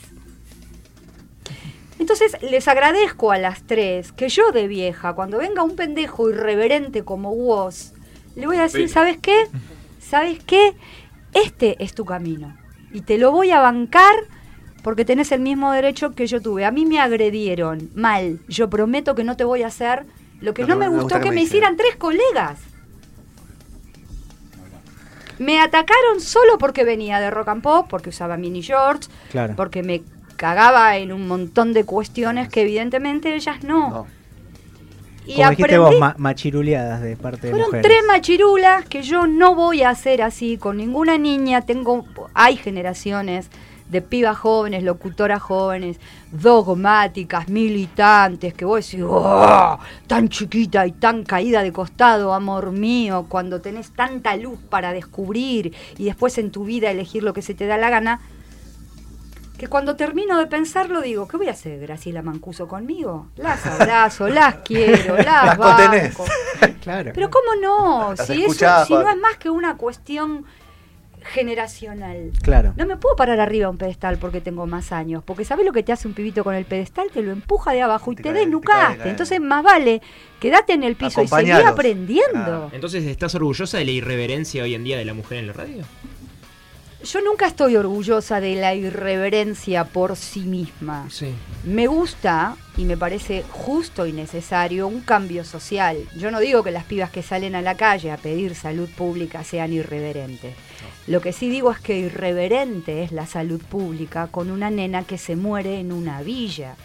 Entonces 1.99 2.35
les 2.41 2.67
agradezco 2.67 3.31
a 3.31 3.37
las 3.37 3.61
tres 3.61 4.11
que 4.11 4.27
yo 4.27 4.51
de 4.51 4.67
vieja, 4.67 5.13
cuando 5.13 5.37
venga 5.37 5.61
un 5.61 5.75
pendejo 5.75 6.31
irreverente 6.31 7.03
como 7.03 7.35
vos, 7.35 7.93
le 8.35 8.47
voy 8.47 8.57
a 8.57 8.63
decir, 8.63 8.89
¿sabes 8.89 9.19
qué? 9.19 9.45
¿Sabes 9.99 10.39
qué? 10.43 10.73
Este 11.31 11.75
es 11.83 11.93
tu 11.93 12.05
camino. 12.05 12.59
Y 12.93 13.01
te 13.01 13.17
lo 13.17 13.31
voy 13.31 13.51
a 13.51 13.59
bancar 13.59 14.13
porque 14.83 15.05
tenés 15.05 15.31
el 15.31 15.41
mismo 15.41 15.71
derecho 15.71 16.13
que 16.13 16.27
yo 16.27 16.41
tuve. 16.41 16.65
A 16.65 16.71
mí 16.71 16.85
me 16.85 16.99
agredieron 16.99 17.89
mal. 17.95 18.39
Yo 18.47 18.69
prometo 18.69 19.15
que 19.15 19.23
no 19.23 19.37
te 19.37 19.43
voy 19.43 19.63
a 19.63 19.67
hacer 19.67 20.05
lo 20.41 20.53
que 20.53 20.63
no 20.65 20.75
me 20.75 20.89
me 20.89 20.95
gustó 20.97 21.15
que 21.17 21.21
que 21.25 21.29
me 21.29 21.35
me 21.35 21.41
hicieran 21.43 21.77
tres 21.77 21.95
colegas. 21.97 22.59
Me 25.39 25.59
atacaron 25.59 26.19
solo 26.19 26.57
porque 26.57 26.83
venía 26.83 27.19
de 27.19 27.31
rock 27.31 27.47
and 27.49 27.61
pop, 27.63 27.87
porque 27.89 28.09
usaba 28.09 28.37
mini 28.37 28.61
shorts, 28.61 29.09
Claro. 29.31 29.55
porque 29.55 29.81
me 29.81 30.03
cagaba 30.35 30.97
en 30.97 31.11
un 31.11 31.27
montón 31.27 31.73
de 31.73 31.83
cuestiones 31.83 32.49
que 32.49 32.61
evidentemente 32.61 33.33
ellas 33.35 33.63
no. 33.63 33.89
No. 33.89 34.07
Y 35.25 35.35
Como 35.35 35.49
dijiste 35.51 35.77
vos, 35.77 35.99
ma- 35.99 36.15
machiruleadas 36.17 37.01
de 37.01 37.15
parte 37.15 37.47
de 37.47 37.51
fueron 37.51 37.67
mujeres. 37.67 37.87
tres 37.87 38.01
machirulas 38.07 38.85
que 38.85 39.03
yo 39.03 39.27
no 39.27 39.53
voy 39.55 39.83
a 39.83 39.89
hacer 39.91 40.21
así 40.21 40.57
con 40.57 40.77
ninguna 40.77 41.17
niña. 41.17 41.61
Tengo, 41.61 42.05
hay 42.33 42.57
generaciones 42.57 43.49
de 43.89 44.01
pibas 44.01 44.37
jóvenes, 44.37 44.83
locutoras 44.83 45.41
jóvenes, 45.41 45.99
dogmáticas, 46.31 47.49
militantes, 47.49 48.53
que 48.53 48.65
vos 48.65 48.85
decís, 48.85 49.05
"Oh, 49.07 49.77
tan 50.07 50.29
chiquita 50.29 50.85
y 50.87 50.91
tan 50.91 51.23
caída 51.23 51.61
de 51.63 51.71
costado, 51.71 52.33
amor 52.33 52.71
mío, 52.71 53.25
cuando 53.27 53.61
tenés 53.61 53.91
tanta 53.91 54.35
luz 54.37 54.59
para 54.69 54.93
descubrir 54.93 55.73
y 55.97 56.05
después 56.05 56.37
en 56.37 56.51
tu 56.51 56.63
vida 56.65 56.89
elegir 56.91 57.23
lo 57.23 57.33
que 57.33 57.41
se 57.41 57.53
te 57.53 57.65
da 57.67 57.77
la 57.77 57.89
gana, 57.89 58.21
que 59.61 59.67
cuando 59.67 59.95
termino 59.95 60.39
de 60.39 60.47
pensarlo 60.47 61.03
digo, 61.03 61.27
¿qué 61.27 61.37
voy 61.37 61.47
a 61.47 61.51
hacer, 61.51 61.79
Graciela 61.81 62.23
Mancuso 62.23 62.67
conmigo? 62.67 63.27
Las 63.35 63.63
abrazo, 63.63 64.27
las 64.27 64.55
quiero, 64.65 65.17
las, 65.17 65.55
Las 65.55 65.57
banco. 65.59 66.25
Claro. 66.81 67.11
Pero 67.13 67.29
cómo 67.29 67.53
no, 67.61 68.15
Las 68.17 68.25
si, 68.25 68.43
eso, 68.43 68.85
si 68.87 68.93
no 68.93 69.07
es 69.07 69.17
más 69.17 69.37
que 69.37 69.51
una 69.51 69.77
cuestión 69.77 70.45
generacional. 71.21 72.31
Claro. 72.41 72.73
No 72.75 72.87
me 72.87 72.97
puedo 72.97 73.15
parar 73.15 73.39
arriba 73.39 73.67
de 73.67 73.69
un 73.69 73.77
pedestal 73.77 74.17
porque 74.17 74.41
tengo 74.41 74.65
más 74.65 74.91
años, 74.91 75.21
porque 75.23 75.45
¿sabes 75.45 75.63
lo 75.63 75.73
que 75.73 75.83
te 75.83 75.91
hace 75.91 76.07
un 76.07 76.15
pibito 76.15 76.43
con 76.43 76.55
el 76.55 76.65
pedestal? 76.65 77.11
Te 77.13 77.21
lo 77.21 77.31
empuja 77.31 77.71
de 77.73 77.83
abajo 77.83 78.11
y 78.11 78.15
Te 78.15 78.23
te, 78.23 78.29
cae, 78.29 78.33
te 78.33 78.39
cae, 78.39 78.45
desnucaste. 78.47 79.09
Entonces 79.11 79.39
más 79.39 79.63
vale 79.63 80.01
quedate 80.39 80.73
en 80.73 80.81
el 80.83 80.95
piso 80.95 81.21
y 81.21 81.27
seguir 81.27 81.53
Acompañalos. 81.53 81.71
aprendiendo. 81.71 82.71
Entonces, 82.73 83.05
¿estás 83.05 83.35
orgullosa 83.35 83.77
de 83.77 83.85
la 83.85 83.91
irreverencia 83.91 84.63
hoy 84.63 84.73
en 84.73 84.83
día 84.83 84.97
de 84.97 85.05
la 85.05 85.13
mujer 85.13 85.37
en 85.37 85.45
la 85.45 85.53
radio? 85.53 85.83
Yo 87.03 87.19
nunca 87.21 87.47
estoy 87.47 87.75
orgullosa 87.77 88.39
de 88.39 88.55
la 88.55 88.75
irreverencia 88.75 89.85
por 89.85 90.15
sí 90.15 90.41
misma. 90.41 91.07
Sí. 91.09 91.33
Me 91.63 91.87
gusta 91.87 92.55
y 92.77 92.85
me 92.85 92.95
parece 92.95 93.43
justo 93.49 94.05
y 94.05 94.13
necesario 94.13 94.87
un 94.87 95.01
cambio 95.01 95.43
social. 95.43 95.97
Yo 96.15 96.29
no 96.29 96.39
digo 96.39 96.61
que 96.63 96.69
las 96.71 96.83
pibas 96.83 97.09
que 97.09 97.23
salen 97.23 97.55
a 97.55 97.61
la 97.63 97.75
calle 97.75 98.11
a 98.11 98.17
pedir 98.17 98.53
salud 98.53 98.87
pública 98.95 99.43
sean 99.43 99.73
irreverentes. 99.73 100.55
Lo 101.07 101.21
que 101.21 101.33
sí 101.33 101.49
digo 101.49 101.71
es 101.71 101.79
que 101.79 101.97
irreverente 101.97 103.01
es 103.03 103.11
la 103.11 103.25
salud 103.25 103.61
pública 103.61 104.27
con 104.27 104.51
una 104.51 104.69
nena 104.69 105.03
que 105.03 105.17
se 105.17 105.35
muere 105.35 105.79
en 105.79 105.91
una 105.91 106.21
villa. 106.21 106.75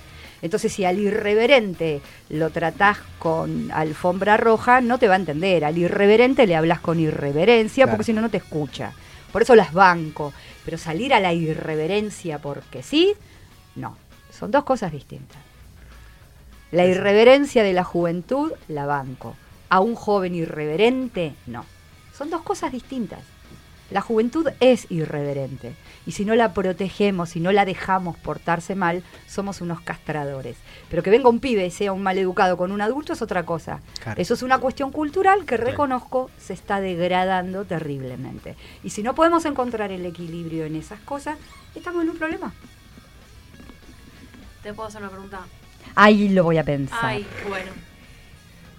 Entonces, 0.41 0.73
si 0.73 0.85
al 0.87 0.99
irreverente 0.99 2.01
lo 2.31 2.51
tratás 2.51 2.99
con 3.19 3.71
alfombra 3.71 4.37
roja, 4.39 4.81
no 4.81 4.99
te 4.99 5.09
va 5.09 5.15
a 5.15 5.19
entender. 5.19 5.65
Al 5.65 5.77
irreverente 5.77 6.47
le 6.47 6.57
hablas 6.57 6.81
con 6.81 7.01
irreverencia 7.01 7.85
Claro. 7.85 7.97
porque 7.97 8.05
si 8.05 8.13
no, 8.15 8.23
no 8.23 8.31
te 8.31 8.39
escucha. 8.39 8.93
Por 9.37 9.43
eso 9.43 9.55
las 9.55 9.75
banco. 9.75 10.33
Pero 10.65 10.79
salir 10.79 11.13
a 11.13 11.21
la 11.21 11.35
irreverencia 11.35 12.39
porque 12.39 12.83
sí, 12.83 13.13
no. 13.75 13.95
Son 14.31 14.51
dos 14.51 14.65
cosas 14.65 14.93
distintas. 14.93 15.37
La 16.71 16.87
irreverencia 16.87 17.63
de 17.63 17.75
la 17.75 17.85
juventud 17.85 18.53
la 18.67 18.87
banco. 18.87 19.37
A 19.69 19.81
un 19.81 19.95
joven 19.95 20.35
irreverente, 20.35 21.35
no. 21.47 21.67
Son 22.17 22.31
dos 22.31 22.41
cosas 22.41 22.73
distintas. 22.73 23.21
La 23.91 24.01
juventud 24.01 24.49
es 24.61 24.91
irreverente. 24.91 25.75
Y 26.07 26.13
si 26.13 26.25
no 26.25 26.35
la 26.35 26.53
protegemos, 26.53 27.31
si 27.31 27.41
no 27.41 27.53
la 27.53 27.65
dejamos 27.65 28.17
portarse 28.17 28.75
mal, 28.75 29.03
somos 29.27 29.61
unos 29.61 29.81
castradores. 29.81 30.57
Pero 30.91 31.03
que 31.03 31.11
venga 31.11 31.29
un 31.29 31.41
pibe 31.41 31.67
y 31.67 31.71
sea 31.71 31.93
un 31.93 32.03
maleducado 32.03 32.57
con 32.57 32.73
un 32.73 32.81
adulto 32.81 33.13
es 33.13 33.23
otra 33.23 33.45
cosa. 33.45 33.81
Claro. 34.03 34.21
Eso 34.21 34.35
es 34.35 34.43
una 34.43 34.59
cuestión 34.59 34.91
cultural 34.91 35.45
que 35.45 35.57
reconozco 35.57 36.31
se 36.39 36.53
está 36.53 36.81
degradando 36.81 37.65
terriblemente. 37.65 38.57
Y 38.83 38.91
si 38.91 39.03
no 39.03 39.15
podemos 39.15 39.45
encontrar 39.45 39.93
el 39.93 40.05
equilibrio 40.05 40.65
en 40.65 40.77
esas 40.77 41.01
cosas, 41.01 41.39
estamos 41.75 42.03
en 42.03 42.11
un 42.11 42.17
problema. 42.17 42.53
¿Te 44.63 44.75
puedo 44.75 44.89
hacer 44.89 45.01
una 45.01 45.11
pregunta? 45.11 45.41
Ahí 45.95 46.29
lo 46.29 46.43
voy 46.43 46.59
a 46.59 46.65
pensar. 46.65 46.99
Ay, 47.03 47.27
bueno. 47.49 47.71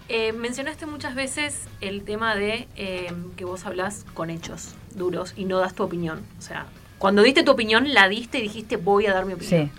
Eh, 0.09 0.31
mencionaste 0.31 0.85
muchas 0.85 1.15
veces 1.15 1.63
el 1.81 2.03
tema 2.03 2.35
de 2.35 2.67
eh, 2.77 3.11
que 3.35 3.43
vos 3.43 3.65
hablas 3.65 4.05
con 4.13 4.29
hechos 4.29 4.73
duros 4.95 5.33
y 5.35 5.43
no 5.43 5.59
das 5.59 5.73
tu 5.73 5.83
opinión. 5.83 6.25
O 6.39 6.41
sea, 6.41 6.67
cuando 6.97 7.23
diste 7.23 7.43
tu 7.43 7.51
opinión, 7.51 7.93
la 7.93 8.07
diste 8.07 8.39
y 8.39 8.43
dijiste 8.43 8.77
voy 8.77 9.05
a 9.07 9.13
dar 9.13 9.25
mi 9.25 9.33
opinión. 9.33 9.67
Sí. 9.67 9.71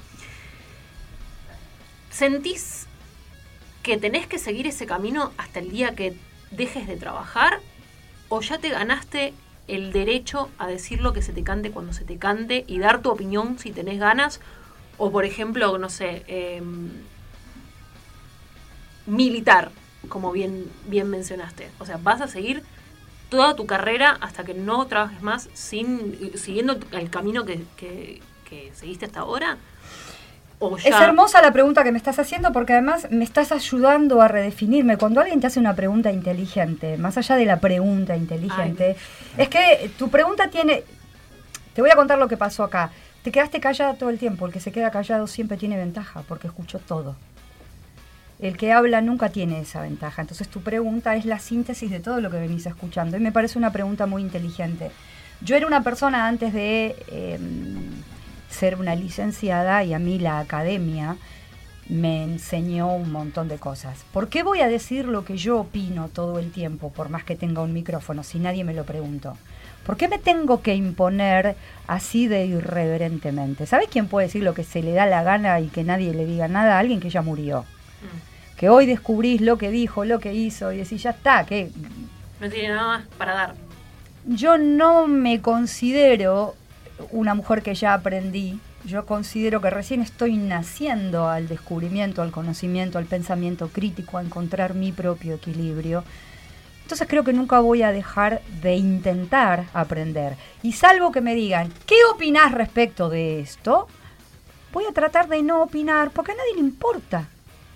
¿Sentís 2.11 2.87
que 3.83 3.97
tenés 3.97 4.27
que 4.27 4.39
seguir 4.39 4.67
ese 4.67 4.87
camino 4.87 5.33
hasta 5.39 5.61
el 5.61 5.71
día 5.71 5.95
que 5.95 6.15
dejes 6.51 6.87
de 6.87 6.97
trabajar? 6.97 7.61
¿O 8.29 8.43
ya 8.43 8.59
te 8.59 8.69
ganaste 8.69 9.33
el 9.67 9.93
derecho 9.93 10.51
a 10.59 10.67
decir 10.67 11.01
lo 11.01 11.15
que 11.15 11.23
se 11.23 11.33
te 11.33 11.43
cante 11.43 11.71
cuando 11.71 11.95
se 11.95 12.05
te 12.05 12.19
cante 12.19 12.65
y 12.67 12.81
dar 12.81 13.01
tu 13.01 13.11
opinión 13.11 13.59
si 13.59 13.71
tenés 13.71 13.99
ganas? 13.99 14.41
O 14.99 15.11
por 15.11 15.25
ejemplo, 15.25 15.79
no 15.79 15.89
sé, 15.89 16.25
em, 16.27 16.91
militar, 19.07 19.71
como 20.09 20.33
bien, 20.33 20.65
bien 20.87 21.09
mencionaste. 21.11 21.71
O 21.79 21.87
sea, 21.87 21.99
vas 22.03 22.21
a 22.21 22.29
seguir 22.29 22.63
toda 23.29 23.55
tu 23.57 23.67
carrera 23.67 24.17
hasta 24.21 24.45
que 24.45 24.55
no 24.55 24.87
trabajes 24.87 25.23
más 25.23 25.49
sin 25.53 26.31
siguiendo 26.39 26.79
el 26.93 27.11
camino 27.11 27.45
que, 27.45 27.63
que- 27.77 28.21
que 28.49 28.73
seguiste 28.75 29.05
hasta 29.07 29.21
ahora. 29.21 29.59
O 30.61 30.77
Es 30.77 30.87
hermosa 30.87 31.41
la 31.43 31.53
pregunta 31.53 31.85
que 31.85 31.93
me 31.93 31.99
estás 31.99 32.19
haciendo 32.19 32.53
porque 32.53 32.73
además 32.73 33.07
me 33.11 33.23
estás 33.23 33.53
ayudando 33.53 34.21
a 34.23 34.27
redefinirme. 34.29 34.97
Cuando 34.97 35.21
alguien 35.21 35.41
te 35.41 35.47
hace 35.47 35.61
una 35.61 35.77
pregunta 35.77 36.11
inteligente, 36.11 36.97
más 36.97 37.17
allá 37.19 37.37
de 37.37 37.45
la 37.45 37.61
pregunta 37.61 38.17
inteligente, 38.17 38.97
es 39.37 39.49
que 39.49 39.91
tu 39.99 40.09
pregunta 40.09 40.49
tiene... 40.49 40.83
Te 41.75 41.81
voy 41.83 41.91
a 41.91 41.95
contar 41.95 42.19
lo 42.19 42.27
que 42.27 42.37
pasó 42.37 42.65
acá. 42.65 42.91
Te 43.23 43.31
quedaste 43.31 43.61
callada 43.61 43.95
todo 43.95 44.11
el 44.11 44.19
tiempo. 44.19 44.47
El 44.47 44.53
que 44.53 44.59
se 44.59 44.73
queda 44.73 44.91
callado 44.91 45.29
siempre 45.29 45.57
tiene 45.59 45.77
ventaja 45.77 46.23
porque 46.27 46.49
escuchó 46.49 46.81
todo. 46.81 47.15
El 48.41 48.57
que 48.57 48.73
habla 48.73 49.01
nunca 49.01 49.31
tiene 49.31 49.61
esa 49.61 49.83
ventaja. 49.83 50.23
Entonces 50.23 50.49
tu 50.49 50.61
pregunta 50.61 51.17
es 51.17 51.25
la 51.25 51.39
síntesis 51.39 51.91
de 51.91 52.01
todo 52.01 52.21
lo 52.21 52.31
que 52.31 52.39
venís 52.39 52.67
escuchando. 52.67 53.17
Y 53.17 53.21
me 53.21 53.33
parece 53.33 53.59
una 53.59 53.73
pregunta 53.73 54.07
muy 54.07 54.23
inteligente. 54.23 54.91
Yo 55.41 55.57
era 55.57 55.67
una 55.67 55.83
persona 55.83 56.27
antes 56.27 56.53
de 56.53 56.97
em, 57.09 57.91
ser 58.51 58.77
una 58.77 58.95
licenciada 58.95 59.83
y 59.85 59.93
a 59.93 59.99
mí 59.99 60.19
la 60.19 60.39
academia 60.39 61.17
me 61.89 62.23
enseñó 62.23 62.95
un 62.95 63.11
montón 63.11 63.49
de 63.49 63.59
cosas. 63.59 64.05
¿Por 64.13 64.29
qué 64.29 64.43
voy 64.43 64.61
a 64.61 64.69
decir 64.69 65.07
lo 65.07 65.25
que 65.25 65.37
yo 65.37 65.61
opino 65.61 66.09
todo 66.09 66.39
el 66.39 66.53
tiempo, 66.53 66.93
por 66.93 67.09
más 67.09 67.25
que 67.25 67.35
tenga 67.35 67.63
un 67.63 67.73
micrófono, 67.73 68.23
si 68.23 68.39
nadie 68.39 68.63
me 68.63 68.75
lo 68.75 68.85
preguntó? 68.85 69.37
¿Por 69.87 69.97
qué 69.97 70.07
me 70.07 70.19
tengo 70.19 70.61
que 70.61 70.75
imponer 70.75 71.57
así 71.87 72.29
de 72.29 72.45
irreverentemente? 72.45 73.65
¿Sabes 73.65 73.89
quién 73.91 74.07
puede 74.07 74.27
decir 74.27 74.43
lo 74.43 74.53
que 74.53 74.65
se 74.65 74.83
le 74.83 74.93
da 74.93 75.07
la 75.07 75.23
gana 75.23 75.59
y 75.61 75.69
que 75.69 75.83
nadie 75.83 76.13
le 76.13 76.27
diga 76.27 76.47
nada? 76.47 76.79
Alguien 76.79 77.01
que 77.01 77.11
ya 77.11 77.23
murió. 77.23 77.65
Que 78.59 78.69
hoy 78.69 78.87
descubrís 78.87 79.41
lo 79.41 79.57
que 79.57 79.71
dijo, 79.71 80.05
lo 80.05 80.19
que 80.19 80.35
hizo 80.35 80.73
y 80.73 80.79
decís, 80.79 81.03
ya 81.03 81.11
está, 81.11 81.47
que 81.47 81.71
No 82.41 82.51
tiene 82.51 82.69
nada 82.75 82.87
más 82.89 83.07
para 83.17 83.35
dar. 83.35 83.55
yo 84.27 84.59
no 84.59 85.07
me 85.07 85.41
considero 85.41 86.55
una 87.13 87.35
mujer 87.35 87.63
que 87.63 87.75
ya 87.75 87.95
aprendí. 87.95 88.59
Yo 88.85 89.07
considero 89.07 89.61
que 89.61 89.71
recién 89.71 90.03
estoy 90.03 90.37
naciendo 90.37 91.29
al 91.29 91.49
descubrimiento, 91.49 92.23
al 92.23 92.31
conocimiento, 92.31 92.99
al 92.99 93.07
pensamiento 93.07 93.69
crítico, 93.69 94.19
a 94.19 94.23
encontrar 94.23 94.75
mi 94.75 94.93
propio 94.93 95.35
equilibrio. 95.35 96.05
Entonces 96.83 97.07
creo 97.07 97.23
que 97.23 97.33
nunca 97.35 97.61
voy 97.61 97.83
a 97.83 97.93
dejar 97.93 98.41
de 98.63 98.77
intentar 98.77 99.67
aprender. 99.75 100.37
Y 100.63 100.73
salvo 100.73 101.13
que 101.13 101.21
me 101.21 101.35
digan, 101.35 101.71
¿qué 101.87 101.97
opinás 102.13 102.53
respecto 102.53 103.11
de 103.11 103.41
esto? 103.41 103.89
Voy 104.73 104.85
a 104.89 104.93
tratar 104.93 105.29
de 105.29 105.43
no 105.43 105.63
opinar 105.63 106.11
porque 106.11 106.33
a 106.33 106.37
nadie 106.37 106.55
le 106.55 106.61
importa. 106.61 107.29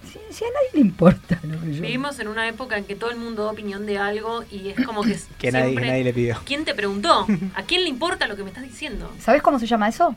Si, 0.05 0.19
si 0.31 0.45
a 0.45 0.49
nadie 0.49 0.69
le 0.75 0.81
importa 0.81 1.39
lo 1.43 1.61
que 1.61 1.75
yo- 1.75 1.83
Vivimos 1.83 2.19
en 2.19 2.29
una 2.29 2.49
época 2.49 2.77
en 2.79 2.85
que 2.85 2.97
todo 2.97 3.11
el 3.11 3.17
mundo 3.17 3.45
da 3.45 3.51
opinión 3.53 3.87
de 3.87 3.99
algo 3.99 4.45
y 4.51 4.69
es 4.71 4.85
como 4.87 5.03
que 5.03 5.19
Que 5.39 5.51
nadie, 5.53 5.65
siempre- 5.67 5.85
que 5.85 5.91
nadie 5.91 6.05
le 6.05 6.13
pidió. 6.13 6.41
¿Quién 6.45 6.65
te 6.65 6.75
preguntó? 6.75 7.27
¿A 7.55 7.63
quién 7.63 7.83
le 7.83 7.89
importa 7.89 8.27
lo 8.27 8.37
que 8.37 8.43
me 8.43 8.49
estás 8.51 8.65
diciendo? 8.65 9.11
¿Sabes 9.21 9.43
cómo 9.43 9.59
se 9.59 9.67
llama 9.67 9.89
eso? 9.89 10.15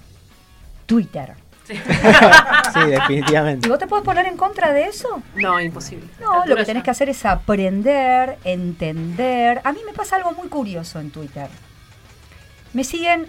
Twitter. 0.86 1.34
Sí. 1.68 1.74
Sí, 2.74 2.80
definitivamente. 2.90 3.68
¿Y 3.68 3.70
vos 3.70 3.80
te 3.80 3.88
puedes 3.88 4.04
poner 4.04 4.26
en 4.26 4.36
contra 4.36 4.74
de 4.74 4.84
eso? 4.88 5.22
No, 5.36 5.60
imposible. 5.62 6.06
No, 6.20 6.46
lo 6.46 6.56
que 6.58 6.66
tenés 6.66 6.84
que 6.84 6.92
hacer 6.92 7.08
es 7.10 7.26
aprender, 7.26 8.38
entender. 8.44 9.62
A 9.64 9.72
mí 9.72 9.80
me 9.86 9.94
pasa 9.94 10.18
algo 10.18 10.34
muy 10.34 10.50
curioso 10.50 11.00
en 11.00 11.10
Twitter. 11.10 11.48
Me 12.74 12.84
siguen 12.84 13.28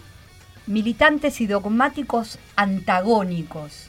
militantes 0.66 1.40
y 1.40 1.46
dogmáticos 1.46 2.40
antagónicos. 2.56 3.88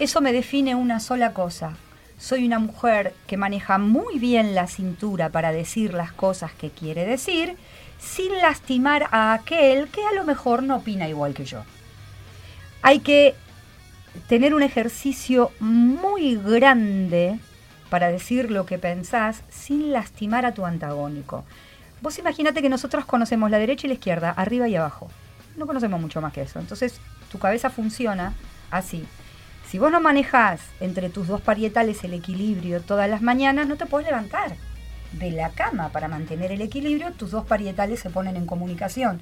Eso 0.00 0.22
me 0.22 0.32
define 0.32 0.74
una 0.74 0.98
sola 0.98 1.34
cosa. 1.34 1.76
Soy 2.18 2.46
una 2.46 2.58
mujer 2.58 3.12
que 3.26 3.36
maneja 3.36 3.76
muy 3.76 4.18
bien 4.18 4.54
la 4.54 4.66
cintura 4.66 5.28
para 5.28 5.52
decir 5.52 5.92
las 5.92 6.10
cosas 6.10 6.52
que 6.52 6.70
quiere 6.70 7.04
decir, 7.04 7.58
sin 7.98 8.32
lastimar 8.38 9.08
a 9.10 9.34
aquel 9.34 9.88
que 9.88 10.00
a 10.06 10.14
lo 10.14 10.24
mejor 10.24 10.62
no 10.62 10.76
opina 10.76 11.06
igual 11.06 11.34
que 11.34 11.44
yo. 11.44 11.64
Hay 12.80 13.00
que 13.00 13.34
tener 14.26 14.54
un 14.54 14.62
ejercicio 14.62 15.52
muy 15.60 16.34
grande 16.34 17.38
para 17.90 18.10
decir 18.10 18.50
lo 18.50 18.64
que 18.64 18.78
pensás 18.78 19.42
sin 19.50 19.92
lastimar 19.92 20.46
a 20.46 20.54
tu 20.54 20.64
antagónico. 20.64 21.44
Vos 22.00 22.18
imagínate 22.18 22.62
que 22.62 22.70
nosotros 22.70 23.04
conocemos 23.04 23.50
la 23.50 23.58
derecha 23.58 23.86
y 23.86 23.88
la 23.88 23.94
izquierda, 23.94 24.30
arriba 24.30 24.66
y 24.66 24.76
abajo. 24.76 25.10
No 25.58 25.66
conocemos 25.66 26.00
mucho 26.00 26.22
más 26.22 26.32
que 26.32 26.40
eso. 26.40 26.58
Entonces, 26.58 27.02
tu 27.30 27.38
cabeza 27.38 27.68
funciona 27.68 28.32
así. 28.70 29.04
Si 29.70 29.78
vos 29.78 29.92
no 29.92 30.00
manejás 30.00 30.60
entre 30.80 31.10
tus 31.10 31.28
dos 31.28 31.40
parietales 31.40 32.02
el 32.02 32.12
equilibrio 32.12 32.80
todas 32.80 33.08
las 33.08 33.22
mañanas, 33.22 33.68
no 33.68 33.76
te 33.76 33.86
puedes 33.86 34.08
levantar 34.08 34.56
de 35.12 35.30
la 35.30 35.50
cama 35.50 35.90
para 35.90 36.08
mantener 36.08 36.50
el 36.50 36.60
equilibrio. 36.60 37.12
Tus 37.12 37.30
dos 37.30 37.46
parietales 37.46 38.00
se 38.00 38.10
ponen 38.10 38.36
en 38.36 38.46
comunicación. 38.46 39.20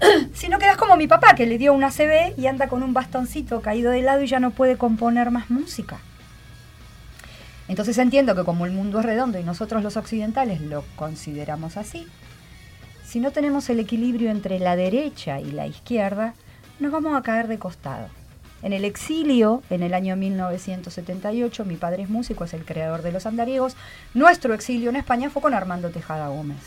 si 0.34 0.48
no 0.48 0.58
quedas 0.58 0.76
como 0.76 0.96
mi 0.96 1.06
papá, 1.06 1.36
que 1.36 1.46
le 1.46 1.56
dio 1.56 1.72
una 1.72 1.92
CB 1.92 2.36
y 2.36 2.48
anda 2.48 2.66
con 2.66 2.82
un 2.82 2.92
bastoncito 2.92 3.62
caído 3.62 3.92
de 3.92 4.02
lado 4.02 4.24
y 4.24 4.26
ya 4.26 4.40
no 4.40 4.50
puede 4.50 4.76
componer 4.76 5.30
más 5.30 5.50
música. 5.50 5.98
Entonces 7.68 7.96
entiendo 7.98 8.34
que 8.34 8.42
como 8.42 8.66
el 8.66 8.72
mundo 8.72 8.98
es 8.98 9.06
redondo 9.06 9.38
y 9.38 9.44
nosotros 9.44 9.84
los 9.84 9.96
occidentales 9.96 10.60
lo 10.62 10.84
consideramos 10.96 11.76
así, 11.76 12.08
si 13.04 13.20
no 13.20 13.30
tenemos 13.30 13.70
el 13.70 13.78
equilibrio 13.78 14.32
entre 14.32 14.58
la 14.58 14.74
derecha 14.74 15.38
y 15.38 15.52
la 15.52 15.68
izquierda, 15.68 16.34
nos 16.80 16.90
vamos 16.90 17.16
a 17.16 17.22
caer 17.22 17.46
de 17.46 17.60
costado. 17.60 18.08
En 18.62 18.72
el 18.74 18.84
exilio, 18.84 19.62
en 19.70 19.82
el 19.82 19.94
año 19.94 20.16
1978, 20.16 21.64
mi 21.64 21.76
padre 21.76 22.02
es 22.02 22.10
músico, 22.10 22.44
es 22.44 22.52
el 22.52 22.64
creador 22.64 23.02
de 23.02 23.12
Los 23.12 23.24
Andariegos. 23.24 23.74
Nuestro 24.12 24.52
exilio 24.52 24.90
en 24.90 24.96
España 24.96 25.30
fue 25.30 25.40
con 25.40 25.54
Armando 25.54 25.90
Tejada 25.90 26.28
Gómez. 26.28 26.58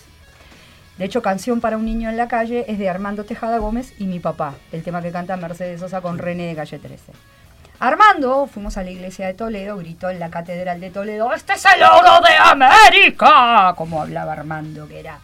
De 0.98 1.06
hecho, 1.06 1.22
Canción 1.22 1.62
para 1.62 1.78
un 1.78 1.86
niño 1.86 2.10
en 2.10 2.18
la 2.18 2.28
calle 2.28 2.66
es 2.68 2.80
de 2.80 2.90
Armando 2.90 3.26
Tejada 3.26 3.58
Gómez 3.58 3.94
y 4.00 4.06
mi 4.06 4.20
papá, 4.20 4.56
el 4.72 4.84
tema 4.84 5.02
que 5.02 5.12
canta 5.12 5.38
Mercedes 5.38 5.80
Sosa 5.80 6.02
con 6.02 6.18
René 6.18 6.48
de 6.48 6.56
Calle 6.56 6.80
13. 6.80 7.12
Armando, 7.80 8.48
fuimos 8.48 8.78
a 8.78 8.84
la 8.84 8.92
iglesia 8.92 9.28
de 9.28 9.34
Toledo, 9.34 9.78
gritó 9.78 10.10
en 10.10 10.20
la 10.20 10.30
catedral 10.30 10.80
de 10.80 10.90
Toledo, 10.90 11.34
¡Este 11.34 11.54
es 11.54 11.66
el 11.66 11.84
oro 11.84 12.22
de 12.22 12.36
América! 12.36 13.74
Como 13.76 14.02
hablaba 14.02 14.34
Armando, 14.34 14.88
que 14.88 15.00
era 15.00 15.20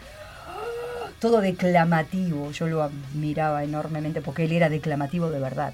todo 1.20 1.42
declamativo. 1.42 2.52
Yo 2.52 2.68
lo 2.68 2.84
admiraba 2.84 3.64
enormemente 3.64 4.22
porque 4.22 4.46
él 4.46 4.52
era 4.52 4.70
declamativo 4.70 5.30
de 5.30 5.40
verdad. 5.40 5.74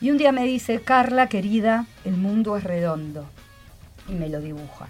Y 0.00 0.10
un 0.10 0.18
día 0.18 0.32
me 0.32 0.44
dice, 0.44 0.80
Carla, 0.80 1.28
querida, 1.28 1.86
el 2.04 2.16
mundo 2.16 2.56
es 2.56 2.64
redondo. 2.64 3.26
Y 4.08 4.12
me 4.12 4.28
lo 4.28 4.40
dibuja. 4.40 4.88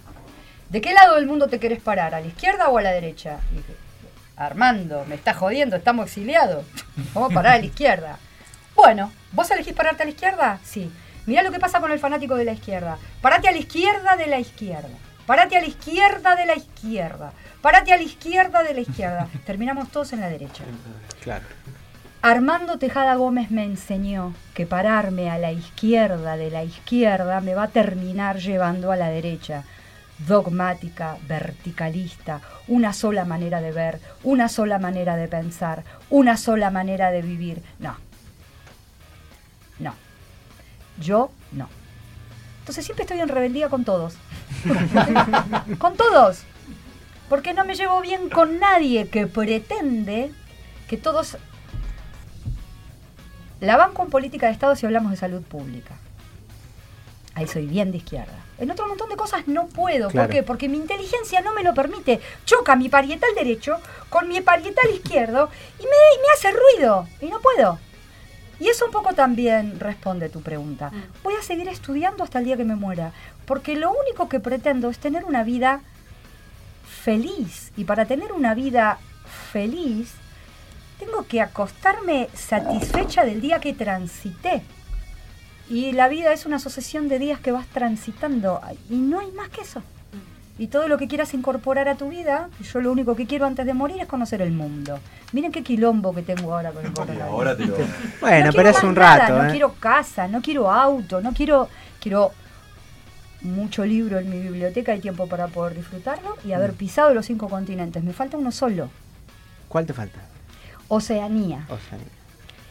¿De 0.69 0.81
qué 0.81 0.95
lado 0.95 1.17
del 1.17 1.27
mundo 1.27 1.49
te 1.49 1.59
querés 1.59 1.81
parar? 1.81 2.15
¿A 2.15 2.21
la 2.21 2.27
izquierda 2.29 2.69
o 2.69 2.79
a 2.79 2.83
la 2.83 2.93
derecha? 2.93 3.41
Y 3.53 3.57
dije, 3.57 3.75
Armando, 4.37 5.05
me 5.07 5.17
estás 5.17 5.37
jodiendo, 5.37 5.77
estamos 5.77 6.07
exiliados. 6.07 6.65
Vamos 7.13 7.33
a 7.33 7.35
parar 7.35 7.55
a 7.55 7.59
la 7.59 7.67
izquierda. 7.67 8.19
Bueno, 8.77 9.13
¿vos 9.33 9.51
elegís 9.51 9.75
pararte 9.75 10.05
a 10.05 10.07
la 10.07 10.13
izquierda? 10.13 10.59
Sí. 10.65 10.91
Mirá 11.27 11.43
lo 11.43 11.51
que 11.51 11.59
pasa 11.59 11.81
con 11.81 11.91
el 11.91 11.99
fanático 11.99 12.37
de 12.37 12.45
la 12.45 12.53
izquierda. 12.53 12.97
Parate 13.21 13.49
a 13.49 13.53
la 13.53 13.59
izquierda 13.59 14.17
de 14.17 14.29
la 14.29 14.39
izquierda. 14.39 14.89
Parate 15.27 15.57
a 15.57 15.61
la 15.61 15.67
izquierda 15.67 16.37
de 16.37 16.47
la 16.47 16.55
izquierda. 16.55 17.33
Parate 17.61 17.93
a 17.93 17.97
la 17.97 18.03
izquierda 18.03 18.63
de 18.63 18.75
la 18.75 18.81
izquierda. 18.81 19.29
Terminamos 19.45 19.91
todos 19.91 20.13
en 20.13 20.21
la 20.21 20.29
derecha. 20.29 20.65
Claro. 21.21 21.45
Armando 22.23 22.79
Tejada 22.79 23.15
Gómez 23.15 23.51
me 23.51 23.65
enseñó 23.65 24.35
que 24.53 24.67
pararme 24.67 25.31
a 25.31 25.39
la 25.39 25.53
izquierda 25.53 26.37
de 26.37 26.51
la 26.51 26.65
izquierda 26.65 27.41
me 27.41 27.55
va 27.55 27.65
a 27.65 27.69
terminar 27.69 28.39
llevando 28.39 28.93
a 28.93 28.97
la 28.97 29.09
derecha. 29.09 29.65
Dogmática, 30.19 31.17
verticalista, 31.27 32.43
una 32.69 32.93
sola 32.93 33.25
manera 33.25 33.63
de 33.63 33.73
ver, 33.73 34.01
una 34.23 34.51
sola 34.51 34.79
manera 34.79 35.17
de 35.17 35.29
pensar, 35.29 35.83
una 36.11 36.37
sola 36.37 36.71
manera 36.71 37.11
de 37.11 37.23
vivir. 37.23 37.63
No. 37.79 37.97
No. 39.79 39.95
Yo 41.01 41.31
no. 41.53 41.71
Entonces 42.59 42.85
siempre 42.85 43.05
estoy 43.05 43.21
en 43.21 43.29
rebeldía 43.29 43.71
con 43.71 43.85
todos. 43.85 44.17
con 45.79 45.97
todos. 45.97 46.43
Porque 47.31 47.55
no 47.55 47.65
me 47.65 47.77
llevo 47.77 48.03
bien 48.03 48.29
con 48.29 48.59
nadie 48.59 49.09
que 49.09 49.27
pretende 49.27 50.33
que 50.87 50.99
todos 50.99 51.39
la 53.61 53.77
banco 53.77 54.03
en 54.03 54.11
política 54.11 54.47
de 54.47 54.53
Estado 54.53 54.77
si 54.77 54.87
hablamos 54.87 55.11
de 55.11 55.17
salud 55.17 55.43
pública. 55.43 55.95
Ahí 57.35 57.47
soy 57.47 57.67
bien 57.67 57.93
de 57.93 57.99
izquierda. 57.99 58.45
En 58.59 58.71
otro 58.71 58.87
montón 58.87 59.09
de 59.09 59.17
cosas 59.17 59.47
no 59.47 59.67
puedo. 59.67 60.11
Claro. 60.11 60.29
¿Por 60.29 60.35
qué? 60.35 60.43
Porque 60.43 60.69
mi 60.69 60.77
inteligencia 60.77 61.41
no 61.41 61.55
me 61.55 61.63
lo 61.63 61.73
permite. 61.75 62.21
Choca 62.45 62.77
mi 62.77 62.89
parietal 62.89 63.31
derecho 63.35 63.79
con 64.09 64.29
mi 64.29 64.41
parietal 64.41 64.91
izquierdo 64.91 65.49
y 65.79 65.83
me, 65.83 65.89
y 65.89 66.19
me 66.19 66.33
hace 66.35 66.51
ruido. 66.51 67.07
Y 67.21 67.27
no 67.27 67.41
puedo. 67.41 67.79
Y 68.59 68.69
eso 68.69 68.85
un 68.85 68.91
poco 68.91 69.15
también 69.15 69.81
responde 69.81 70.29
tu 70.29 70.43
pregunta. 70.43 70.93
Voy 71.25 71.35
a 71.35 71.43
seguir 71.43 71.69
estudiando 71.69 72.23
hasta 72.23 72.41
el 72.41 72.45
día 72.45 72.59
que 72.59 72.65
me 72.65 72.75
muera. 72.77 73.13
Porque 73.47 73.75
lo 73.75 73.91
único 73.91 74.29
que 74.29 74.39
pretendo 74.39 74.91
es 74.91 74.99
tener 74.99 75.25
una 75.25 75.45
vida 75.45 75.81
feliz. 76.85 77.73
Y 77.79 77.85
para 77.85 78.05
tener 78.05 78.33
una 78.33 78.55
vida 78.55 78.99
feliz, 79.51 80.13
tengo 81.01 81.27
que 81.27 81.41
acostarme 81.41 82.29
satisfecha 82.35 83.25
del 83.25 83.41
día 83.41 83.59
que 83.59 83.73
transité. 83.73 84.63
Y 85.69 85.93
la 85.93 86.09
vida 86.09 86.33
es 86.33 86.47
una 86.47 86.59
sucesión 86.59 87.09
de 87.09 87.19
días 87.19 87.41
que 87.41 87.53
vas 87.53 87.67
transitando 87.67 88.61
y 88.89 88.97
no 88.97 89.21
hay 89.21 89.33
más 89.33 89.49
que 89.49 89.63
eso. 89.63 89.83
Y 90.59 90.67
todo 90.67 90.89
lo 90.89 90.99
que 90.99 91.09
quieras 91.09 91.33
incorporar 91.33 91.89
a 91.89 91.95
tu 91.95 92.11
vida, 92.11 92.51
yo 92.71 92.81
lo 92.83 92.93
único 92.93 93.17
que 93.17 93.27
quiero 93.27 93.47
antes 93.47 93.65
de 93.65 93.73
morir 93.73 93.99
es 94.01 94.07
conocer 94.07 94.43
el 94.43 94.51
mundo. 94.51 94.99
Miren 95.33 95.53
qué 95.53 95.63
quilombo 95.63 96.15
que 96.15 96.21
tengo 96.23 96.53
ahora 96.55 96.71
con 96.73 96.85
el 96.85 96.93
coronavirus. 96.93 97.31
Ahora 97.31 97.57
te 97.57 97.65
lo. 97.65 97.77
Bueno, 98.21 98.47
No 98.47 98.53
pero 98.53 98.69
es 98.69 98.83
un 98.83 98.95
nada, 98.95 99.17
rato, 99.21 99.39
No 99.39 99.45
¿eh? 99.49 99.51
quiero 99.53 99.73
casa, 99.75 100.29
no 100.29 100.43
quiero 100.43 100.71
auto, 100.71 101.21
no 101.23 101.33
quiero. 101.33 101.69
Quiero 101.99 102.33
mucho 103.43 103.87
libro 103.87 104.19
en 104.19 104.29
mi 104.29 104.39
biblioteca 104.41 104.95
y 104.95 105.01
tiempo 105.01 105.27
para 105.29 105.47
poder 105.49 105.75
disfrutarlo 105.77 106.37
y 106.45 106.49
Mm. 106.49 106.53
haber 106.55 106.73
pisado 106.75 107.15
los 107.15 107.25
cinco 107.27 107.49
continentes. 107.49 108.03
Me 108.05 108.13
falta 108.13 108.37
uno 108.37 108.53
solo: 108.53 108.91
¿Cuál 109.69 109.87
te 109.87 109.95
falta? 109.95 110.19
Oceanía. 110.91 111.65
O 111.71 111.79
sea, 111.79 111.99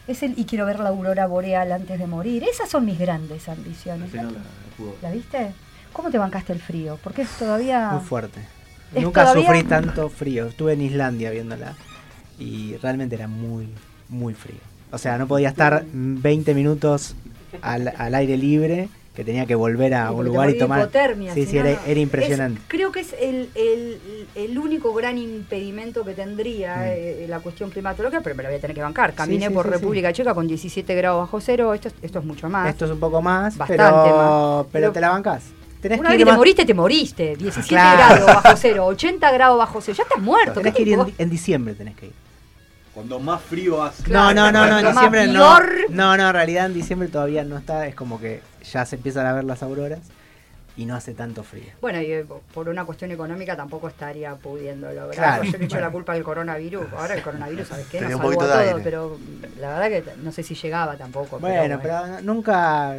Es 0.06 0.22
el, 0.22 0.38
y 0.38 0.44
quiero 0.44 0.66
ver 0.66 0.78
la 0.80 0.90
aurora 0.90 1.26
boreal 1.26 1.72
antes 1.72 1.98
de 1.98 2.06
morir. 2.06 2.44
Esas 2.44 2.68
son 2.68 2.84
mis 2.84 2.98
grandes 2.98 3.48
ambiciones. 3.48 4.12
No, 4.14 4.22
la- 4.24 4.30
la 4.30 4.38
pudo- 4.76 4.94
¿La 5.02 5.10
viste? 5.10 5.52
¿Cómo 5.92 6.10
te 6.10 6.18
bancaste 6.18 6.52
el 6.52 6.60
frío? 6.60 6.98
Porque 7.02 7.22
es 7.22 7.30
todavía. 7.30 7.90
muy 7.92 8.04
fuerte. 8.04 8.40
Es 8.94 9.02
Nunca 9.02 9.22
todavía- 9.22 9.46
sufrí 9.46 9.62
tanto 9.64 10.08
frío. 10.08 10.46
Estuve 10.46 10.72
en 10.74 10.82
Islandia 10.82 11.30
viéndola 11.30 11.74
y 12.38 12.76
realmente 12.78 13.14
era 13.16 13.26
muy, 13.28 13.68
muy 14.08 14.34
frío. 14.34 14.58
O 14.92 14.98
sea, 14.98 15.16
no 15.18 15.26
podía 15.28 15.48
estar 15.48 15.84
20 15.92 16.54
minutos 16.54 17.14
al, 17.62 17.92
al 17.96 18.14
aire 18.14 18.36
libre, 18.36 18.88
que 19.20 19.24
tenía 19.24 19.44
que 19.44 19.54
volver 19.54 19.92
a 19.92 20.08
Sí, 20.08 20.14
un 20.14 20.24
lugar 20.24 20.48
y 20.48 20.56
tomar. 20.56 20.80
hipotermia, 20.80 21.34
sí, 21.34 21.44
si 21.44 21.50
sí, 21.50 21.56
no, 21.58 21.66
era, 21.66 21.78
no. 21.78 21.86
era 21.86 22.00
impresionante. 22.00 22.58
Es- 22.58 22.64
creo 22.68 22.90
que 22.90 23.00
es 23.00 23.14
el, 23.20 23.50
el- 23.54 24.00
el 24.34 24.58
único 24.58 24.94
gran 24.94 25.18
impedimento 25.18 26.06
que 26.06 26.14
tendría 26.14 26.76
Mm. 26.76 26.82
eh, 26.86 27.26
la 27.28 27.40
cuestión 27.40 27.68
climatológica, 27.68 28.22
pero 28.22 28.34
me 28.34 28.42
la 28.44 28.48
voy 28.48 28.56
a 28.56 28.60
tener 28.62 28.74
que 28.74 28.80
bancar. 28.80 29.12
Caminé 29.12 29.48
sí, 29.48 29.52
por 29.52 29.66
sí, 29.66 29.72
República 29.72 30.10
Checa 30.14 30.32
con 30.32 30.48
17 30.48 30.94
grados 30.94 31.20
bajo 31.20 31.38
cero, 31.42 31.74
esto, 31.74 31.88
es- 31.88 31.94
esto 32.00 32.18
es 32.20 32.24
mucho 32.24 32.48
más. 32.48 32.70
Esto 32.70 32.86
es 32.86 32.92
un 32.92 32.98
poco 32.98 33.20
más, 33.20 33.58
Bastante 33.58 33.82
pero, 33.82 33.92
más. 33.94 34.06
pero 34.08 34.66
Pero- 34.72 34.92
te 34.92 35.00
la 35.02 35.10
bancás. 35.10 35.42
Tenés 35.82 36.00
Una 36.00 36.08
que 36.10 36.16
vez 36.16 36.24
que 36.24 36.30
te 36.30 36.36
moriste, 36.36 36.64
te 36.64 36.74
moriste. 36.74 37.36
17 37.36 37.68
Claro. 37.68 38.24
grados 38.24 38.42
bajo 38.42 38.56
cero, 38.56 38.86
80 38.86 39.30
grados 39.32 39.58
bajo 39.58 39.80
cero. 39.82 39.96
Ya 39.98 40.04
estás 40.04 40.22
muerto. 40.22 40.52
Tenés 40.54 40.72
¿qué 40.74 40.82
que 40.84 40.90
ir 40.90 40.98
en, 40.98 41.14
en 41.18 41.28
diciembre, 41.28 41.74
tenés 41.74 41.94
que 41.96 42.06
ir. 42.06 42.12
Cuando 42.94 43.20
más 43.20 43.42
frío 43.42 43.82
hace. 43.82 44.10
No, 44.10 44.32
no, 44.32 44.50
no, 44.50 44.66
no, 44.66 44.78
en 44.78 44.84
Lo 44.84 44.92
diciembre 44.92 45.26
no. 45.26 45.58
No, 45.90 46.16
no, 46.16 46.26
en 46.28 46.32
realidad 46.32 46.66
en 46.66 46.74
diciembre 46.74 47.08
todavía 47.08 47.44
no 47.44 47.58
está, 47.58 47.86
es 47.86 47.94
como 47.94 48.18
que 48.18 48.40
ya 48.62 48.84
se 48.86 48.96
empiezan 48.96 49.26
a 49.26 49.32
ver 49.32 49.44
las 49.44 49.62
auroras 49.62 50.00
y 50.76 50.86
no 50.86 50.94
hace 50.94 51.14
tanto 51.14 51.42
frío. 51.42 51.70
Bueno, 51.80 52.00
y 52.00 52.12
eh, 52.12 52.24
por 52.54 52.68
una 52.68 52.84
cuestión 52.84 53.10
económica 53.10 53.56
tampoco 53.56 53.88
estaría 53.88 54.34
pudiendo 54.36 54.90
lograr. 54.92 55.40
Claro. 55.40 55.44
Yo 55.44 55.58
le 55.58 55.64
echo 55.64 55.80
la 55.80 55.90
culpa 55.90 56.12
al 56.12 56.22
coronavirus. 56.22 56.92
Ahora 56.96 57.14
el 57.14 57.22
coronavirus, 57.22 57.68
¿sabes 57.68 57.86
qué? 57.88 58.00
Nos 58.00 58.12
un 58.12 58.18
salvó 58.18 58.22
poquito 58.32 58.46
de 58.46 58.52
todo, 58.52 58.62
aire. 58.62 58.80
pero 58.82 59.18
la 59.58 59.78
verdad 59.78 59.88
que 59.88 60.16
no 60.22 60.32
sé 60.32 60.42
si 60.42 60.54
llegaba 60.54 60.96
tampoco. 60.96 61.38
Bueno, 61.38 61.78
pero, 61.82 62.02
pero 62.04 62.20
nunca. 62.22 62.96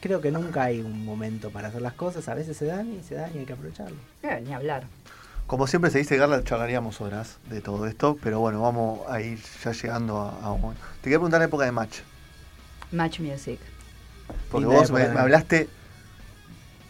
Creo 0.00 0.20
que 0.20 0.30
nunca 0.30 0.64
hay 0.64 0.80
un 0.80 1.04
momento 1.04 1.50
para 1.50 1.68
hacer 1.68 1.82
las 1.82 1.92
cosas. 1.92 2.26
A 2.28 2.34
veces 2.34 2.56
se 2.56 2.64
dan 2.64 2.92
y 2.92 3.02
se 3.02 3.14
dan 3.14 3.30
y 3.34 3.38
hay 3.38 3.44
que 3.44 3.52
aprovecharlo. 3.52 3.96
Eh, 4.22 4.42
ni 4.44 4.52
hablar. 4.52 4.84
Como 5.46 5.66
siempre 5.66 5.90
se 5.90 5.98
dice, 5.98 6.16
Carla, 6.16 6.42
charlaríamos 6.44 7.00
horas 7.00 7.38
de 7.50 7.60
todo 7.60 7.86
esto, 7.86 8.16
pero 8.22 8.38
bueno, 8.38 8.62
vamos 8.62 9.00
a 9.08 9.20
ir 9.20 9.38
ya 9.64 9.72
llegando 9.72 10.20
a, 10.20 10.46
a 10.46 10.52
un... 10.52 10.74
Te 10.74 11.02
quería 11.04 11.18
preguntar 11.18 11.40
la 11.40 11.46
época 11.46 11.64
de 11.64 11.72
match, 11.72 11.98
Match 12.92 13.20
Music. 13.20 13.58
Porque 14.50 14.66
Linda 14.66 14.80
vos 14.80 14.90
me, 14.90 15.02
hablaste, 15.02 15.68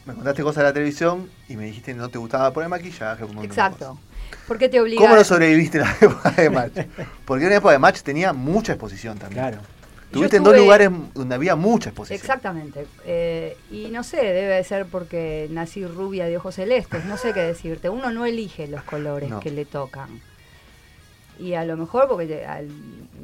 me 0.07 0.15
contaste 0.15 0.43
cosas 0.43 0.63
de 0.63 0.69
la 0.69 0.73
televisión 0.73 1.29
y 1.49 1.57
me 1.57 1.65
dijiste 1.67 1.93
que 1.93 1.99
no 1.99 2.09
te 2.09 2.19
gustaba 2.19 2.53
poner 2.53 2.69
maquillaje. 2.69 3.25
un 3.25 3.35
montón 3.35 3.43
de 3.43 3.47
Exacto. 3.47 3.99
¿Por 4.47 4.59
qué 4.59 4.69
te 4.69 4.81
obliga? 4.81 5.01
¿Cómo 5.01 5.15
no 5.17 5.25
sobreviviste 5.25 5.79
en 5.79 5.85
la 5.85 5.97
época 6.01 6.31
de 6.31 6.51
match? 6.51 6.73
Porque 7.25 7.45
en 7.45 7.51
la 7.51 7.57
época 7.57 7.73
de 7.73 7.79
match 7.79 8.01
tenía 8.03 8.33
mucha 8.33 8.73
exposición 8.73 9.19
también. 9.19 9.43
Claro. 9.43 9.59
Tuviste 10.11 10.39
en 10.39 10.43
dos 10.43 10.57
lugares 10.57 10.91
donde 11.15 11.35
había 11.37 11.55
mucha 11.55 11.91
exposición. 11.91 12.19
Exactamente. 12.21 12.87
Eh, 13.05 13.57
y 13.71 13.89
no 13.93 14.03
sé, 14.03 14.17
debe 14.17 14.57
de 14.57 14.65
ser 14.65 14.87
porque 14.87 15.47
nací 15.51 15.87
rubia 15.87 16.25
de 16.27 16.37
ojos 16.37 16.57
celestes. 16.57 17.05
No 17.05 17.17
sé 17.17 17.33
qué 17.33 17.41
decirte. 17.41 17.89
Uno 17.91 18.11
no 18.11 18.27
elige 18.27 18.67
los 18.67 18.83
colores 18.83 19.31
No. 19.31 19.39
que 19.39 19.53
le 19.53 19.65
tocan. 19.65 20.21
Y 21.41 21.55
a 21.55 21.65
lo 21.65 21.77
mejor 21.77 22.07
porque, 22.09 22.45
al- 22.45 22.69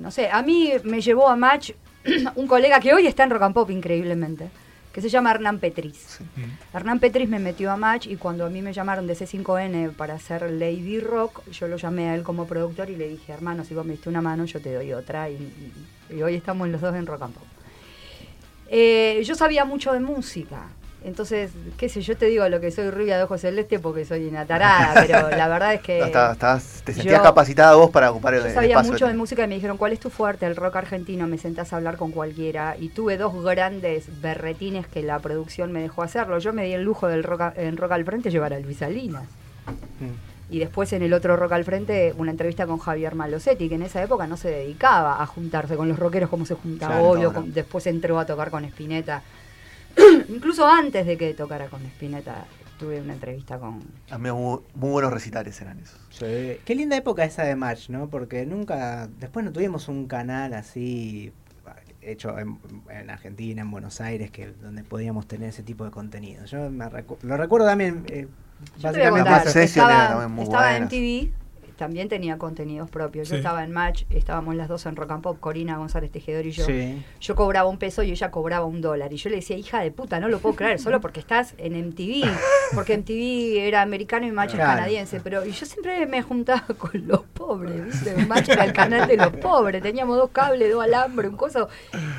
no 0.01 0.11
sé, 0.11 0.29
a 0.31 0.43
mí 0.43 0.73
me 0.85 1.01
llevó 1.01 1.29
a 1.29 1.37
Match 1.37 1.73
un 2.37 2.47
colega 2.47 2.81
que 2.81 2.95
hoy 2.95 3.07
está 3.07 3.25
en 3.25 3.31
Rock 3.31 3.43
and 3.43 3.55
Pop 3.55 3.71
increíblemente, 3.71 4.49
que 4.93 5.01
se 5.03 5.09
llama 5.11 5.31
Hernán 5.33 5.59
Petriz. 5.59 6.19
Hernán 6.73 6.99
Petriz 7.01 7.29
me 7.29 7.39
metió 7.39 7.71
a 7.71 7.77
Match 7.77 8.07
y 8.07 8.17
cuando 8.17 8.47
a 8.47 8.51
mí 8.51 8.63
me 8.63 8.73
llamaron 8.73 9.07
de 9.07 9.15
C5N 9.15 9.93
para 9.93 10.15
hacer 10.15 10.51
Lady 10.51 11.01
Rock, 11.01 11.43
yo 11.51 11.69
lo 11.69 11.77
llamé 11.77 12.09
a 12.09 12.15
él 12.15 12.23
como 12.23 12.47
productor 12.47 12.89
y 12.91 12.97
le 12.97 13.09
dije, 13.09 13.33
hermano, 13.33 13.65
si 13.65 13.75
vos 13.75 13.85
me 13.85 13.93
diste 13.93 14.09
una 14.09 14.23
mano, 14.23 14.45
yo 14.47 14.61
te 14.61 14.73
doy 14.73 14.93
otra. 14.95 15.29
Y, 15.29 15.35
y- 15.35 16.15
y 16.17 16.23
hoy 16.23 16.35
estamos 16.37 16.69
los 16.69 16.81
dos 16.81 16.95
en 16.95 17.05
Rock 17.07 17.23
and 17.23 17.35
Pop. 17.35 17.43
Eh, 18.69 19.23
yo 19.25 19.35
sabía 19.35 19.65
mucho 19.65 19.93
de 19.93 20.01
música. 20.01 20.69
Entonces, 21.07 21.53
qué 21.79 21.89
sé, 21.89 22.01
yo 22.03 22.17
te 22.17 22.27
digo 22.27 22.49
lo 22.49 22.61
que 22.61 22.73
soy 22.73 22.91
rubia 22.91 23.17
de 23.17 23.23
ojos 23.23 23.41
celeste 23.41 23.79
porque 23.79 24.05
soy 24.05 24.27
una 24.27 24.45
tarada, 24.45 24.93
pero 25.07 25.31
la 25.31 25.47
verdad 25.47 25.75
es 25.75 25.81
que... 25.81 26.01
No, 26.01 26.07
estabas- 26.07 26.83
te 26.85 26.93
sentías 26.93 27.19
yo- 27.19 27.23
capacitada 27.23 27.77
vos 27.77 27.91
para 27.91 28.11
ocupar 28.11 28.35
el, 28.35 28.41
yo 28.41 28.47
el 28.49 28.55
sabía 28.55 28.71
espacio. 28.71 28.93
mucho 28.93 29.07
de- 29.07 29.15
música 29.15 29.45
y 29.45 29.47
me 29.47 29.55
dijeron, 29.55 29.77
¿cuál 29.77 29.93
es 29.93 30.01
tu 30.01 30.11
fuerte? 30.11 30.47
El 30.47 30.57
rock 30.57 30.75
argentino, 30.77 31.29
me 31.29 31.39
sentás 31.39 31.73
a 31.73 31.77
hablar 31.77 31.97
con 31.97 32.11
cualquiera. 32.11 32.77
Y 32.77 32.89
tuve 32.89 33.17
dos 33.19 33.33
grandes 33.45 34.21
berretines 34.21 34.89
que 34.89 35.03
la 35.05 35.21
producción 35.21 35.71
me 35.71 35.81
dejó 35.81 36.03
hacerlo. 36.03 36.39
Yo 36.41 36.53
me 36.53 36.65
di 36.65 36.73
el 36.73 36.83
lujo 36.83 37.07
del 37.07 37.23
rock, 37.23 37.53
en 37.57 37.77
Rock 37.77 37.93
al 37.93 38.05
Frente 38.05 38.31
llevar 38.33 38.53
a 38.53 38.59
Luis 38.59 38.79
Salinas. 38.79 39.25
Y 40.49 40.61
después 40.61 40.93
en 40.93 41.03
el 41.03 41.13
otro 41.13 41.37
Rock 41.37 41.53
al 41.53 41.65
Frente, 41.65 42.15
una 42.19 42.31
entrevista 42.31 42.67
con 42.67 42.79
Javier 42.79 43.15
Malosetti, 43.17 43.69
que 43.69 43.75
en 43.75 43.83
esa 43.83 44.03
época 44.03 44.27
no 44.29 44.37
se 44.37 44.49
dedicaba 44.49 45.21
a 45.23 45.27
juntarse 45.27 45.77
con 45.77 45.89
los 45.89 45.99
rockeros 45.99 46.31
como 46.31 46.47
se 46.47 46.55
junta 46.55 46.87
Claro, 46.87 47.05
hoy, 47.11 47.51
después 47.53 47.87
entró 47.89 48.19
a 48.21 48.27
tocar 48.27 48.51
con 48.51 48.65
Spinetta. 48.65 49.23
Incluso 50.29 50.67
antes 50.69 51.07
de 51.07 51.17
que 51.17 51.35
tocara 51.35 51.67
con 51.69 51.83
Spinetta, 51.87 52.47
tuve 52.79 53.01
una 53.01 53.15
entrevista 53.15 53.59
con... 53.59 53.81
Había 54.11 54.35
muy, 54.35 54.61
muy 54.75 54.91
buenos 54.91 55.13
recitales 55.13 55.61
eran 55.61 55.79
esos. 55.81 55.99
Sí. 56.11 56.59
Qué 56.65 56.75
linda 56.75 56.97
época 56.97 57.25
esa 57.25 57.43
de 57.45 57.57
Match, 57.57 57.89
¿no? 57.89 58.09
Porque 58.09 58.45
nunca. 58.47 59.09
Después 59.19 59.45
no 59.45 59.53
tuvimos 59.53 59.89
un 59.89 60.07
canal 60.07 60.53
así 60.55 61.33
hecho 62.03 62.39
en, 62.39 62.59
en 62.91 63.11
Argentina, 63.11 63.63
en 63.63 63.71
Buenos 63.71 64.01
Aires, 64.01 64.31
que 64.31 64.53
donde 64.63 64.85
podíamos 64.85 65.27
tener 65.27 65.49
ese 65.49 65.63
tipo 65.65 65.85
de 65.85 65.91
contenido. 65.91 66.45
Yo 66.45 66.71
me 66.71 66.85
recu- 66.87 67.19
lo 67.23 67.37
recuerdo 67.37 67.67
también. 67.67 68.05
eh, 68.09 68.29
Yo 68.79 68.93
te 68.93 68.99
voy 68.99 69.07
a 69.21 69.25
contar, 69.25 69.49
estaba, 69.59 70.09
también 70.09 70.31
muy 70.31 70.45
estaba 70.45 70.77
en. 70.77 70.89
TV, 70.89 71.33
también 71.77 72.09
tenía 72.09 72.39
contenidos 72.39 72.91
propios. 72.91 73.29
Yo 73.29 73.37
estaba 73.37 73.63
en 73.65 73.73
Match, 73.73 74.05
estábamos 74.11 74.55
las 74.55 74.69
dos 74.69 74.87
en 74.87 74.97
Rock 74.97 75.11
and 75.13 75.23
Pop, 75.23 75.39
Corina 75.41 75.77
González 75.77 76.11
Tejedor 76.11 76.47
y 76.47 76.51
yo. 76.53 76.65
Sí. 76.65 77.03
Yo 77.21 77.35
cobraba 77.35 77.69
un 77.69 77.79
peso 77.79 78.03
y 78.03 78.11
ella 78.11 78.31
cobraba 78.31 78.65
un 78.67 78.81
dólar. 78.81 79.13
Y 79.13 79.17
yo 79.17 79.31
le 79.31 79.37
decía, 79.37 79.57
hija 79.57 79.81
de 79.81 79.91
puta, 79.91 80.19
no 80.21 80.29
lo 80.29 80.39
puedo 80.39 80.57
creer, 80.57 80.79
solo 80.79 81.01
porque 81.01 81.21
estás 81.21 81.55
en 81.59 81.75
MTV. 81.89 82.25
Porque 82.75 82.97
MTV 82.99 83.59
era 83.67 83.83
americano 83.83 84.27
y 84.27 84.33
Match 84.33 84.51
es 84.51 84.55
Claro. 84.57 84.73
canadiense. 84.77 85.21
Pero 85.21 85.45
y 85.45 85.53
yo 85.53 85.67
siempre 85.67 86.07
me 86.07 86.23
juntaba 86.23 86.65
con 86.79 87.07
los 87.07 87.21
pobres, 87.23 87.85
¿viste? 87.85 88.17
Match 88.27 88.49
era 88.49 88.65
el 88.65 88.73
canal 88.73 89.07
de 89.07 89.17
los 89.17 89.29
pobres. 89.37 89.83
Teníamos 89.83 90.17
dos 90.17 90.31
cables, 90.31 90.73
dos 90.73 90.83
alambres, 90.83 91.31
un 91.31 91.37
coso. 91.37 91.69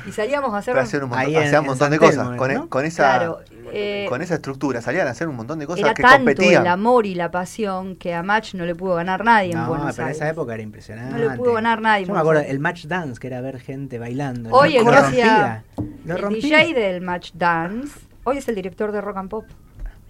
Y 0.06 0.12
salíamos 0.12 0.54
a 0.54 0.58
hacer... 0.58 0.74
Pero 0.74 0.84
hacían 0.84 1.02
un 1.04 1.08
montón, 1.10 1.26
Ahí 1.26 1.36
en- 1.36 1.42
hacían 1.42 1.60
un 1.62 1.66
montón 1.66 1.90
de 1.90 1.98
cosas. 1.98 2.14
Telmo, 2.24 2.36
Con, 2.36 2.54
¿no? 2.54 2.64
e- 2.64 2.68
con 2.68 2.84
esa, 2.84 3.02
Claro, 3.18 3.40
eh, 3.72 4.06
con 4.08 4.22
esa 4.22 4.34
estructura 4.34 4.80
salían 4.80 5.06
a 5.06 5.10
hacer 5.10 5.28
un 5.28 5.36
montón 5.36 5.58
de 5.58 5.66
cosas 5.66 5.84
Era 5.84 5.94
que 5.94 6.02
tanto 6.02 6.16
competían. 6.18 6.62
el 6.62 6.68
amor 6.68 7.06
y 7.06 7.14
la 7.14 7.30
pasión 7.30 7.96
que 7.96 8.14
a 8.14 8.22
Match 8.22 8.54
no 8.54 8.64
le 8.66 8.74
pudo 8.74 8.94
ganar 8.96 9.24
nadie 9.24 9.52
en 9.52 9.58
No, 9.58 9.68
Buenos 9.68 9.86
pero 9.94 10.02
en 10.02 10.06
Aires. 10.08 10.16
esa 10.16 10.28
época 10.30 10.54
era 10.54 10.62
impresionante. 10.62 11.12
No 11.12 11.30
le 11.30 11.36
pudo 11.36 11.52
ganar 11.54 11.80
nadie 11.80 12.02
en 12.02 12.08
Yo 12.08 12.14
me 12.14 12.20
acuerdo, 12.20 12.42
el 12.42 12.58
match 12.60 12.86
dance, 12.86 13.20
que 13.20 13.26
era 13.26 13.40
ver 13.40 13.58
gente 13.60 13.98
bailando. 13.98 14.50
Hoy 14.50 14.74
lo 14.74 14.80
el 14.80 14.86
que 14.86 14.92
rompía. 15.00 15.34
hacía 15.44 15.64
Lo 16.04 16.14
el 16.16 16.22
rompía. 16.22 16.58
DJ 16.58 16.74
del 16.74 17.00
Match 17.02 17.32
Dance, 17.34 17.98
hoy 18.24 18.38
es 18.38 18.48
el 18.48 18.54
director 18.54 18.92
de 18.92 19.00
Rock 19.00 19.16
and 19.18 19.30
Pop. 19.30 19.44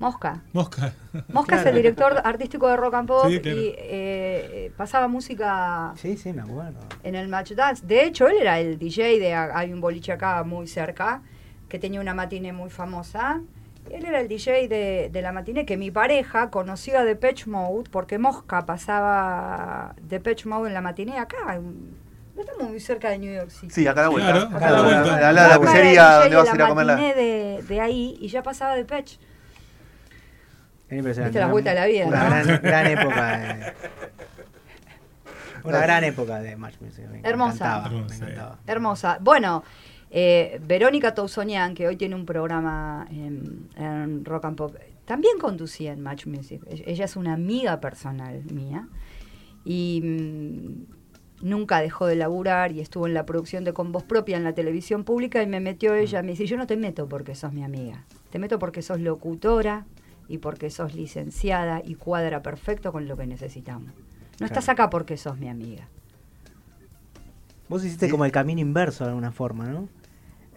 Mosca. 0.01 0.43
Mosca. 0.53 0.93
Mosca 1.33 1.61
es 1.61 1.67
el 1.67 1.75
director 1.75 2.21
artístico 2.23 2.69
de 2.69 2.77
Rock 2.77 2.95
and 2.95 3.09
Pop 3.09 3.27
Sí, 3.29 3.41
claro. 3.41 3.59
y 3.59 3.67
eh, 3.67 3.77
eh, 3.81 4.73
pasaba 4.77 5.09
música 5.09 5.93
Sí, 5.97 6.17
sí, 6.17 6.33
me 6.33 6.43
acuerdo. 6.43 6.79
en 7.03 7.17
el 7.17 7.27
Match 7.27 7.51
Dance. 7.55 7.85
De 7.85 8.05
hecho, 8.05 8.29
él 8.29 8.37
era 8.41 8.61
el 8.61 8.79
DJ 8.79 9.19
de 9.19 9.35
hay 9.35 9.73
un 9.73 9.81
boliche 9.81 10.13
acá 10.13 10.45
muy 10.45 10.69
cerca 10.69 11.21
que 11.69 11.79
tenía 11.79 12.01
una 12.01 12.15
matiné 12.15 12.53
muy 12.53 12.71
famosa. 12.71 13.41
Él 13.91 14.05
era 14.05 14.21
el 14.21 14.29
DJ 14.29 14.69
de, 14.69 15.09
de 15.11 15.23
la 15.23 15.33
matiné 15.33 15.65
que 15.65 15.77
mi 15.77 15.91
pareja 15.91 16.51
conocía 16.51 17.01
de 17.01 17.07
Depeche 17.07 17.49
Mode 17.49 17.89
porque 17.91 18.19
Mosca 18.19 18.67
pasaba 18.67 19.95
Depeche 20.03 20.49
Mode 20.49 20.69
en 20.69 20.75
la 20.75 20.81
matiné 20.83 21.19
acá. 21.19 21.59
No 21.59 22.43
estamos 22.43 22.69
muy 22.71 22.81
cerca 22.81 23.09
de 23.11 23.19
New 23.19 23.35
York 23.35 23.51
City. 23.51 23.73
Sí, 23.73 23.87
acá 23.87 24.01
a 24.01 24.05
la 24.05 24.09
vuelta. 24.11 24.33
Claro, 24.33 24.57
a 24.57 24.71
la 24.71 24.79
a 24.79 24.83
vuelta. 24.83 25.33
Lado 25.33 25.49
de 25.49 25.49
la 25.55 25.59
Mosca 25.59 25.61
pizzería 25.73 26.13
donde 26.21 26.37
vas 26.37 26.45
de 26.45 26.51
a 26.51 26.55
ir 26.55 26.61
a 26.61 26.65
la 26.65 26.69
comer 26.69 26.87
la... 26.87 26.93
matiné 26.95 27.15
de, 27.15 27.63
de 27.63 27.81
ahí 27.81 28.19
y 28.21 28.29
ya 28.29 28.43
pasaba 28.43 28.75
Depeche. 28.77 29.19
Era 30.89 30.97
impresionante. 30.99 31.31
Viste 31.39 31.41
la 31.47 31.53
vuelta 31.53 31.71
de 31.71 31.77
la 31.77 31.87
vida, 31.87 32.07
Una 32.07 32.25
¿no? 32.25 32.31
gran, 32.45 32.63
gran 32.63 32.87
época. 32.87 33.39
de- 33.39 33.73
Una 35.65 35.79
gran 35.81 36.05
época 36.05 36.39
de 36.41 36.57
Match 36.57 36.75
Music. 36.81 37.05
Me 37.11 37.21
Hermosa. 37.25 37.55
encantaba, 37.57 37.89
me 37.89 37.97
Hermosa, 37.97 38.15
encantaba. 38.17 38.59
Hermosa. 38.67 39.19
Bueno, 39.21 39.65
eh, 40.11 40.61
Verónica 40.67 41.15
Tousonian, 41.15 41.75
que 41.75 41.87
hoy 41.87 41.97
tiene 41.97 42.15
un 42.15 42.25
programa 42.27 43.07
en, 43.11 43.69
en 43.77 44.25
Rock 44.25 44.45
and 44.47 44.57
Pop, 44.57 44.75
también 45.05 45.39
conducía 45.39 45.93
en 45.93 46.01
Match 46.03 46.27
Music. 46.27 46.63
E- 46.67 46.85
Ella 46.87 47.05
es 47.05 47.17
una 47.17 47.33
amiga 47.35 47.81
personal 47.81 48.43
mía 48.53 48.89
y 49.65 50.01
mm, 50.03 51.47
nunca 51.49 51.81
dejó 51.81 52.07
de 52.07 52.17
laburar 52.17 52.73
y 52.73 52.81
estuvo 52.81 53.07
en 53.07 53.15
la 53.15 53.25
producción 53.27 53.65
de 53.65 53.73
Con 53.73 53.93
Voz 53.93 54.03
Propia 54.05 54.37
en 54.37 54.45
la 54.45 54.55
televisión 54.55 55.05
pública 55.05 55.43
y 55.43 55.47
me 55.47 55.61
metió 55.61 55.95
ella, 55.95 56.23
me 56.23 56.33
dice, 56.33 56.47
yo 56.47 56.57
no 56.57 56.67
te 56.67 56.77
meto 56.77 57.09
porque 57.09 57.35
sos 57.35 57.53
mi 57.53 57.63
amiga, 57.65 58.05
te 58.31 58.39
meto 58.39 58.59
porque 58.59 58.83
sos 58.83 59.01
locutora 59.01 59.87
y 60.29 60.39
porque 60.39 60.69
sos 60.71 60.95
licenciada 60.95 61.81
y 61.85 61.95
cuadra 61.95 62.43
perfecto 62.43 62.93
con 62.93 63.09
lo 63.09 63.17
que 63.17 63.27
necesitamos. 63.27 63.93
No 64.41 64.47
estás 64.47 64.69
acá 64.69 64.89
porque 64.91 65.17
sos 65.17 65.39
mi 65.39 65.49
amiga. 65.49 65.89
Vos 67.69 67.85
hiciste 67.85 68.09
como 68.09 68.25
el 68.25 68.33
camino 68.33 68.61
inverso 68.61 69.05
de 69.05 69.11
alguna 69.11 69.33
forma, 69.33 69.67
¿no? 69.67 69.89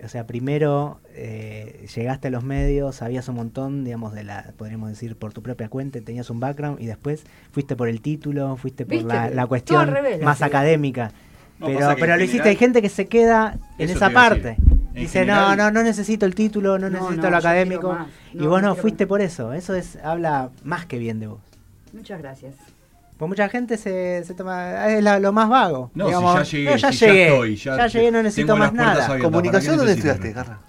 O 0.03 0.09
sea, 0.09 0.25
primero 0.25 0.99
eh, 1.13 1.85
llegaste 1.95 2.29
a 2.29 2.31
los 2.31 2.43
medios, 2.43 2.95
sabías 2.95 3.27
un 3.27 3.35
montón, 3.35 3.83
digamos, 3.83 4.13
de 4.13 4.23
la, 4.23 4.53
podríamos 4.57 4.89
decir, 4.89 5.15
por 5.15 5.33
tu 5.33 5.43
propia 5.43 5.69
cuenta, 5.69 5.99
tenías 6.01 6.29
un 6.29 6.39
background 6.39 6.81
y 6.81 6.87
después 6.87 7.23
fuiste 7.51 7.75
por 7.75 7.87
el 7.87 8.01
título, 8.01 8.55
fuiste 8.57 8.85
por 8.85 9.03
la, 9.03 9.45
cuestión 9.47 9.93
más 10.23 10.39
sí. 10.39 10.43
académica. 10.43 11.11
No, 11.59 11.67
pero 11.67 11.95
pero 11.99 12.17
lo 12.17 12.23
hiciste, 12.23 12.49
hay 12.49 12.55
gente 12.55 12.81
que 12.81 12.89
se 12.89 13.05
queda 13.07 13.59
en 13.77 13.89
esa 13.89 14.09
parte. 14.09 14.57
Dice, 14.93 15.19
general- 15.19 15.55
no, 15.55 15.65
no, 15.65 15.71
no 15.71 15.83
necesito 15.83 16.25
el 16.25 16.35
título, 16.35 16.77
no, 16.79 16.89
No, 16.89 16.99
necesito 16.99 17.23
no, 17.23 17.29
lo 17.29 17.37
académico. 17.37 17.97
y 18.33 18.45
vos 18.45 18.61
no, 18.61 18.75
fuiste 18.75 19.05
más. 19.05 19.09
por 19.09 19.21
eso. 19.21 19.53
Eso 19.53 19.75
es 19.75 19.97
habla 20.03 20.49
más 20.63 20.85
que 20.85 20.97
bien 20.97 21.19
de 21.19 21.27
vos. 21.27 21.39
Muchas 21.93 22.19
gracias. 22.19 22.55
Pues 23.21 23.29
mucha 23.29 23.49
gente 23.49 23.77
se, 23.77 24.23
se 24.23 24.33
toma. 24.33 24.87
Es 24.87 25.03
la- 25.03 25.19
lo 25.19 25.31
más 25.31 25.47
vago. 25.47 25.91
No, 25.93 26.07
digamos, 26.07 26.47
si 26.47 26.63
ya 26.63 26.71
llegué, 26.71 26.71
no, 26.71 26.75
ya 26.77 26.91
si 26.91 26.97
ya 26.97 27.07
llegué, 27.07 27.27
estoy, 27.27 27.55
ya 27.55 27.85
llegué, 27.87 28.11
no 28.11 28.23
necesito 28.23 28.57
más 28.57 28.73
nada. 28.73 28.91
abiertas. 29.05 29.21
¿Comunicación 29.21 29.51
¿para 29.51 29.61
qué 29.73 29.77
dónde 29.77 29.91
estudiaste, 29.93 30.33
Carla? 30.33 30.59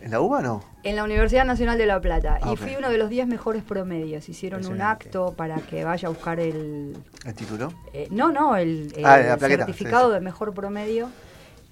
¿En 0.00 0.10
la 0.12 0.20
UBA 0.20 0.40
no? 0.40 0.64
En 0.84 0.94
la 0.94 1.02
Universidad 1.02 1.44
Nacional 1.44 1.76
de 1.78 1.86
La 1.86 2.00
Plata. 2.00 2.38
Ah, 2.40 2.50
y 2.50 2.52
ok. 2.52 2.58
fui 2.60 2.76
uno 2.78 2.90
de 2.90 2.98
los 2.98 3.10
10 3.10 3.26
mejores 3.26 3.64
promedios. 3.64 4.28
Hicieron 4.28 4.64
un 4.66 4.82
acto 4.82 5.34
para 5.36 5.56
que 5.62 5.82
vaya 5.82 6.06
a 6.06 6.10
buscar 6.12 6.38
el... 6.38 6.96
¿El 7.24 7.34
título? 7.34 7.72
eh, 7.92 8.06
no, 8.12 8.30
no, 8.30 8.54
el, 8.56 8.92
el 8.96 9.04
Ah, 9.04 9.36
plaqueta, 9.36 9.66
certificado 9.66 10.04
sí, 10.06 10.10
sí. 10.10 10.14
de 10.14 10.20
mejor 10.20 10.54
promedio 10.54 11.08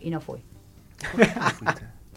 y 0.00 0.10
no 0.10 0.20
fui. 0.20 0.42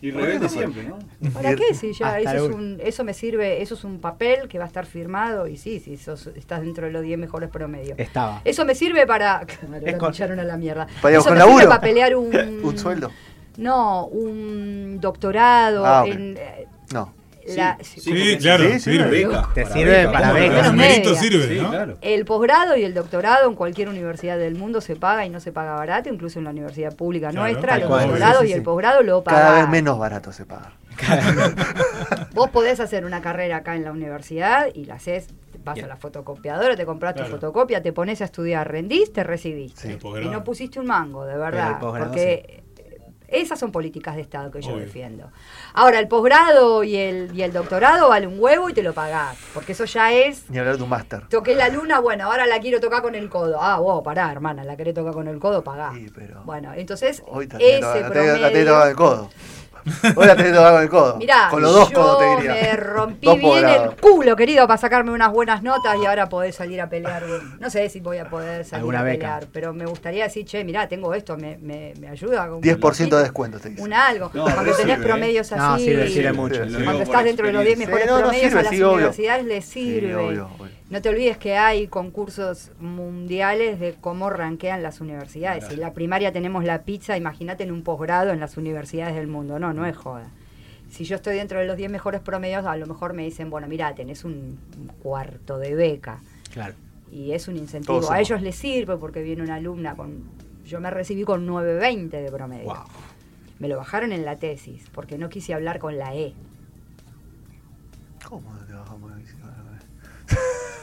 Y 0.01 0.11
rebelde 0.11 0.47
siempre, 0.49 0.83
¿no? 0.83 0.99
¿Para 1.31 1.55
qué? 1.55 1.73
Si 1.73 1.91
ya 1.93 2.19
eso, 2.19 2.35
es 2.49 2.53
un, 2.55 2.79
eso 2.83 3.03
me 3.03 3.13
sirve, 3.13 3.61
eso 3.61 3.73
es 3.73 3.83
un 3.83 3.99
papel 3.99 4.47
que 4.47 4.57
va 4.59 4.65
a 4.65 4.67
estar 4.67 4.85
firmado 4.85 5.47
y 5.47 5.57
sí, 5.57 5.79
sí, 5.79 5.97
sos- 5.97 6.27
estás 6.35 6.61
dentro 6.61 6.85
de 6.85 6.91
los 6.91 7.01
10 7.01 7.17
mejores 7.17 7.49
promedios. 7.49 7.97
Estaba. 7.97 8.41
Eso 8.45 8.63
me 8.65 8.75
sirve 8.75 9.07
para. 9.07 9.39
Claro, 9.45 9.75
Es 9.85 9.93
lo 9.93 9.97
con- 9.97 10.09
escucharon 10.11 10.39
a 10.39 10.43
la 10.43 10.57
mierda. 10.57 10.87
Para 11.01 11.17
Eso 11.17 11.29
me 11.31 11.37
sirve 11.37 11.47
laburo. 11.49 11.69
para 11.69 11.81
pelear 11.81 12.15
un. 12.15 12.61
Un 12.63 12.77
sueldo. 12.77 13.11
No, 13.57 14.05
un 14.05 14.99
doctorado 15.01 15.83
Ah, 15.85 16.03
en. 16.07 16.37
eh, 16.37 16.67
No. 16.93 17.13
La- 17.55 17.77
Sí, 17.81 18.37
claro, 18.39 18.63
Sí, 18.71 18.79
sirve. 18.79 19.25
Beca, 19.25 19.49
Te 19.53 19.61
para 19.63 19.73
sirve 19.75 19.97
beca, 19.97 20.11
para 20.11 20.27
¿cómo 20.29 20.39
beca. 20.39 20.47
no? 20.49 20.55
Para 20.57 20.71
Menos 20.71 20.73
numerito 20.73 21.09
media. 21.09 21.21
sirve, 21.21 21.47
Sí, 21.55 21.61
¿no? 21.61 21.69
claro. 21.69 21.97
El 22.01 22.25
posgrado 22.25 22.75
y 22.77 22.83
el 22.83 22.93
doctorado 22.93 23.47
en 23.49 23.55
cualquier 23.55 23.89
universidad 23.89 24.37
del 24.37 24.55
mundo 24.55 24.81
se 24.81 24.95
paga 24.95 25.25
y 25.25 25.29
no 25.29 25.39
se 25.39 25.51
paga 25.51 25.73
barato, 25.75 26.09
incluso 26.09 26.39
en 26.39 26.45
la 26.45 26.51
universidad 26.51 26.95
pública 26.95 27.29
Claro, 27.29 27.51
nuestra, 27.51 27.77
los 27.77 27.87
cual. 27.87 28.01
doctorados 28.07 28.41
Sí, 28.41 28.47
sí, 28.47 28.51
y 28.53 28.55
el 28.55 28.63
posgrado 28.63 29.03
lo 29.03 29.23
pagan. 29.23 29.41
Cada 29.41 29.59
vez 29.61 29.69
menos 29.69 29.97
barato 29.99 30.31
se 30.31 30.45
paga. 30.45 30.73
Vos 32.33 32.49
podés 32.49 32.79
hacer 32.79 33.05
una 33.05 33.21
carrera 33.21 33.57
acá 33.57 33.75
en 33.75 33.83
la 33.83 33.91
universidad 33.91 34.67
y 34.73 34.85
la 34.85 34.95
haces, 34.95 35.27
vas 35.63 35.75
Bien. 35.75 35.85
a 35.85 35.89
la 35.89 35.95
fotocopiadora, 35.97 36.75
te 36.75 36.85
compras 36.85 37.13
tu 37.15 37.19
Claro. 37.21 37.35
fotocopia, 37.35 37.81
te 37.81 37.93
pones 37.93 38.21
a 38.21 38.25
estudiar, 38.25 38.71
rendís, 38.71 39.11
te 39.13 39.23
recibiste. 39.23 39.99
Sí. 39.99 40.07
Y 40.23 40.27
no 40.29 40.43
pusiste 40.43 40.79
un 40.79 40.87
mango, 40.87 41.25
de 41.25 41.33
Pero 41.33 41.43
verdad. 41.45 41.77
porque 41.79 42.63
esas 43.27 43.59
son 43.59 43.71
políticas 43.71 44.15
de 44.15 44.21
Estado 44.21 44.51
que 44.51 44.61
yo 44.61 44.69
Obvio. 44.69 44.81
defiendo. 44.81 45.31
Ahora, 45.73 45.99
el 45.99 46.07
posgrado 46.07 46.83
y 46.83 46.95
el, 46.95 47.35
y 47.35 47.41
el 47.41 47.51
doctorado 47.51 48.09
vale 48.09 48.27
un 48.27 48.39
huevo 48.39 48.69
y 48.69 48.73
te 48.73 48.83
lo 48.83 48.93
pagás. 48.93 49.37
Porque 49.53 49.73
eso 49.73 49.85
ya 49.85 50.11
es. 50.13 50.49
Ni 50.49 50.57
hablar 50.57 50.77
de 50.77 50.83
un 50.83 50.89
máster. 50.89 51.27
Toqué 51.27 51.55
la 51.55 51.69
luna, 51.69 51.99
bueno, 51.99 52.25
ahora 52.25 52.47
la 52.47 52.59
quiero 52.59 52.79
tocar 52.79 53.01
con 53.01 53.15
el 53.15 53.29
codo. 53.29 53.61
Ah, 53.61 53.79
vos, 53.79 54.03
pará, 54.03 54.31
hermana, 54.31 54.63
la 54.63 54.77
querés 54.77 54.93
tocar 54.93 55.13
con 55.13 55.27
el 55.27 55.39
codo, 55.39 55.63
pagá. 55.63 55.91
Sí, 55.93 56.07
pero. 56.13 56.43
Bueno, 56.43 56.73
entonces, 56.73 57.23
Hoy 57.27 57.47
ese 57.59 57.79
la 57.81 58.09
la 58.09 58.89
el 58.89 58.95
codo. 58.95 59.29
Hoy 60.15 60.25
la 60.25 60.35
tenés 60.35 60.51
tocada 60.53 60.71
con 60.73 60.81
el 60.83 60.89
codo. 60.89 61.17
Mirá, 61.17 61.47
con 61.49 61.61
los 61.61 61.73
dos 61.73 61.89
yo 61.89 61.95
codos 61.95 62.19
te 62.19 62.25
diría. 62.35 62.53
me 62.61 62.75
rompí 62.77 63.25
Dos 63.27 63.37
bien 63.39 63.65
el 63.67 63.95
culo, 63.95 64.35
querido, 64.35 64.67
para 64.67 64.77
sacarme 64.77 65.11
unas 65.11 65.31
buenas 65.31 65.63
notas 65.63 65.95
y 66.01 66.05
ahora 66.05 66.27
poder 66.29 66.53
salir 66.53 66.81
a 66.81 66.89
pelear. 66.89 67.23
No 67.59 67.69
sé 67.69 67.89
si 67.89 67.99
voy 67.99 68.17
a 68.17 68.29
poder 68.29 68.63
salir 68.65 68.79
Alguna 68.81 68.99
a 68.99 69.03
beca. 69.03 69.17
pelear, 69.19 69.47
pero 69.51 69.73
me 69.73 69.85
gustaría 69.85 70.25
decir, 70.25 70.45
che, 70.45 70.63
mirá, 70.63 70.87
tengo 70.87 71.13
esto, 71.13 71.37
me, 71.37 71.57
me, 71.57 71.93
me 71.99 72.09
ayuda. 72.09 72.47
con 72.47 72.55
un 72.57 72.61
10% 72.63 73.09
de 73.15 73.21
descuento 73.23 73.59
te 73.59 73.69
dice. 73.69 73.81
Un 73.81 73.93
algo. 73.93 74.29
No, 74.33 74.43
Cuando 74.43 74.61
tenés 74.63 74.77
sirve, 74.77 74.93
¿eh? 74.93 74.97
promedios 74.97 75.51
así. 75.51 75.61
No, 75.61 75.77
sirve, 75.79 76.07
sirve 76.09 76.33
mucho. 76.33 76.61
Cuando 76.83 77.03
estás 77.03 77.23
dentro 77.23 77.47
de 77.47 77.53
los 77.53 77.63
10 77.63 77.79
experiencia. 77.79 77.85
mejores 77.87 78.03
Sí, 78.03 78.09
no, 78.09 78.15
no, 78.15 78.19
promedios 78.21 78.49
sirve, 78.49 78.59
a 78.59 78.63
las 78.63 78.69
sí, 78.71 78.81
obvio. 78.83 78.93
universidades 78.93 79.45
les 79.45 79.65
sirve. 79.65 80.07
Sí, 80.09 80.13
obvio, 80.13 80.49
obvio. 80.59 80.76
No 80.89 81.01
te 81.01 81.09
olvides 81.09 81.37
que 81.37 81.57
hay 81.57 81.87
concursos 81.87 82.71
mundiales 82.79 83.79
de 83.79 83.95
cómo 83.99 84.29
ranquean 84.29 84.81
las 84.83 85.01
universidades. 85.01 85.65
Si 85.67 85.73
en 85.73 85.81
la 85.81 85.91
primaria 85.91 86.31
tenemos 86.31 86.63
la 86.63 86.83
pizza, 86.83 87.17
imagínate 87.17 87.63
en 87.63 87.73
un 87.73 87.83
posgrado 87.83 88.31
en 88.31 88.39
las 88.39 88.55
universidades 88.55 89.15
del 89.15 89.27
mundo. 89.27 89.59
No, 89.59 89.73
no 89.73 89.85
es 89.85 89.97
joda. 89.97 90.29
Si 90.89 91.03
yo 91.03 91.17
estoy 91.17 91.35
dentro 91.35 91.59
de 91.59 91.65
los 91.65 91.75
10 91.75 91.91
mejores 91.91 92.21
promedios, 92.21 92.65
a 92.65 92.77
lo 92.77 92.87
mejor 92.87 93.13
me 93.13 93.23
dicen, 93.23 93.49
bueno, 93.49 93.67
mira, 93.67 93.93
tenés 93.95 94.23
un 94.23 94.57
cuarto 95.03 95.59
de 95.59 95.75
beca. 95.75 96.19
Claro. 96.53 96.75
Y 97.11 97.33
es 97.33 97.49
un 97.49 97.57
incentivo. 97.57 97.99
Todos 97.99 98.11
A 98.11 98.21
ellos 98.21 98.41
les 98.41 98.55
sirve 98.55 98.95
porque 98.95 99.21
viene 99.21 99.43
una 99.43 99.55
alumna 99.55 99.93
con... 99.95 100.23
Yo 100.65 100.79
me 100.79 100.89
recibí 100.89 101.23
con 101.23 101.45
9.20 101.45 102.09
de 102.09 102.31
promedio. 102.31 102.65
Wow. 102.65 102.83
Me 103.59 103.67
lo 103.67 103.75
bajaron 103.75 104.13
en 104.13 104.23
la 104.23 104.37
tesis 104.37 104.85
porque 104.93 105.17
no 105.17 105.27
quise 105.27 105.53
hablar 105.53 105.79
con 105.79 105.97
la 105.97 106.15
E. 106.15 106.33
¿Cómo 108.23 108.53
no 108.53 108.65
te 108.65 108.73
bajamos? 108.73 109.11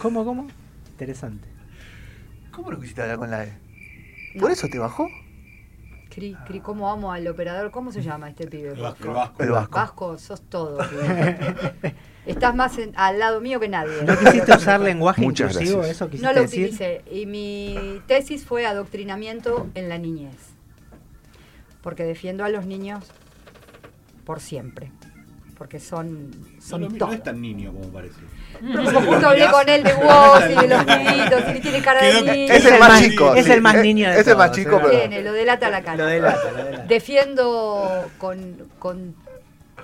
¿Cómo, 0.05 0.23
cómo? 0.23 0.47
Interesante. 0.91 1.49
¿Cómo 2.51 2.71
no 2.71 2.79
quisiste 2.79 3.01
hablar 3.01 3.17
con 3.17 3.31
la 3.31 3.45
E? 3.45 3.55
¿Por 4.39 4.51
eso 4.51 4.69
te 4.69 4.79
bajó? 4.79 5.09
Cri, 6.15 6.37
cri, 6.47 6.61
¿Cómo 6.61 6.91
amo 6.91 7.11
al 7.11 7.27
operador? 7.27 7.71
¿Cómo 7.71 7.91
se 7.91 8.03
llama 8.03 8.29
este 8.29 8.47
pibe? 8.47 8.73
El 8.73 8.81
Vasco. 8.83 9.05
El 9.09 9.11
Vasco. 9.15 9.43
El 9.43 9.51
Vasco. 9.51 9.75
Vasco, 9.75 10.19
sos 10.19 10.43
todo. 10.43 10.77
pibe. 10.91 11.95
Estás 12.27 12.55
más 12.55 12.77
en- 12.77 12.93
al 12.97 13.19
lado 13.19 13.41
mío 13.41 13.59
que 13.61 13.69
nadie. 13.71 14.03
¿No 14.07 14.15
quisiste 14.19 14.53
usar 14.55 14.79
lenguaje 14.81 15.23
Muchas 15.23 15.53
inclusivo? 15.53 15.79
gracias. 15.79 15.97
¿Eso 15.97 16.11
quisiste 16.11 16.27
No 16.27 16.33
lo 16.35 16.43
decir? 16.43 16.65
utilicé. 16.67 17.03
Y 17.11 17.25
mi 17.25 18.03
tesis 18.07 18.45
fue 18.45 18.67
adoctrinamiento 18.67 19.69
en 19.75 19.89
la 19.89 19.97
niñez. 19.97 20.37
Porque 21.83 22.05
defiendo 22.05 22.45
a 22.45 22.51
los 22.51 22.67
niños 22.67 23.07
por 24.27 24.41
siempre. 24.41 24.93
Porque 25.57 25.79
son, 25.79 26.31
No, 26.31 26.37
son 26.61 26.81
mío 26.81 26.91
todo. 26.99 27.09
no 27.09 27.15
es 27.15 27.23
tan 27.23 27.41
niño 27.41 27.73
como 27.73 27.89
parece. 27.89 28.17
Pero 28.61 28.85
como 28.85 29.01
justo 29.03 29.29
hablé 29.29 29.51
con 29.51 29.69
él 29.69 29.83
de 29.85 29.95
vos 29.95 30.43
y 30.51 30.55
de 30.55 30.69
los 30.69 30.85
pibitos 30.85 31.57
y 31.57 31.61
tiene 31.61 31.81
cara 31.83 32.05
de 32.05 32.23
niño. 32.23 32.53
Es 32.53 32.65
el 32.65 32.79
más 32.81 33.01
chico. 33.03 33.35
Es 33.35 33.49
el 33.49 33.63
más 33.63 33.77
niño 33.77 34.11
de 34.11 34.21
Es 34.21 34.27
el 34.27 34.37
más 34.37 34.53
chico, 34.53 34.79
pero. 34.83 34.91
Tiene, 34.91 35.23
lo 35.23 35.33
delata 35.33 35.71
la 35.71 35.83
cara. 35.83 35.97
Lo 35.97 36.07
delata, 36.07 36.51
lo 36.51 36.65
delata. 36.65 36.85
Defiendo 36.87 38.11
con, 38.19 38.57
con 38.79 39.15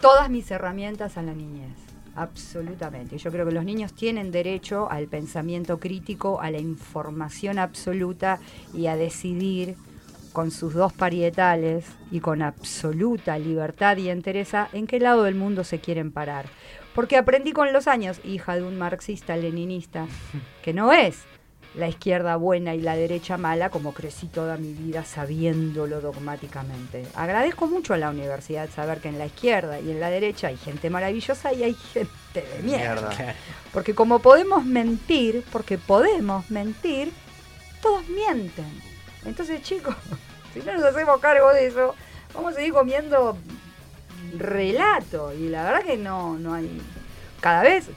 todas 0.00 0.28
mis 0.30 0.50
herramientas 0.50 1.16
a 1.16 1.22
la 1.22 1.32
niñez. 1.34 1.70
Absolutamente. 2.16 3.16
Yo 3.18 3.30
creo 3.30 3.46
que 3.46 3.52
los 3.52 3.64
niños 3.64 3.92
tienen 3.94 4.30
derecho 4.30 4.90
al 4.90 5.06
pensamiento 5.06 5.78
crítico, 5.78 6.40
a 6.40 6.50
la 6.50 6.58
información 6.58 7.58
absoluta 7.58 8.40
y 8.74 8.88
a 8.88 8.96
decidir 8.96 9.76
con 10.32 10.50
sus 10.50 10.74
dos 10.74 10.92
parietales 10.92 11.86
y 12.10 12.20
con 12.20 12.42
absoluta 12.42 13.38
libertad 13.38 13.96
y 13.96 14.08
entereza 14.08 14.68
en 14.72 14.86
qué 14.86 15.00
lado 15.00 15.24
del 15.24 15.34
mundo 15.34 15.64
se 15.64 15.80
quieren 15.80 16.12
parar. 16.12 16.46
Porque 16.94 17.16
aprendí 17.16 17.52
con 17.52 17.72
los 17.72 17.86
años, 17.86 18.20
hija 18.24 18.56
de 18.56 18.62
un 18.62 18.78
marxista 18.78 19.36
leninista, 19.36 20.06
que 20.62 20.72
no 20.72 20.92
es 20.92 21.24
la 21.74 21.88
izquierda 21.88 22.36
buena 22.36 22.74
y 22.74 22.80
la 22.80 22.96
derecha 22.96 23.36
mala, 23.36 23.70
como 23.70 23.94
crecí 23.94 24.26
toda 24.26 24.56
mi 24.56 24.72
vida 24.72 25.04
sabiéndolo 25.04 26.00
dogmáticamente. 26.00 27.06
Agradezco 27.14 27.68
mucho 27.68 27.94
a 27.94 27.96
la 27.96 28.10
universidad 28.10 28.68
saber 28.70 29.00
que 29.00 29.08
en 29.08 29.18
la 29.18 29.26
izquierda 29.26 29.80
y 29.80 29.90
en 29.90 30.00
la 30.00 30.10
derecha 30.10 30.48
hay 30.48 30.56
gente 30.56 30.90
maravillosa 30.90 31.52
y 31.52 31.62
hay 31.62 31.74
gente 31.74 32.10
de 32.34 32.62
mierda. 32.62 33.08
Mierda. 33.10 33.34
Porque 33.72 33.94
como 33.94 34.18
podemos 34.18 34.64
mentir, 34.64 35.44
porque 35.52 35.78
podemos 35.78 36.50
mentir, 36.50 37.12
todos 37.80 38.08
mienten. 38.08 38.89
Entonces, 39.24 39.62
chicos, 39.62 39.94
si 40.54 40.60
no 40.60 40.74
nos 40.74 40.84
hacemos 40.84 41.20
cargo 41.20 41.52
de 41.52 41.66
eso, 41.66 41.94
vamos 42.34 42.52
a 42.52 42.56
seguir 42.56 42.72
comiendo 42.72 43.36
relato. 44.36 45.32
Y 45.34 45.48
la 45.48 45.64
verdad 45.64 45.82
que 45.82 45.96
no, 45.96 46.38
no 46.38 46.54
hay. 46.54 46.80
Cada 47.40 47.62
vez 47.62 47.88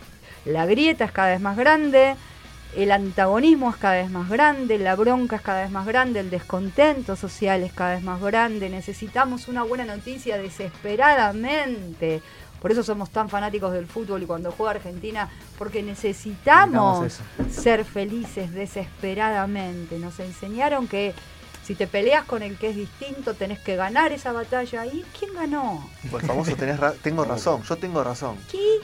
la 0.46 0.66
grieta 0.66 1.06
es 1.06 1.12
cada 1.12 1.30
vez 1.30 1.42
más 1.42 1.58
grande, 1.58 2.16
el 2.76 2.92
antagonismo 2.92 3.70
es 3.70 3.78
cada 3.78 3.96
vez 3.96 4.10
más 4.10 4.30
grande, 4.30 4.80
la 4.80 4.96
bronca 4.96 5.36
es 5.36 5.42
cada 5.42 5.62
vez 5.62 5.72
más 5.72 5.86
grande, 5.86 6.20
el 6.20 6.30
descontento 6.30 7.16
social 7.16 7.62
es 7.64 7.72
cada 7.72 7.96
vez 7.96 8.04
más 8.04 8.20
grande. 8.22 8.70
Necesitamos 8.70 9.48
una 9.48 9.64
buena 9.64 9.86
noticia 9.86 10.38
desesperadamente. 10.38 12.22
Por 12.64 12.72
eso 12.72 12.82
somos 12.82 13.12
tan 13.12 13.30
fanáticos 13.30 13.72
del 13.74 13.86
fútbol 13.86 14.24
y 14.24 14.26
cuando 14.26 14.52
juega 14.52 14.72
Argentina, 14.72 15.30
porque 15.60 15.84
necesitamos 15.84 17.04
Necesitamos 17.04 17.54
ser 17.54 17.86
felices 17.86 18.52
desesperadamente. 18.54 20.00
Nos 20.00 20.20
enseñaron 20.20 20.88
que 20.88 21.14
si 21.64 21.76
te 21.76 21.88
peleas 21.88 22.26
con 22.26 22.42
el 22.42 22.58
que 22.58 22.70
es 22.70 22.76
distinto, 22.76 23.34
tenés 23.36 23.60
que 23.60 23.76
ganar 23.76 24.12
esa 24.12 24.32
batalla. 24.32 24.86
¿Y 24.86 25.06
quién 25.18 25.34
ganó? 25.34 25.88
Pues 26.10 26.26
famoso, 26.26 26.56
tenés 26.56 26.80
ra- 26.80 26.94
tengo 26.94 27.24
razón. 27.26 27.62
Yo 27.64 27.76
tengo 27.78 28.04
razón. 28.04 28.38
¿Qué? 28.52 28.80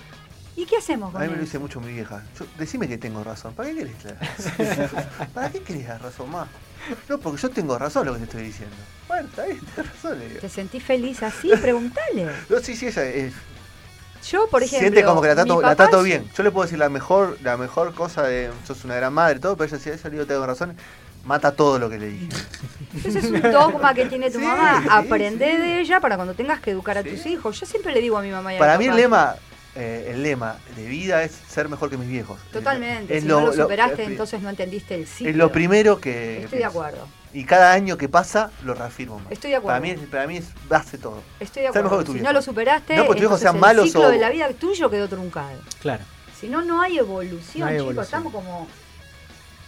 ¿Y 0.55 0.65
qué 0.65 0.75
hacemos 0.77 1.09
A 1.09 1.11
con 1.13 1.21
mí 1.21 1.27
me 1.29 1.35
lo 1.37 1.41
dice 1.41 1.57
mucho 1.57 1.79
mi 1.79 1.93
vieja. 1.93 2.23
Yo- 2.37 2.45
decime 2.57 2.87
que 2.87 2.97
tengo 2.97 3.23
razón. 3.23 3.53
¿Para 3.53 3.69
qué 3.69 3.75
querés 3.75 4.03
la 4.03 4.11
razón? 4.19 5.29
¿Para 5.33 5.49
qué 5.51 5.61
querés 5.61 5.87
la 5.87 5.97
razón 5.97 6.29
más? 6.31 6.47
No, 7.07 7.17
porque 7.17 7.41
yo 7.41 7.49
tengo 7.49 7.77
razón 7.77 8.05
lo 8.05 8.13
que 8.13 8.19
te 8.19 8.25
estoy 8.25 8.43
diciendo. 8.43 8.75
Bueno, 9.07 9.27
está 9.27 9.45
bien, 9.45 9.59
tenés 9.75 9.91
razón. 9.93 10.19
le 10.19 10.27
digo. 10.27 10.39
¿Te 10.41 10.49
sentís 10.49 10.83
feliz 10.83 11.23
así? 11.23 11.49
Preguntale. 11.61 12.27
No, 12.49 12.59
sí, 12.59 12.75
sí, 12.75 12.87
ella 12.87 13.03
es, 13.05 13.33
Yo, 14.27 14.47
por 14.49 14.61
ejemplo. 14.63 14.79
siente 14.87 15.03
como 15.03 15.21
que 15.21 15.27
la 15.29 15.35
trato, 15.35 15.61
la 15.61 15.75
trato 15.75 16.03
bien. 16.03 16.29
Yo 16.37 16.43
le 16.43 16.51
puedo 16.51 16.65
decir 16.65 16.77
la 16.79 16.89
mejor, 16.89 17.37
la 17.41 17.57
mejor 17.57 17.93
cosa 17.93 18.23
de 18.23 18.49
sos 18.67 18.83
una 18.85 18.95
gran 18.95 19.13
madre 19.13 19.37
y 19.37 19.39
todo, 19.39 19.55
pero 19.57 19.69
ella 19.69 19.79
si 19.83 19.89
a 19.89 19.93
ella 19.93 20.03
le 20.05 20.09
digo 20.11 20.25
tengo 20.25 20.45
razón, 20.45 20.75
mata 21.25 21.51
todo 21.53 21.79
lo 21.79 21.89
que 21.89 21.97
le 21.99 22.07
dije. 22.09 22.27
Ese 23.05 23.19
es 23.19 23.25
un 23.25 23.41
dogma 23.41 23.93
que 23.93 24.05
tiene 24.05 24.29
tu 24.31 24.39
Sí, 24.39 24.45
mamá. 24.45 24.83
Aprende 24.89 25.51
sí. 25.51 25.57
de 25.57 25.79
ella 25.81 25.99
para 25.99 26.15
cuando 26.15 26.33
tengas 26.33 26.59
que 26.59 26.71
educar 26.71 26.97
a 26.97 27.03
tus 27.03 27.25
hijos. 27.25 27.59
Yo 27.59 27.65
siempre 27.65 27.93
le 27.93 28.01
digo 28.01 28.17
a 28.17 28.21
mi 28.21 28.31
mamá 28.31 28.53
y 28.53 28.57
a 28.57 28.59
Para 28.59 28.77
mi 28.77 28.79
mí 28.79 28.85
el 28.85 28.91
papá, 28.91 29.01
lema, 29.01 29.35
eh, 29.75 30.11
el 30.13 30.23
lema 30.23 30.57
de 30.75 30.85
vida 30.85 31.23
es 31.23 31.31
ser 31.47 31.69
mejor 31.69 31.89
que 31.89 31.97
mis 31.97 32.09
viejos. 32.09 32.39
Totalmente. 32.51 33.15
Es 33.15 33.23
si 33.23 33.27
no 33.29 33.41
lo 33.41 33.47
lo- 33.47 33.53
superaste, 33.53 34.03
es- 34.03 34.09
entonces 34.09 34.41
no 34.41 34.49
entendiste 34.49 34.95
el 34.95 35.07
ciclo. 35.07 35.29
Es 35.29 35.35
lo 35.35 35.51
primero 35.51 35.99
que. 36.01 36.43
Estoy 36.43 36.59
de 36.59 36.65
acuerdo. 36.65 37.07
Y 37.33 37.43
cada 37.45 37.71
año 37.73 37.97
que 37.97 38.09
pasa 38.09 38.49
lo 38.63 38.73
reafirmo 38.73 39.19
más. 39.19 39.31
Estoy 39.31 39.51
de 39.51 39.57
acuerdo. 39.57 39.79
Para 39.79 39.81
mí, 39.81 39.91
es- 39.91 40.09
para 40.09 40.25
mí 40.27 40.37
es 40.37 40.45
base 40.67 40.97
todo. 40.97 41.21
Estoy 41.39 41.61
de 41.63 41.67
acuerdo. 41.69 42.03
Si 42.13 42.21
no 42.21 42.33
lo 42.33 42.41
superaste, 42.41 42.95
No 42.95 43.05
porque 43.05 43.21
tus 43.21 43.25
hijos 43.29 43.41
entonces 43.41 43.51
sean 43.51 43.59
malos 43.59 43.85
el 43.85 43.91
ciclo 43.91 44.07
o- 44.07 44.11
de 44.11 44.17
la 44.17 44.29
vida 44.29 44.49
tuyo 44.53 44.89
quedó 44.89 45.07
truncado. 45.07 45.59
Claro. 45.79 46.03
Si 46.39 46.47
no, 46.47 46.61
no 46.63 46.81
hay 46.81 46.97
evolución, 46.97 47.59
No 47.61 47.65
hay 47.67 47.73
chicos. 47.75 47.91
evolución. 47.91 48.03
Estamos 48.03 48.33
como. 48.33 48.67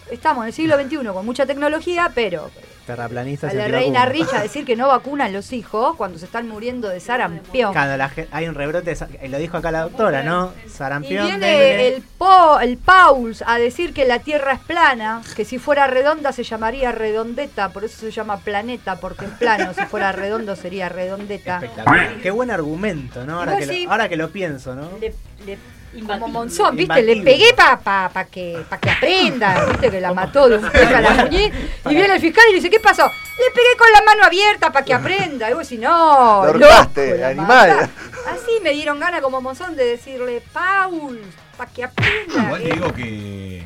Estamos 0.10 0.44
en 0.44 0.48
el 0.48 0.54
siglo 0.54 0.76
XXI 0.76 1.14
con 1.14 1.26
mucha 1.26 1.46
tecnología, 1.46 2.12
pero. 2.16 2.50
Terraplanistas. 2.96 3.52
A 3.52 3.54
la 3.56 3.68
reina 3.68 4.06
Rich 4.06 4.34
a 4.34 4.42
decir 4.42 4.66
que 4.66 4.76
no 4.76 4.88
vacunan 4.88 5.32
los 5.34 5.54
hijos 5.54 5.96
cuando 5.96 6.20
se 6.20 6.26
están 6.26 6.48
muriendo 6.48 6.90
de 6.90 7.00
sarampión. 7.00 7.74
Cuando 7.74 7.96
la 7.98 8.12
hay 8.32 8.48
un 8.48 8.56
rebrote, 8.56 8.94
de 8.94 9.28
lo 9.30 9.38
dijo 9.38 9.58
acá 9.58 9.72
la 9.72 9.82
doctora, 9.84 10.24
¿no? 10.24 10.52
Y 10.66 10.70
Sarampión. 10.70 11.26
viene 11.26 11.48
dengue. 11.48 11.88
el, 11.96 12.02
po, 12.18 12.60
el 12.60 12.78
Pauls 12.78 13.44
a 13.48 13.58
decir 13.58 13.94
que 13.94 14.06
la 14.06 14.20
Tierra 14.20 14.54
es 14.54 14.60
plana, 14.60 15.22
que 15.36 15.46
si 15.46 15.58
fuera 15.60 15.88
redonda 15.88 16.32
se 16.32 16.44
llamaría 16.44 16.92
redondeta, 16.92 17.70
por 17.70 17.84
eso 17.86 17.98
se 18.00 18.12
llama 18.12 18.38
planeta, 18.38 18.98
porque 18.98 19.26
es 19.26 19.32
plano, 19.32 19.74
si 19.74 19.82
fuera 19.86 20.12
redondo 20.12 20.56
sería 20.56 20.90
redondeta. 20.90 21.56
Espectacular. 21.56 22.16
Qué 22.22 22.32
buen 22.32 22.52
argumento, 22.52 23.26
¿no? 23.26 23.40
Ahora, 23.40 23.58
que 23.58 23.68
sí. 23.68 23.86
lo, 23.86 23.92
ahora 23.92 24.10
que 24.10 24.18
lo 24.18 24.30
pienso, 24.32 24.76
¿no? 24.76 24.90
Le- 25.00 25.14
le- 25.46 25.58
como 25.92 26.00
Imbatible. 26.00 26.32
Monzón, 26.32 26.76
¿viste? 26.76 27.02
Le 27.02 27.22
pegué 27.22 27.54
para 27.54 27.80
pa, 27.80 28.10
pa 28.14 28.26
que, 28.26 28.64
pa 28.70 28.78
que 28.78 28.90
aprenda, 28.90 29.66
¿viste? 29.66 29.92
Que 29.92 30.00
la 30.00 30.14
mató 30.14 30.48
de 30.48 30.58
un 30.58 30.66
a 30.66 31.02
la 31.02 31.12
muñeca. 31.26 31.56
Y 31.90 31.96
viene 31.96 32.16
el 32.16 32.22
fiscal 32.22 32.44
y 32.48 32.52
le 32.54 32.56
dice, 32.60 32.70
¿qué 32.70 32.80
pasó? 32.80 33.04
Le 33.06 33.52
pegué 33.54 33.78
con 33.78 33.92
la 33.92 34.02
mano 34.04 34.24
abierta 34.24 34.72
para 34.72 34.86
que 34.86 34.94
aprenda. 34.94 35.50
Y 35.50 35.54
vos 35.54 35.68
decís, 35.68 35.84
no, 35.84 36.46
Lo 36.46 36.54
loco, 36.54 36.92
animal. 37.26 37.90
Así 38.28 38.52
me 38.64 38.72
dieron 38.72 39.00
ganas 39.00 39.22
como 39.22 39.42
Monzón 39.42 39.76
de 39.76 39.84
decirle, 39.86 40.42
Paul, 40.54 41.20
para 41.58 41.70
que 41.72 41.84
aprenda. 41.84 42.44
Igual 42.46 42.62
te 42.62 42.70
Eh, 42.70 42.74
digo 42.74 42.94
que 42.94 43.61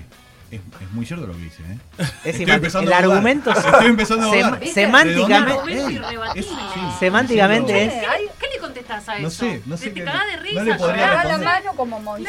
es, 0.55 0.61
es 0.81 0.91
muy 0.91 1.05
cierto 1.05 1.27
lo 1.27 1.33
que 1.33 1.39
dice, 1.39 1.63
¿eh? 1.63 1.77
Es 2.25 2.39
Estoy 2.39 2.55
empezando 2.55 2.89
el 2.89 2.93
a 2.93 2.97
argumento 2.99 3.51
Estoy 3.51 3.85
empezando 3.87 4.27
a 4.31 4.59
semánticamente, 4.73 5.73
eso 6.35 6.49
sí. 6.73 6.79
semánticamente 6.99 7.83
es 7.85 7.93
¿Qué 8.39 8.47
le 8.53 8.59
contestás 8.59 9.07
a 9.09 9.13
eso? 9.15 9.21
No 9.23 9.29
sé, 9.29 9.61
no 9.65 9.77
sé 9.77 9.85
Te 9.89 9.93
qué- 9.93 10.03
cagás 10.05 10.27
de 10.27 10.37
risa. 10.37 10.59
no 10.59 10.63
le 10.65 10.75
podría 10.75 11.23
la 11.23 11.37
mano 11.37 11.71
como 11.75 12.15
así. 12.15 12.25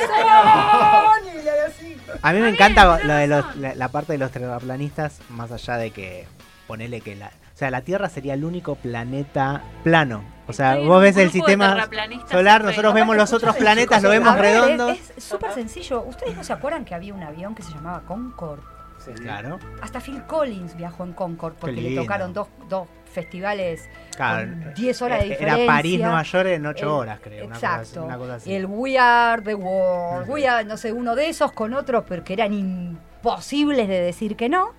A 2.22 2.32
mí 2.32 2.40
me 2.40 2.48
encanta 2.50 2.98
lo 3.02 3.14
de 3.14 3.26
los- 3.26 3.56
la, 3.56 3.74
la 3.74 3.88
parte 3.88 4.12
de 4.12 4.18
los 4.18 4.30
terraplanistas, 4.30 5.18
más 5.28 5.50
allá 5.52 5.76
de 5.76 5.90
que 5.90 6.26
ponele 6.66 7.00
que 7.00 7.16
la, 7.16 7.26
o 7.28 7.56
sea, 7.58 7.70
la 7.70 7.80
Tierra 7.82 8.08
sería 8.08 8.34
el 8.34 8.44
único 8.44 8.74
planeta 8.74 9.62
plano. 9.82 10.22
O 10.48 10.52
sea, 10.52 10.74
Estoy 10.74 10.86
vos 10.88 11.02
ves 11.02 11.16
el 11.16 11.30
sistema 11.30 11.88
solar, 12.30 12.62
nosotros 12.62 12.94
vemos 12.94 13.16
los 13.16 13.32
otros 13.32 13.56
planetas, 13.56 14.02
lo 14.02 14.10
vemos 14.10 14.34
ver, 14.34 14.42
redondos. 14.42 14.98
Es 15.16 15.24
súper 15.24 15.52
sencillo. 15.52 16.02
¿Ustedes 16.02 16.36
no 16.36 16.44
se 16.44 16.52
acuerdan 16.52 16.84
que 16.84 16.94
había 16.94 17.14
un 17.14 17.22
avión 17.22 17.54
que 17.54 17.62
se 17.62 17.72
llamaba 17.72 18.02
Concorde? 18.02 18.62
Claro. 19.22 19.58
Hasta 19.82 20.00
Phil 20.00 20.22
Collins 20.24 20.76
viajó 20.76 21.04
en 21.04 21.12
Concorde 21.12 21.56
porque 21.60 21.80
le 21.80 21.94
tocaron 21.94 22.32
dos, 22.32 22.48
dos 22.68 22.88
festivales 23.12 23.88
Claro, 24.16 24.48
con 24.50 24.74
10 24.74 25.02
horas 25.02 25.18
de 25.20 25.26
era 25.26 25.34
diferencia. 25.36 25.66
París, 25.66 26.00
Nueva 26.00 26.22
York 26.22 26.46
en 26.48 26.66
8 26.66 26.82
El- 26.82 26.88
horas, 26.88 27.18
creo. 27.22 27.46
una 27.46 27.54
cosa 27.54 27.74
así- 27.76 27.82
Exacto. 27.90 28.04
una 28.06 28.18
cosa 28.18 28.34
así. 28.34 28.52
El 28.54 28.66
We 28.66 28.98
Are 28.98 29.42
the 29.42 29.54
World. 29.54 30.28
We 30.28 30.48
Are, 30.48 30.64
no 30.64 30.76
sé, 30.76 30.92
uno 30.92 31.14
de 31.14 31.28
esos 31.28 31.52
con 31.52 31.72
otros, 31.74 32.04
pero 32.08 32.24
que 32.24 32.32
eran 32.32 32.98
imposibles 33.26 33.88
de 33.88 34.00
decir 34.00 34.36
que 34.36 34.48
no. 34.48 34.72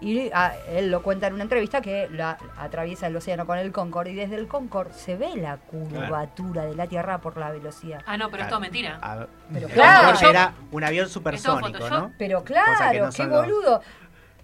Y 0.00 0.30
ah, 0.34 0.52
él 0.68 0.90
lo 0.90 1.02
cuenta 1.02 1.28
en 1.28 1.34
una 1.34 1.44
entrevista 1.44 1.80
que 1.80 2.08
la, 2.10 2.36
atraviesa 2.58 3.06
el 3.06 3.16
océano 3.16 3.46
con 3.46 3.58
el 3.58 3.72
Concorde 3.72 4.10
y 4.10 4.14
desde 4.14 4.36
el 4.36 4.46
Concorde 4.46 4.92
se 4.92 5.16
ve 5.16 5.34
la 5.36 5.56
curvatura 5.56 6.66
de 6.66 6.74
la 6.74 6.86
Tierra 6.86 7.20
por 7.20 7.38
la 7.38 7.50
velocidad. 7.50 8.02
Ah, 8.06 8.16
no, 8.18 8.30
pero 8.30 8.42
es 8.42 8.48
todo 8.48 8.60
mentira. 8.60 8.98
A 9.00 9.16
ver, 9.16 9.28
Pero 9.52 9.66
el 9.68 9.72
claro. 9.72 10.08
Concorde 10.08 10.30
era 10.30 10.54
un 10.70 10.84
avión 10.84 11.08
supersónico. 11.08 11.88
¿no? 11.88 12.12
Pero 12.18 12.44
claro, 12.44 13.06
no 13.06 13.12
qué 13.12 13.26
boludo. 13.26 13.80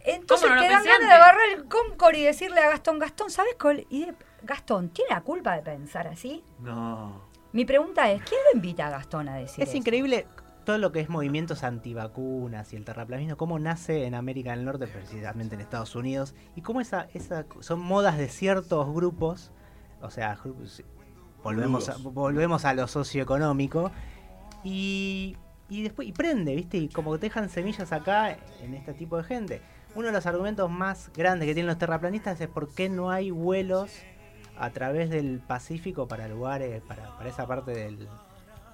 Entonces 0.03 0.49
¿Cómo 0.49 0.59
no 0.59 0.67
te 0.67 0.73
dan 0.73 0.85
ganas 0.85 1.09
de 1.09 1.13
agarrar 1.13 1.49
el 1.55 1.65
Concorde 1.67 2.19
y 2.19 2.23
decirle 2.23 2.61
a 2.61 2.71
Gastón, 2.71 2.99
Gastón, 2.99 3.31
¿sabes 3.31 3.55
cuál? 3.61 3.87
Y 3.91 4.07
de- 4.07 4.15
Gastón, 4.43 4.89
¿tiene 4.89 5.11
la 5.11 5.21
culpa 5.21 5.55
de 5.57 5.63
pensar 5.63 6.07
así? 6.07 6.43
No. 6.61 7.21
Mi 7.53 7.67
pregunta 7.67 8.11
es, 8.11 8.23
¿quién 8.23 8.41
lo 8.51 8.57
invita 8.57 8.87
a 8.87 8.91
Gastón 8.91 9.29
a 9.29 9.37
decir 9.37 9.63
Es 9.63 9.71
eso? 9.71 9.77
increíble 9.77 10.27
todo 10.71 10.79
lo 10.79 10.93
que 10.93 11.01
es 11.01 11.09
movimientos 11.09 11.65
antivacunas 11.65 12.73
y 12.73 12.77
el 12.77 12.85
terraplanismo, 12.85 13.37
cómo 13.37 13.59
nace 13.59 14.07
en 14.07 14.15
América 14.15 14.53
del 14.53 14.65
Norte, 14.65 14.87
precisamente 14.87 15.57
en 15.57 15.61
Estados 15.61 15.97
Unidos, 15.97 16.33
y 16.55 16.61
cómo 16.61 16.81
esa, 16.81 17.09
esa 17.13 17.45
son 17.59 17.81
modas 17.81 18.17
de 18.17 18.29
ciertos 18.29 18.87
grupos, 18.95 19.51
o 20.01 20.11
sea, 20.11 20.39
volvemos 21.43 21.89
a, 21.89 21.97
volvemos 21.97 22.65
a 22.65 22.75
lo 22.75 22.87
socioeconómico, 22.87 23.91
y, 24.63 25.37
y 25.69 25.83
después 25.83 26.07
y 26.07 26.13
prende, 26.13 26.55
¿viste? 26.55 26.79
Y 26.79 26.89
como 26.89 27.15
que 27.15 27.19
dejan 27.19 27.49
semillas 27.49 27.91
acá 27.91 28.39
en 28.63 28.75
este 28.75 28.95
tipo 28.95 29.17
de 29.17 29.25
gente. 29.25 29.63
Uno 29.97 30.07
de 30.07 30.13
los 30.13 30.25
argumentos 30.27 30.71
más 30.71 31.11
grandes 31.17 31.49
que 31.49 31.55
tienen 31.55 31.67
los 31.67 31.79
terraplanistas 31.79 32.41
es 32.41 32.47
por 32.47 32.73
qué 32.73 32.89
no 32.89 33.11
hay 33.11 33.33
vuelos 33.33 33.91
a 34.57 34.71
través 34.71 35.11
del 35.11 35.41
Pacífico 35.41 36.07
para 36.07 36.29
lugares, 36.29 36.81
para, 36.83 37.17
para 37.17 37.29
esa 37.29 37.45
parte 37.49 37.73
del, 37.73 38.09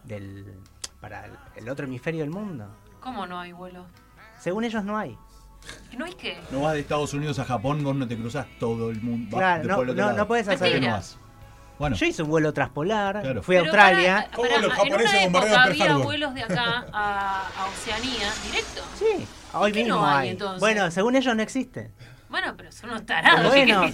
del 0.05 0.61
para 1.01 1.26
el, 1.26 1.32
el 1.57 1.68
otro 1.68 1.86
hemisferio 1.86 2.20
del 2.20 2.30
mundo. 2.30 2.68
¿Cómo 3.01 3.26
no 3.26 3.38
hay 3.38 3.53
vuelos? 3.53 3.86
Según 4.38 4.64
ellos 4.64 4.84
no 4.84 4.97
hay. 4.99 5.16
¿No 5.97 6.05
hay 6.05 6.14
qué? 6.14 6.38
No 6.51 6.61
vas 6.62 6.74
de 6.74 6.80
Estados 6.80 7.12
Unidos 7.14 7.38
a 7.38 7.44
Japón, 7.44 7.82
vos 7.82 7.94
no 7.97 8.07
te 8.07 8.16
cruzás 8.16 8.47
todo 8.61 8.90
el 8.90 9.01
mundo. 9.03 9.36
Claro, 9.36 9.64
no- 9.64 9.84
no- 9.84 9.92
lado. 9.94 10.16
no 10.16 10.26
puedes 10.28 10.47
hacer- 10.47 10.59
¿Por 10.59 10.80
qué 10.80 10.86
no 10.86 10.92
vas? 10.92 11.18
Bueno, 11.78 11.94
Yo 11.97 12.07
hice 12.07 12.22
un 12.22 12.30
vuelo 12.30 12.55
transpolar, 12.55 13.20
Claro. 13.20 13.42
fui 13.42 13.57
a 13.57 13.61
Pero 13.61 13.72
Australia. 13.72 14.30
¿Cómo 14.34 14.49
los 14.49 14.55
en 14.64 14.70
japoneses 14.70 15.11
una 15.12 15.22
bombardean 15.24 15.68
época 15.68 15.84
había 15.84 15.97
vuelos 16.05 16.34
de 16.34 16.42
acá 16.42 16.86
a, 16.92 17.40
a 17.49 17.66
Oceanía 17.66 18.32
directo. 18.47 18.82
Sí, 18.99 19.26
hoy 19.53 19.72
mismo 19.74 19.97
no 19.97 20.07
hay, 20.07 20.16
hay. 20.16 20.28
entonces? 20.30 20.61
Bueno, 20.61 20.90
según 20.90 21.16
ellos 21.16 21.36
no 21.36 21.42
existe. 21.42 21.92
Bueno, 22.37 22.55
pero 22.55 22.70
son 22.70 22.91
unos 22.91 23.07
tarados. 23.07 23.47
Bueno, 23.49 23.87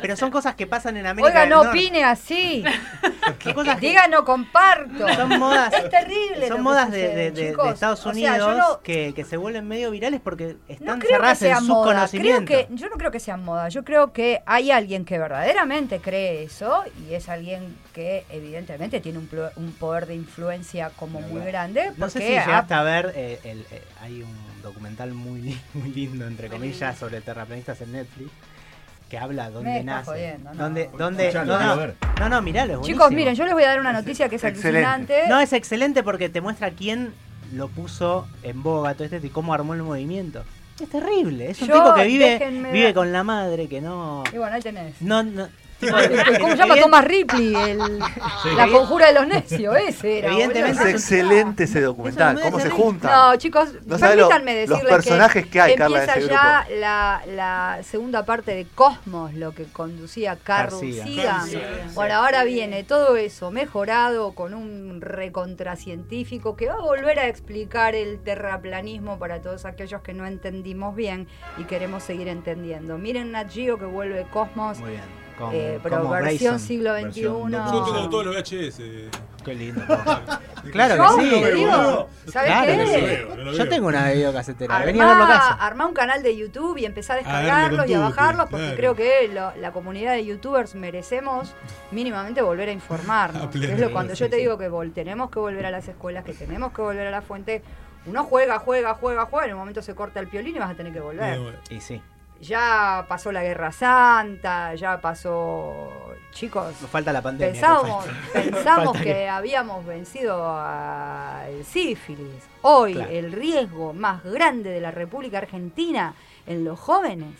pero 0.00 0.16
son 0.16 0.30
cosas 0.30 0.54
que 0.54 0.66
pasan 0.66 0.96
en 0.96 1.04
América 1.06 1.28
Oiga, 1.28 1.40
del 1.42 1.50
no 1.50 1.56
Norte. 1.64 1.78
opine 1.78 2.04
así. 2.04 2.64
Son 3.42 3.52
cosas 3.54 3.78
que- 3.78 3.88
Diga, 3.88 4.08
no 4.08 4.24
comparto. 4.24 5.08
Son 5.14 5.28
modas, 5.38 5.72
Es 5.74 5.88
terrible. 5.90 6.48
son 6.48 6.62
modas 6.62 6.90
de, 6.90 7.00
sucede, 7.02 7.14
de- 7.16 7.30
de- 7.32 7.42
de 7.42 7.50
chicos. 7.50 7.74
Estados 7.74 8.06
O 8.06 8.12
sea, 8.14 8.38
yo 8.38 8.46
Unidos 8.46 8.66
no- 8.70 8.80
que, 8.82 9.12
que 9.14 9.24
se 9.24 9.36
vuelven 9.36 9.68
medio 9.68 9.90
virales 9.90 10.20
porque 10.22 10.56
No 10.68 10.74
están 10.74 10.98
creo 11.00 11.20
que 11.20 11.34
cerradas 11.36 11.42
en 11.42 11.56
su 11.58 11.64
moda. 11.66 11.82
Creo 11.84 11.94
conocimiento. 11.96 12.46
que, 12.46 12.66
yo 12.70 12.88
no 12.88 12.96
creo 12.96 13.10
que 13.10 13.20
sea 13.20 13.36
moda. 13.36 13.68
Yo 13.68 13.84
creo 13.84 14.12
que 14.12 14.42
hay 14.46 14.70
alguien 14.70 15.04
que 15.04 15.18
verdaderamente 15.18 16.00
cree 16.00 16.44
eso 16.44 16.82
y 17.08 17.14
es 17.14 17.28
alguien 17.28 17.76
que 17.92 18.24
evidentemente 18.30 19.00
tiene 19.00 19.18
un, 19.18 19.28
un 19.56 19.72
poder 19.72 20.06
de 20.06 20.14
influencia 20.14 20.90
como 20.96 21.20
muy 21.20 21.42
grande. 21.44 21.92
No 21.98 22.08
sé 22.08 22.20
si 22.20 22.34
ha- 22.36 22.46
llegaste 22.46 22.74
a 22.74 22.82
ver, 22.82 23.12
eh, 23.14 23.38
el- 23.44 23.66
eh, 23.70 23.82
hay 24.00 24.22
un 24.22 24.51
documental 24.62 25.12
muy, 25.12 25.58
muy 25.74 25.90
lindo, 25.92 26.26
entre 26.26 26.48
comillas, 26.48 26.96
sobre 26.98 27.20
terraplanistas 27.20 27.80
en 27.82 27.92
Netflix, 27.92 28.30
que 29.10 29.18
habla 29.18 29.50
dónde 29.50 29.84
nace. 29.84 30.10
jodiendo, 30.10 30.54
no. 30.54 30.62
dónde, 30.62 30.90
dónde, 30.96 31.26
Escuchalo, 31.28 31.58
no, 31.58 31.76
no, 31.76 31.92
no, 32.20 32.28
no, 32.28 32.42
miralo, 32.42 32.74
es 32.74 32.80
Chicos, 32.86 32.98
buenísimo. 33.00 33.16
miren, 33.16 33.34
yo 33.34 33.44
les 33.44 33.52
voy 33.52 33.64
a 33.64 33.68
dar 33.68 33.80
una 33.80 33.92
noticia 33.92 34.28
que 34.28 34.36
es 34.36 34.44
Excelente. 34.44 34.86
alucinante. 34.86 35.28
No, 35.28 35.40
es 35.40 35.52
excelente 35.52 36.02
porque 36.02 36.28
te 36.28 36.40
muestra 36.40 36.70
quién 36.70 37.12
lo 37.52 37.68
puso 37.68 38.26
en 38.42 38.62
boga 38.62 38.94
todo 38.94 39.04
esto 39.04 39.18
y 39.26 39.28
cómo 39.28 39.52
armó 39.52 39.74
el 39.74 39.82
movimiento. 39.82 40.42
Es 40.80 40.88
terrible, 40.88 41.50
es 41.50 41.60
un 41.60 41.68
Yo, 41.68 41.74
tipo 41.74 41.94
que 41.94 42.04
vive, 42.04 42.70
vive 42.72 42.94
con 42.94 43.12
la 43.12 43.22
madre, 43.22 43.68
que 43.68 43.80
no... 43.82 44.24
Y 44.32 44.38
bueno, 44.38 44.56
ahí 44.56 44.62
tenés. 44.62 45.00
No, 45.02 45.22
no, 45.22 45.46
¿Cómo 46.40 46.50
se 46.52 46.56
llama 46.56 46.76
Thomas 46.76 47.04
Ripley? 47.04 47.54
El- 47.54 47.98
La 48.56 48.68
conjura 48.68 49.08
de 49.08 49.12
los 49.14 49.26
necios, 49.26 49.74
ese 49.76 50.18
era. 50.18 50.28
Evidentemente 50.28 50.78
boludo. 50.78 50.88
Es 50.88 50.94
excelente 50.94 51.64
ese 51.64 51.80
documental. 51.80 52.40
¿Cómo 52.40 52.60
se 52.60 52.70
juntan? 52.70 53.10
No, 53.10 53.36
chicos, 53.36 53.70
No 53.86 53.98
sabe 53.98 54.16
lo- 54.16 54.28
permítanme 54.28 54.60
los 54.60 54.70
decirles 54.70 54.92
personajes 54.94 55.46
que 55.46 55.60
hay, 55.60 55.74
Carla, 55.76 55.98
empieza 56.04 56.18
ese 56.20 56.28
ya 56.28 56.66
la, 56.78 57.22
la 57.26 57.78
segunda 57.82 58.24
parte 58.24 58.54
de 58.54 58.66
Cosmos, 58.74 59.34
lo 59.34 59.52
que 59.54 59.64
conducía. 59.64 60.36
Carl 60.42 60.70
Sagan. 60.70 61.48
Bueno, 61.94 62.14
ahora 62.14 62.44
viene 62.44 62.84
todo 62.84 63.16
eso 63.16 63.50
mejorado 63.50 64.32
con 64.32 64.54
un 64.54 65.00
recontracientífico 65.00 66.56
que 66.56 66.66
va 66.68 66.74
a 66.74 66.80
volver 66.80 67.18
a 67.18 67.26
explicar 67.28 67.94
el 67.94 68.18
terraplanismo 68.20 69.18
para 69.18 69.40
todos 69.40 69.64
aquellos 69.64 70.00
que 70.02 70.12
no 70.14 70.26
entendimos 70.26 70.94
bien 70.94 71.28
y 71.58 71.64
queremos 71.64 72.02
seguir 72.02 72.28
entendiendo. 72.28 72.98
Miren 72.98 73.32
Nat 73.32 73.50
Geo 73.50 73.78
que 73.78 73.84
vuelve 73.84 74.26
Cosmos, 74.32 74.78
Muy 74.78 74.90
bien. 74.90 75.02
Como, 75.46 75.52
eh, 75.52 75.80
pero 75.82 75.98
como 75.98 76.10
versión 76.10 76.52
Grayson. 76.54 76.58
siglo 76.60 76.94
XXI. 76.94 77.04
Versión 77.04 77.50
Yo 77.52 77.84
tengo 77.84 78.08
todos 78.10 78.26
los 78.26 78.34
VHS. 78.36 78.80
Qué 79.44 79.54
lindo. 79.54 79.82
claro 80.72 81.02
que 81.16 81.22
sí. 81.24 81.30
te 81.30 81.52
digo, 81.54 81.70
boludo. 81.72 82.08
¿sabes 82.32 82.48
Claro 82.50 82.66
qué? 82.66 82.78
que 82.78 82.86
sí. 82.86 83.00
veo, 83.04 83.28
no 83.36 83.44
lo 83.44 83.52
Yo 83.52 83.58
veo. 83.58 83.68
tengo 83.68 83.86
una 83.88 84.10
videocasetera. 84.12 84.78
Vení 84.80 85.00
a 85.00 85.06
verlo 85.06 85.22
a 85.22 85.26
Armá, 85.26 85.38
casa. 85.38 85.52
armá 85.66 85.86
un 85.86 85.94
canal 85.94 86.22
de 86.22 86.36
YouTube 86.36 86.78
y 86.78 86.84
empezar 86.84 87.18
a 87.18 87.22
darle 87.22 87.40
descargarlos 87.42 87.80
con 87.80 87.90
y 87.90 87.94
a 87.94 87.98
bajarlos 88.00 88.46
porque 88.50 88.64
claro. 88.66 88.76
creo 88.76 88.94
que 88.94 89.28
lo- 89.34 89.52
la 89.60 89.72
comunidad 89.72 90.12
de 90.12 90.24
youtubers 90.24 90.74
merecemos 90.76 91.54
mínimamente 91.90 92.40
volver 92.40 92.68
a 92.68 92.72
informarnos. 92.72 93.42
A 93.46 93.50
pleno, 93.50 93.74
Es 93.74 93.80
lo- 93.80 93.90
cuando 93.92 94.14
sí, 94.14 94.20
yo 94.20 94.30
te 94.30 94.36
sí. 94.36 94.42
digo 94.42 94.58
que 94.58 94.70
vol- 94.70 94.92
tenemos 94.92 95.30
que 95.30 95.40
volver 95.40 95.66
a 95.66 95.70
las 95.72 95.88
escuelas, 95.88 96.24
que 96.24 96.34
tenemos 96.34 96.72
que 96.72 96.82
volver 96.82 97.08
a 97.08 97.10
la 97.10 97.22
fuente, 97.22 97.62
uno 98.06 98.22
juega, 98.24 98.58
juega, 98.60 98.94
juega, 98.94 99.26
juega, 99.26 99.46
en 99.46 99.52
un 99.54 99.58
momento 99.58 99.82
se 99.82 99.94
corta 99.96 100.20
el 100.20 100.28
piolín 100.28 100.54
y 100.54 100.58
vas 100.60 100.70
a 100.70 100.74
tener 100.74 100.92
que 100.92 101.00
volver. 101.00 101.58
Y 101.68 101.80
sí. 101.80 102.00
Ya 102.42 103.06
pasó 103.08 103.30
la 103.30 103.42
Guerra 103.42 103.70
Santa, 103.72 104.74
ya 104.74 105.00
pasó... 105.00 105.88
Chicos, 106.32 106.74
Nos 106.80 106.90
falta 106.90 107.12
la 107.12 107.22
pandemia. 107.22 107.54
Falta. 107.60 108.04
pensamos 108.32 108.92
Falta 108.96 109.00
que 109.04 109.28
habíamos 109.28 109.84
vencido 109.86 110.50
al 110.56 111.64
sífilis. 111.64 112.42
Hoy 112.62 112.94
Claro. 112.94 113.10
el 113.10 113.32
riesgo 113.32 113.92
más 113.92 114.24
grande 114.24 114.70
de 114.70 114.80
la 114.80 114.90
República 114.90 115.38
Argentina 115.38 116.14
en 116.46 116.64
los 116.64 116.80
jóvenes 116.80 117.34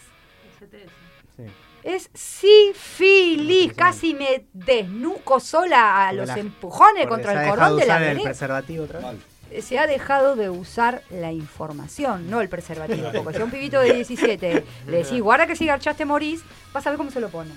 Sí. 1.37 1.45
es 1.83 2.11
sífilis. 2.15 3.73
Casi 3.73 4.15
me 4.15 4.47
desnuco 4.53 5.41
sola 5.41 6.07
a 6.07 6.13
los 6.13 6.31
empujones 6.31 7.07
contra 7.09 7.43
el 7.43 7.49
cordón 7.51 7.77
de 7.79 7.87
la 7.87 8.11
el 8.13 8.21
preservativo 8.21 8.85
otra 8.85 9.01
vez. 9.01 9.32
Se 9.61 9.79
ha 9.79 9.87
dejado 9.87 10.37
de 10.37 10.49
usar 10.49 11.03
la 11.11 11.33
información, 11.33 12.31
no 12.31 12.41
el 12.41 12.49
preservativo. 12.49 13.11
Porque 13.23 13.35
si 13.35 13.43
a 13.43 13.45
un 13.45 13.51
pibito 13.51 13.81
de 13.81 13.93
17 13.95 14.65
le 14.87 14.97
decís, 14.97 15.21
guarda 15.21 15.47
que 15.47 15.57
si 15.57 15.67
garchaste 15.67 16.05
morís, 16.05 16.43
vas 16.73 16.87
a 16.87 16.91
ver 16.91 16.97
cómo 16.97 17.11
se 17.11 17.21
lo 17.21 17.29
pone. 17.29 17.51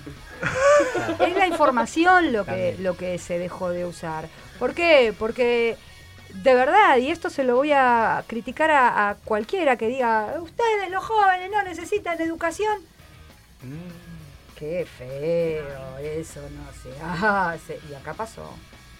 Es 1.20 1.36
la 1.36 1.46
información 1.46 2.32
lo 2.32 2.44
que, 2.44 2.76
lo 2.80 2.96
que 2.96 3.18
se 3.18 3.38
dejó 3.38 3.70
de 3.70 3.86
usar. 3.86 4.28
¿Por 4.58 4.74
qué? 4.74 5.14
Porque 5.18 5.76
de 6.34 6.54
verdad, 6.54 6.98
y 6.98 7.10
esto 7.10 7.30
se 7.30 7.44
lo 7.44 7.56
voy 7.56 7.72
a 7.72 8.24
criticar 8.26 8.70
a, 8.70 9.10
a 9.10 9.14
cualquiera 9.14 9.76
que 9.76 9.88
diga, 9.88 10.34
ustedes 10.40 10.90
los 10.90 11.04
jóvenes 11.04 11.50
no 11.50 11.62
necesitan 11.62 12.20
educación. 12.20 12.82
Mm, 13.62 14.58
qué 14.58 14.86
feo, 14.98 15.98
eso 15.98 16.40
no 16.50 16.72
se 16.82 17.00
hace. 17.00 17.80
Y 17.90 17.94
acá 17.94 18.12
pasó. 18.12 18.52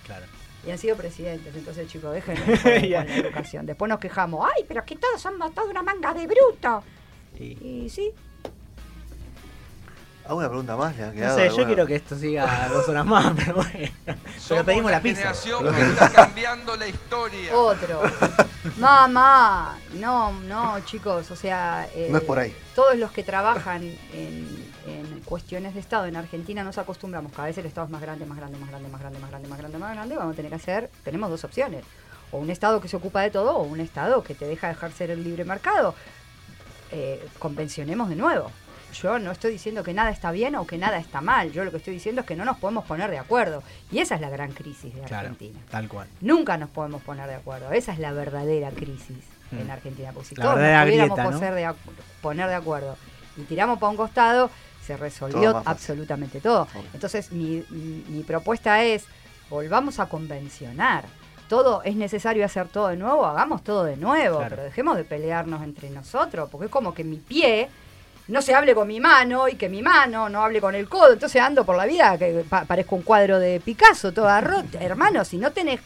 Claro. 0.05 0.25
Y 0.67 0.71
han 0.73 0.79
sido 0.79 0.97
presidentes, 0.97 1.55
entonces 1.55 1.87
chicos, 1.89 2.13
déjenme 2.13 2.45
de 2.45 2.57
joder 2.59 2.81
con 3.07 3.07
la 3.09 3.17
educación. 3.17 3.67
Después 3.67 3.89
nos 3.89 3.99
quejamos, 4.01 4.49
ay, 4.57 4.65
pero 4.67 4.81
es 4.81 4.87
que 4.87 4.97
todos 4.97 5.21
somos 5.21 5.55
toda 5.55 5.69
una 5.71 5.83
manga 5.83 6.13
de 6.13 6.27
bruto. 6.27 6.83
Y 7.39 7.89
sí, 7.91 8.13
Hago 10.29 10.39
una 10.39 10.49
pregunta 10.49 10.77
más, 10.77 10.97
le 10.97 11.05
ha 11.05 11.07
No 11.07 11.13
quedado 11.13 11.37
sé, 11.37 11.43
yo 11.45 11.49
alguna? 11.51 11.67
quiero 11.67 11.87
que 11.87 11.95
esto 11.95 12.17
siga 12.17 12.69
dos 12.73 12.89
horas 12.89 13.07
más, 13.07 13.33
pero 13.37 13.55
bueno. 13.55 13.89
Pero 14.49 14.65
pedimos 14.65 14.91
la 14.91 15.01
pizza. 15.01 15.33
cambiando 16.13 16.75
la 16.77 16.89
historia. 16.89 17.55
otro. 17.57 18.03
Mamá, 18.79 19.79
no, 19.95 20.33
no, 20.33 20.81
chicos, 20.85 21.31
o 21.31 21.37
sea... 21.37 21.89
eh, 21.95 22.09
No 22.11 22.19
es 22.19 22.25
por 22.25 22.41
ahí. 22.41 22.53
Todos 22.75 22.97
los 22.97 23.13
que 23.13 23.23
trabajan 23.23 23.85
en, 24.13 24.66
en 24.87 25.21
cuestiones 25.21 25.75
de 25.75 25.81
Estado 25.81 26.07
en 26.07 26.17
Argentina 26.17 26.63
nos 26.65 26.79
acostumbramos, 26.79 27.33
cada 27.33 27.49
vez 27.49 27.59
el 27.59 27.67
Estado 27.67 27.87
es 27.87 27.91
más 27.91 28.01
grande, 28.01 28.25
más 28.27 28.39
grande, 28.39 28.59
más 28.59 28.69
grande, 28.71 28.89
más 28.89 29.01
grande, 29.01 29.19
más 29.19 29.31
grande, 29.31 29.49
más 29.49 29.59
grande, 29.59 29.79
más 29.79 29.95
grande, 29.95 30.17
vamos 30.17 30.33
a 30.35 30.37
tener 30.37 30.51
que 30.51 30.57
hacer, 30.57 30.91
tenemos 31.05 31.29
dos 31.31 31.43
opciones, 31.45 31.85
o 32.31 32.39
un 32.39 32.51
Estado 32.51 32.81
que 32.81 32.89
se 32.89 32.97
ocupa 32.97 33.23
de 33.23 33.31
todo, 33.31 33.57
o 33.57 33.63
un 33.65 33.81
Estado 33.81 34.23
que 34.23 34.35
te 34.35 34.47
deja 34.47 34.71
ejercer 34.71 35.11
el 35.11 35.23
libre 35.25 35.45
mercado. 35.45 35.95
Eh, 36.93 37.27
convencionemos 37.39 38.09
de 38.09 38.17
nuevo. 38.17 38.51
Yo 38.93 39.19
no 39.19 39.33
estoy 39.33 39.51
diciendo 39.53 39.83
que 39.83 39.93
nada 39.93 40.11
está 40.11 40.31
bien 40.31 40.55
o 40.55 40.67
que 40.67 40.79
nada 40.79 40.99
está 40.99 41.21
mal, 41.21 41.51
yo 41.53 41.65
lo 41.65 41.71
que 41.73 41.77
estoy 41.79 41.93
diciendo 41.95 42.21
es 42.23 42.27
que 42.27 42.37
no 42.37 42.45
nos 42.45 42.57
podemos 42.59 42.85
poner 42.85 43.11
de 43.11 43.19
acuerdo. 43.19 43.63
Y 43.91 43.99
esa 43.99 44.15
es 44.15 44.21
la 44.21 44.31
gran 44.31 44.53
crisis 44.53 44.95
de 44.95 45.01
Claro, 45.03 45.29
Argentina. 45.29 45.59
tal 45.71 45.89
cual. 45.89 46.07
Nunca 46.21 46.57
nos 46.57 46.71
podemos 46.71 47.03
poner 47.03 47.27
de 47.27 47.35
acuerdo. 47.35 47.73
Esa 47.73 47.93
es 47.93 47.99
la 47.99 48.13
verdadera 48.13 48.71
crisis 48.71 49.19
Mm. 49.51 49.59
en 49.59 49.71
Argentina. 49.71 50.11
Porque 50.13 50.29
si 50.31 50.35
La 50.37 50.45
todos 50.45 50.57
nos 50.57 50.65
pudiéramos 50.65 50.87
grieta, 51.17 51.31
¿no? 51.31 51.39
poner 52.23 52.49
de 52.49 52.55
acuerdo 52.55 52.97
y 53.37 53.43
tiramos 53.43 53.79
para 53.79 53.91
un 53.91 53.97
costado, 53.97 54.51
se 54.87 54.97
resolvió 54.97 55.63
absolutamente 55.65 56.41
todo. 56.41 56.69
Entonces, 56.95 57.33
mi, 57.33 57.65
mi- 57.71 58.05
mi 58.09 58.23
propuesta 58.23 58.83
es, 58.85 59.05
volvamos 59.51 59.99
a 60.01 60.09
convencionar. 60.09 61.05
Todo 61.49 61.83
es 61.85 61.95
necesario 61.97 62.45
hacer 62.45 62.69
todo 62.69 62.89
de 62.89 62.97
nuevo, 62.97 63.25
hagamos 63.25 63.63
todo 63.63 63.85
de 63.85 63.97
nuevo, 63.97 64.39
Claro. 64.39 64.51
pero 64.57 64.65
dejemos 64.65 64.97
de 64.97 65.05
pelearnos 65.05 65.63
entre 65.63 65.91
nosotros, 65.91 66.49
porque 66.51 66.67
es 66.67 66.73
como 66.73 66.93
que 66.95 67.05
mi 67.05 67.17
pie 67.19 67.69
no 68.29 68.43
se 68.43 68.55
hable 68.55 68.75
con 68.75 68.89
mi 68.89 68.99
mano 68.99 69.47
y 69.49 69.55
que 69.55 69.69
mi 69.69 69.83
mano 69.83 70.29
no 70.29 70.43
hable 70.45 70.61
con 70.61 70.75
el 70.75 70.89
codo. 70.89 71.13
Entonces 71.13 71.41
ando 71.41 71.65
por 71.65 71.77
la 71.77 71.87
vida 71.87 72.19
que 72.19 72.45
pa- 72.49 72.65
parezco 72.65 72.97
un 72.97 73.03
cuadro 73.03 73.39
de 73.39 73.61
Picasso, 73.61 74.13
toda 74.13 74.41
rota. 74.41 74.79
Hermano, 74.81 75.25
si 75.25 75.37
no 75.39 75.53
tenés 75.53 75.81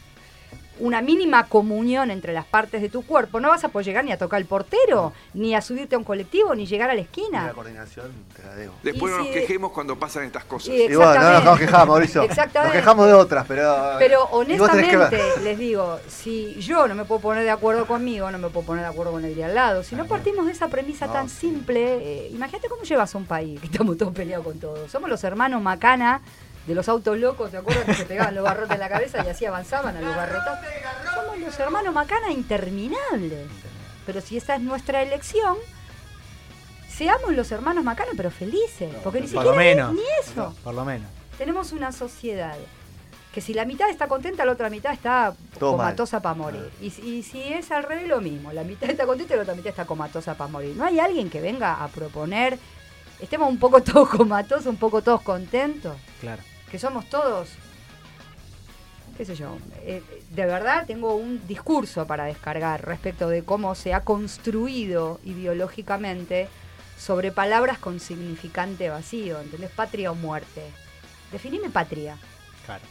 una 0.81 1.01
mínima 1.01 1.47
comunión 1.47 2.11
entre 2.11 2.33
las 2.33 2.45
partes 2.45 2.81
de 2.81 2.89
tu 2.89 3.03
cuerpo, 3.03 3.39
no 3.39 3.49
vas 3.49 3.63
a 3.63 3.69
poder 3.69 3.85
llegar 3.85 4.03
ni 4.05 4.11
a 4.11 4.17
tocar 4.17 4.39
el 4.41 4.45
portero, 4.47 5.13
ni 5.33 5.55
a 5.55 5.61
subirte 5.61 5.95
a 5.95 5.97
un 5.97 6.03
colectivo, 6.03 6.53
ni 6.55 6.65
llegar 6.65 6.89
a 6.89 6.93
la 6.93 6.99
Y 7.01 7.03
esquina. 7.03 7.47
La 7.47 7.53
coordinación 7.53 8.11
te 8.35 8.43
la 8.43 8.55
debo. 8.55 8.73
Después 8.83 9.13
Y 9.13 9.17
nos 9.17 9.27
si- 9.27 9.33
quejemos 9.33 9.71
cuando 9.71 9.97
pasan 9.97 10.23
estas 10.25 10.43
cosas. 10.45 10.69
Y 10.73 10.93
bueno, 10.95 11.13
no 11.21 11.41
nos 11.41 11.59
quejamos, 11.59 11.87
Mauricio. 11.87 12.23
Exactamente. 12.23 12.75
Nos 12.75 12.83
quejamos 12.83 13.07
de 13.07 13.13
otras, 13.13 13.45
pero. 13.47 13.95
Pero 13.99 14.27
que 14.29 14.35
honestamente, 14.35 15.19
les 15.43 15.57
digo, 15.57 15.99
si 16.07 16.55
yo 16.55 16.87
no 16.87 16.95
me 16.95 17.05
puedo 17.05 17.21
poner 17.21 17.43
de 17.43 17.51
acuerdo 17.51 17.85
conmigo, 17.85 18.29
no 18.31 18.37
me 18.37 18.49
puedo 18.49 18.65
poner 18.65 18.83
de 18.83 18.89
acuerdo 18.89 19.11
con 19.11 19.23
el 19.25 19.35
de 19.35 19.43
al 19.45 19.55
lado. 19.55 19.83
Si 19.83 19.95
no 19.95 20.05
partimos 20.05 20.45
de 20.45 20.51
esa 20.51 20.67
premisa 20.67 21.07
No, 21.07 21.13
tan 21.13 21.29
simple, 21.29 22.25
eh, 22.25 22.29
imagínate 22.31 22.67
cómo 22.69 22.83
llevas 22.83 23.13
a 23.13 23.17
un 23.17 23.25
país 23.25 23.59
que 23.59 23.67
estamos 23.67 23.97
todos 23.97 24.13
peleados 24.13 24.45
con 24.45 24.59
todos. 24.59 24.89
Somos 24.91 25.09
los 25.09 25.23
hermanos 25.23 25.61
Macana 25.61 26.21
de 26.71 26.75
los 26.75 26.89
autos 26.89 27.17
locos, 27.17 27.51
¿te 27.51 27.57
acuerdas 27.57 27.85
que 27.85 27.93
se 27.93 28.05
pegaban 28.05 28.33
los 28.35 28.43
barrotes 28.43 28.71
en 28.73 28.79
la 28.79 28.89
cabeza 28.89 29.23
y 29.25 29.29
así 29.29 29.45
avanzaban 29.45 29.95
a 29.97 30.01
los 30.01 30.15
barrotes? 30.15 30.51
Somos 31.15 31.37
los 31.39 31.59
hermanos 31.59 31.93
Macana 31.93 32.31
interminables. 32.31 33.47
Pero 34.05 34.19
si 34.21 34.37
esa 34.37 34.55
es 34.55 34.61
nuestra 34.61 35.01
elección, 35.03 35.57
seamos 36.89 37.33
los 37.33 37.51
hermanos 37.51 37.83
Macana, 37.83 38.11
pero 38.15 38.31
felices. 38.31 38.93
Porque 39.03 39.21
ni 39.21 39.27
Por 39.27 39.43
siquiera 39.43 39.57
menos. 39.57 39.93
ni 39.93 40.01
eso. 40.21 40.53
Por 40.63 40.73
lo 40.73 40.85
menos. 40.85 41.07
Tenemos 41.37 41.71
una 41.71 41.91
sociedad 41.91 42.55
que 43.33 43.39
si 43.41 43.53
la 43.53 43.63
mitad 43.65 43.89
está 43.89 44.07
contenta, 44.07 44.43
la 44.45 44.51
otra 44.51 44.69
mitad 44.69 44.91
está 44.91 45.33
Todo 45.57 45.71
comatosa 45.77 46.21
para 46.21 46.35
morir. 46.35 46.69
Y, 46.81 46.89
si- 46.89 47.01
y 47.01 47.23
si 47.23 47.41
es 47.41 47.71
al 47.71 47.83
revés, 47.83 48.07
lo 48.07 48.19
mismo. 48.19 48.51
La 48.51 48.63
mitad 48.63 48.89
está 48.89 49.05
contenta 49.05 49.33
y 49.33 49.37
la 49.37 49.43
otra 49.43 49.55
mitad 49.55 49.69
está 49.69 49.85
comatosa 49.85 50.35
para 50.35 50.49
morir. 50.49 50.75
No 50.75 50.83
hay 50.83 50.99
alguien 50.99 51.29
que 51.29 51.39
venga 51.39 51.81
a 51.83 51.87
proponer, 51.87 52.59
estemos 53.21 53.49
un 53.49 53.57
poco 53.57 53.81
todos 53.83 54.09
comatosos, 54.09 54.65
un 54.67 54.75
poco 54.77 55.01
todos 55.01 55.21
contentos, 55.21 55.95
Claro. 56.19 56.43
Que 56.71 56.79
somos 56.79 57.05
todos, 57.09 57.49
qué 59.17 59.25
sé 59.25 59.35
yo. 59.35 59.57
eh, 59.83 60.01
de 60.31 60.45
verdad 60.45 60.85
tengo 60.87 61.15
un 61.15 61.45
discurso 61.45 62.07
para 62.07 62.23
descargar 62.25 62.85
respecto 62.85 63.27
de 63.27 63.43
cómo 63.43 63.75
se 63.75 63.93
ha 63.93 64.01
construido 64.01 65.19
ideológicamente 65.25 66.47
sobre 66.97 67.31
palabras 67.31 67.77
con 67.77 67.99
significante 67.99 68.89
vacío, 68.89 69.41
¿entendés? 69.41 69.71
Patria 69.71 70.11
o 70.11 70.15
muerte. 70.15 70.61
Definime 71.31 71.69
patria. 71.69 72.17
Claro. 72.65 72.83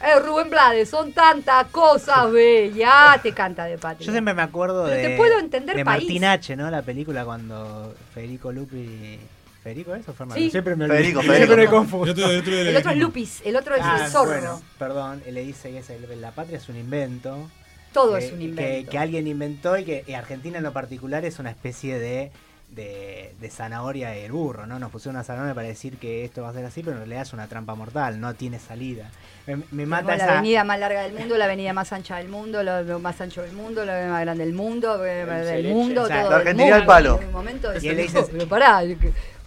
Eh, 0.00 0.18
Rubén 0.18 0.50
Blades, 0.50 0.88
son 0.90 1.12
tantas 1.12 1.66
cosas 1.68 2.32
bellas. 2.32 3.22
Te 3.22 3.32
canta 3.32 3.66
de 3.66 3.78
patria. 3.78 4.06
Yo 4.06 4.12
siempre 4.12 4.34
me 4.34 4.42
acuerdo 4.42 4.84
Pero 4.84 4.96
de. 4.96 5.08
te 5.08 5.16
puedo 5.16 5.38
entender 5.38 5.76
de 5.76 5.84
país. 5.84 6.02
Martín 6.04 6.24
H, 6.24 6.56
¿no? 6.56 6.70
La 6.70 6.82
película 6.82 7.24
cuando 7.24 7.94
Federico 8.12 8.50
Lupi. 8.50 9.20
¿Federico 9.62 9.94
eso? 9.94 10.12
Fernando? 10.12 10.34
Sí. 10.34 10.50
Siempre 10.50 10.74
me 10.76 10.86
Federico, 10.88 11.20
olvido. 11.20 11.32
Federico. 11.34 11.54
Siempre 11.54 11.64
me 11.64 11.70
confundo. 11.70 12.04
El 12.06 12.10
otro- 12.12 12.30
el 12.30 12.38
otro 12.40 12.52
era 12.54 12.70
El 12.70 12.76
otro 12.76 12.90
es. 12.90 12.96
Lupis, 12.98 13.42
el 13.44 13.56
otro 13.56 13.74
es 13.76 13.82
Ah, 13.84 14.02
el 14.04 14.10
zorro. 14.10 14.30
bueno, 14.32 14.62
perdón, 14.78 15.22
le 15.28 15.40
dice 15.44 15.70
que 15.70 15.78
es 15.78 15.90
el- 15.90 16.20
la 16.20 16.32
patria 16.32 16.58
es 16.58 16.68
un 16.68 16.76
invento. 16.76 17.48
Todo 17.92 18.18
que- 18.18 18.24
es 18.24 18.32
un 18.32 18.38
que- 18.38 18.44
invento. 18.44 18.90
Que, 18.90 18.98
alguien 18.98 19.26
inventó 19.26 19.76
y 19.78 19.84
que 19.84 20.04
y 20.06 20.14
Argentina 20.14 20.58
en 20.58 20.64
lo 20.64 20.72
particular 20.72 21.24
es 21.24 21.38
una 21.38 21.50
especie 21.50 21.98
de, 21.98 22.32
de, 22.70 23.34
de 23.38 23.50
zanahoria 23.50 24.08
del 24.08 24.32
burro, 24.32 24.66
¿no? 24.66 24.78
Nos 24.78 24.90
pusieron 24.90 25.16
una 25.16 25.24
zanahoria 25.24 25.54
para 25.54 25.68
decir 25.68 25.98
que 25.98 26.24
esto 26.24 26.40
va 26.42 26.48
a 26.48 26.52
ser 26.54 26.64
así, 26.64 26.80
pero 26.82 26.92
en 26.92 27.00
realidad 27.00 27.20
es 27.20 27.34
una 27.34 27.46
trampa 27.46 27.74
mortal, 27.74 28.18
no 28.18 28.32
tiene 28.34 28.58
salida. 28.58 29.10
Me, 29.46 29.56
me 29.56 29.62
Tenemos 29.64 29.88
mata 29.90 30.16
la 30.16 30.24
esa... 30.24 30.32
avenida 30.38 30.64
más 30.64 30.78
larga 30.80 31.02
del 31.02 31.12
mundo, 31.12 31.36
la 31.36 31.44
avenida 31.44 31.74
más 31.74 31.92
ancha 31.92 32.16
del 32.16 32.28
mundo, 32.30 32.62
la 32.62 32.78
avenida 32.78 32.98
más 32.98 33.20
ancho 33.20 33.42
del 33.42 33.52
mundo, 33.52 33.84
la 33.84 33.92
avenida 33.92 34.12
más 34.14 34.20
grande 34.22 34.44
del 34.46 34.54
mundo, 34.54 34.88
más 34.96 35.44
del 35.44 35.66
mundo, 35.74 36.08
todo 36.08 36.30
La 36.30 36.36
Argentina 36.36 36.62
mundo. 36.64 36.74
al 36.76 36.86
palo. 36.86 37.18
En 37.20 37.26
un 37.26 37.32
momento 37.32 37.68
Y 37.78 37.88
él 37.88 37.96
le 37.96 38.02
dice- 38.04 38.24
pero 38.32 38.48
pará, 38.48 38.82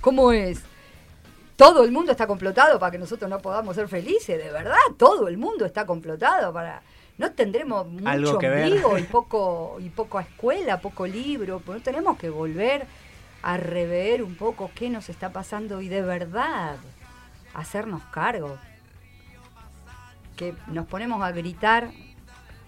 ¿cómo 0.05 0.31
es? 0.31 0.61
Todo 1.55 1.83
el 1.83 1.91
mundo 1.91 2.11
está 2.11 2.27
complotado 2.27 2.77
para 2.77 2.91
que 2.91 2.99
nosotros 2.99 3.27
no 3.27 3.39
podamos 3.39 3.75
ser 3.75 3.87
felices, 3.87 4.37
de 4.37 4.51
verdad, 4.51 4.75
todo 4.97 5.27
el 5.27 5.39
mundo 5.39 5.65
está 5.65 5.87
complotado 5.87 6.53
para... 6.53 6.83
No 7.17 7.31
tendremos 7.31 7.87
Algo 8.05 8.33
mucho 8.33 8.37
ver. 8.37 8.65
ombligo 8.65 8.99
y 8.99 9.03
poco, 9.17 9.77
y 9.79 9.89
poco 9.89 10.19
escuela, 10.19 10.79
poco 10.79 11.07
libro, 11.07 11.59
pues 11.59 11.79
no 11.79 11.83
tenemos 11.83 12.19
que 12.19 12.29
volver 12.29 12.85
a 13.41 13.57
rever 13.57 14.21
un 14.21 14.35
poco 14.35 14.69
qué 14.75 14.91
nos 14.91 15.09
está 15.09 15.31
pasando 15.31 15.81
y 15.81 15.87
de 15.87 16.03
verdad 16.03 16.75
hacernos 17.55 18.03
cargo. 18.11 18.59
Que 20.35 20.53
nos 20.67 20.85
ponemos 20.85 21.23
a 21.23 21.31
gritar 21.31 21.89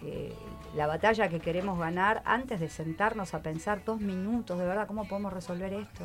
eh, 0.02 0.34
la 0.76 0.88
batalla 0.88 1.30
que 1.30 1.40
queremos 1.40 1.78
ganar 1.78 2.24
antes 2.26 2.60
de 2.60 2.70
sentarnos 2.70 3.36
a 3.36 3.44
pensar 3.44 3.86
dos 3.86 4.02
minutos, 4.02 4.58
de 4.58 4.66
verdad, 4.66 4.88
¿cómo 4.88 5.08
podemos 5.08 5.32
resolver 5.32 5.72
esto? 5.74 6.04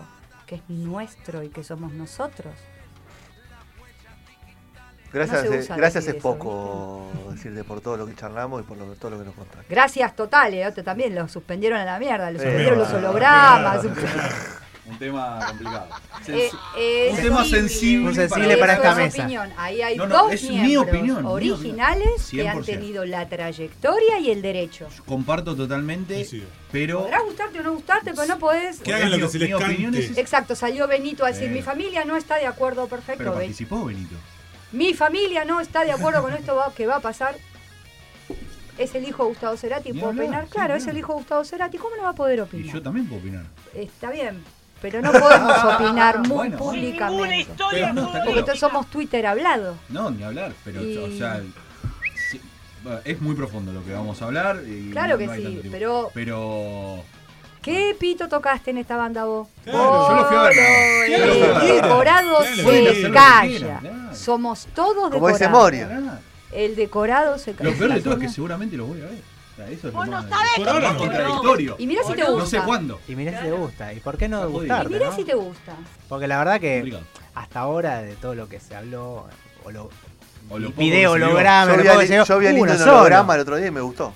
Que 0.53 0.57
es 0.57 0.69
nuestro 0.69 1.43
y 1.43 1.49
que 1.49 1.65
somos 1.65 1.95
nosotros. 1.95 2.53
Gracias, 5.11 5.45
No 5.45 5.55
eh, 5.55 5.67
gracias 5.79 6.05
es 6.05 6.11
eso, 6.17 6.21
poco 6.23 7.11
decirte 7.31 7.65
por 7.65 7.81
todo 7.81 7.97
lo 7.97 8.05
que 8.07 8.15
charlamos 8.15 8.61
y 8.61 8.65
por 8.65 8.77
lo- 8.77 8.95
todo 8.97 9.13
lo 9.13 9.19
que 9.19 9.25
nos 9.25 9.35
contaste. 9.35 9.65
Gracias 9.71 10.15
totales, 10.15 10.67
otro 10.69 10.85
también 10.85 11.15
lo 11.15 11.27
suspendieron 11.27 11.79
a 11.81 11.87
la 11.87 11.99
mierda, 11.99 12.31
lo 12.31 12.39
Eh, 12.39 12.43
suspendieron 12.43 12.79
los 12.81 12.93
hologramas. 12.93 13.83
Un 14.85 14.99
tema 14.99 15.39
complicado. 15.47 15.87
Eh, 16.27 16.51
eh, 16.77 17.09
un 17.13 17.17
tema 17.23 17.45
sensible, 17.45 18.09
Un 18.09 18.15
sensible 18.17 18.57
para 18.57 18.73
esta 18.75 18.91
es 18.91 18.97
mesa. 18.97 19.23
opinión. 19.23 19.53
Ahí 19.57 19.81
hay 19.81 19.97
No, 19.97 20.07
no, 20.09 20.25
dos 20.25 20.33
es 20.33 20.43
mi 20.51 20.77
opinión, 20.77 21.23
mi 21.23 21.29
originales 21.31 22.29
que 22.29 22.49
han 22.49 22.59
100%. 22.59 22.65
tenido 22.67 23.05
la 23.05 23.29
trayectoria 23.29 24.19
y 24.19 24.31
el 24.33 24.43
derecho. 24.43 24.89
Comparto 25.07 25.55
totalmente, 25.55 26.27
pero 26.73 27.03
Podrá 27.03 27.21
gustarte 27.21 27.61
o 27.61 27.63
no 27.63 27.75
gustarte, 27.75 28.11
pero 28.13 28.27
no 28.27 28.39
podés. 28.41 28.81
Que 28.81 28.93
hagan 28.93 29.13
lo 29.13 29.19
que 29.19 29.29
se 29.29 29.39
les 29.39 29.49
Mi 29.51 29.55
opinión 29.55 29.93
cante. 29.93 30.07
es- 30.07 30.19
Exacto, 30.19 30.57
salió 30.57 30.89
Benito 30.89 31.25
a 31.25 31.29
decir, 31.29 31.47
Sí. 31.49 31.55
mi 31.55 31.63
familia 31.63 32.05
no 32.05 32.17
está 32.17 32.37
de 32.37 32.47
acuerdo, 32.47 32.89
perfecto. 32.89 33.19
pero 33.19 33.35
participó 33.35 33.85
Benito. 33.85 34.17
Mi 34.73 34.95
familia 34.95 35.45
no 35.45 35.61
está 35.61 35.85
de 35.85 35.93
acuerdo 35.93 36.23
con 36.23 36.33
esto 36.35 36.57
va- 36.57 36.73
que 36.75 36.87
va 36.89 36.97
a 36.97 37.01
pasar. 37.01 37.37
Es 38.79 38.95
el 38.95 39.07
hijo 39.07 39.23
de 39.25 39.29
Gustavo 39.29 39.57
Cerati, 39.57 39.93
¿puedo 39.93 40.09
hablar, 40.09 40.25
opinar? 40.27 40.45
sí, 40.47 40.51
claro, 40.51 40.75
es 40.75 40.87
el 40.87 40.97
hijo 40.97 41.13
de 41.13 41.19
Gustavo 41.19 41.45
Cerati, 41.45 41.77
¿cómo 41.79 41.95
no 41.95 42.03
va 42.05 42.09
a 42.09 42.15
poder 42.15 42.39
Y 42.39 42.41
opinar? 42.41 42.75
yo 42.75 42.83
también 42.83 43.07
puedo 43.07 43.21
opinar. 43.21 43.45
Está 43.75 44.11
bien, 44.11 44.43
pero 44.83 45.01
no 45.01 45.13
podemos 45.13 45.65
opinar 45.75 46.19
muy 46.19 46.29
Bueno, 46.37 46.59
públicamente. 46.59 47.49
Pero 47.71 47.93
no, 47.95 48.01
está 48.03 48.13
Porque 48.13 48.21
claro. 48.25 48.31
entonces 48.41 48.59
somos 48.61 48.87
Twitter 48.89 49.27
hablado. 49.27 49.77
No, 49.89 50.11
ni 50.11 50.23
hablar, 50.25 50.53
pero 50.65 50.83
Y- 50.85 50.99
o 50.99 51.17
sea, 51.17 51.41
es 53.05 53.21
muy 53.21 53.35
profundo 53.37 53.73
lo 53.73 53.85
que 53.85 53.93
vamos 53.95 54.21
a 54.21 54.25
hablar. 54.27 54.61
y 54.67 54.91
Claro 54.91 55.13
no- 55.15 55.19
que 55.19 55.27
no 55.29 55.35
sí, 55.35 55.61
pero- 55.71 56.11
Pero. 56.13 57.05
¿Qué 57.63 57.95
pito 57.97 58.29
tocaste 58.29 58.73
en 58.73 58.79
esta 58.79 58.97
banda 58.97 59.25
vos? 59.25 59.47
Claro, 59.63 60.09
yo 60.09 60.17
lo 60.17 60.25
fui 60.27 60.37
a 60.37 60.43
ver, 60.43 60.55
Solo 60.55 60.67
no. 60.67 61.19
Yo 61.19 61.27
lo 61.27 61.33
fui 61.35 61.43
a 61.43 61.47
El 61.47 61.73
ver. 61.73 61.83
decorado 61.83 62.45
se 62.45 63.11
calla. 63.13 63.79
claro. 63.79 64.15
Somos 64.17 64.67
todos 64.75 65.11
Como 65.13 65.29
dice 65.29 65.45
decorados. 65.45 65.63
Moria. 65.63 66.21
El 66.51 66.75
decorado 66.75 67.39
se 67.39 67.53
calla. 67.53 67.71
Lo 67.71 67.77
peor 67.77 67.95
de 67.95 68.01
todo 68.01 68.15
es 68.15 68.21
que 68.21 68.29
seguramente 68.29 68.77
lo 68.77 68.87
voy 68.87 69.01
a 69.01 69.05
ver. 69.05 69.32
O 69.53 69.57
sea, 69.57 69.69
eso 69.69 69.89
es 69.89 69.93
lo 69.95 70.01
Vos 70.01 70.09
no 70.09 70.23
más, 70.23 70.29
sabés 70.31 70.59
lo 70.59 70.65
cómo 70.65 70.81
no. 70.81 70.99
contradictorio. 70.99 71.77
Y 71.79 71.87
mirá 71.87 72.03
si 72.05 72.13
te 72.15 72.23
No 72.23 72.33
gusta. 72.33 72.47
sé 72.49 72.61
cuándo. 72.65 73.01
Y 73.07 73.15
mirá 73.17 73.39
si 73.39 73.45
te 73.45 73.53
gusta. 73.53 73.93
¿Y 73.93 74.01
por 74.01 74.17
qué 74.17 74.29
no 74.29 74.39
Está 74.39 74.47
jodido. 74.53 74.61
gustarte, 74.61 74.91
Y 74.91 74.93
mirá 74.95 75.07
no? 75.11 75.17
si 75.17 75.25
te 75.25 75.35
gusta. 75.35 75.73
Porque 76.09 76.27
la 76.27 76.39
verdad 76.39 76.61
que 76.61 76.75
Complicado. 76.77 77.05
hasta 77.35 77.61
ahora 77.61 78.03
de 78.03 78.15
todo 78.17 78.35
lo 78.35 78.49
que 78.49 78.61
se 78.61 78.75
habló, 78.75 79.27
o 79.65 79.71
lo, 79.71 79.91
O 80.49 80.59
lo 80.59 80.71
poco 80.71 80.83
se 80.83 80.91
vio. 80.91 81.11
holograma, 81.13 81.71
Yo 81.71 81.77
lo 81.77 81.83
vi, 81.83 81.89
poco 81.89 82.01
al, 82.01 82.07
se 82.07 82.13
vio, 82.15 82.25
yo 82.25 82.39
vi 82.39 82.47
al 82.47 82.53
uno 82.55 82.59
lindo 82.67 82.73
en 82.73 82.79
solo. 82.79 82.97
holograma 82.97 83.35
el 83.35 83.41
otro 83.41 83.57
día 83.57 83.67
y 83.67 83.71
me 83.71 83.81
gustó. 83.83 84.13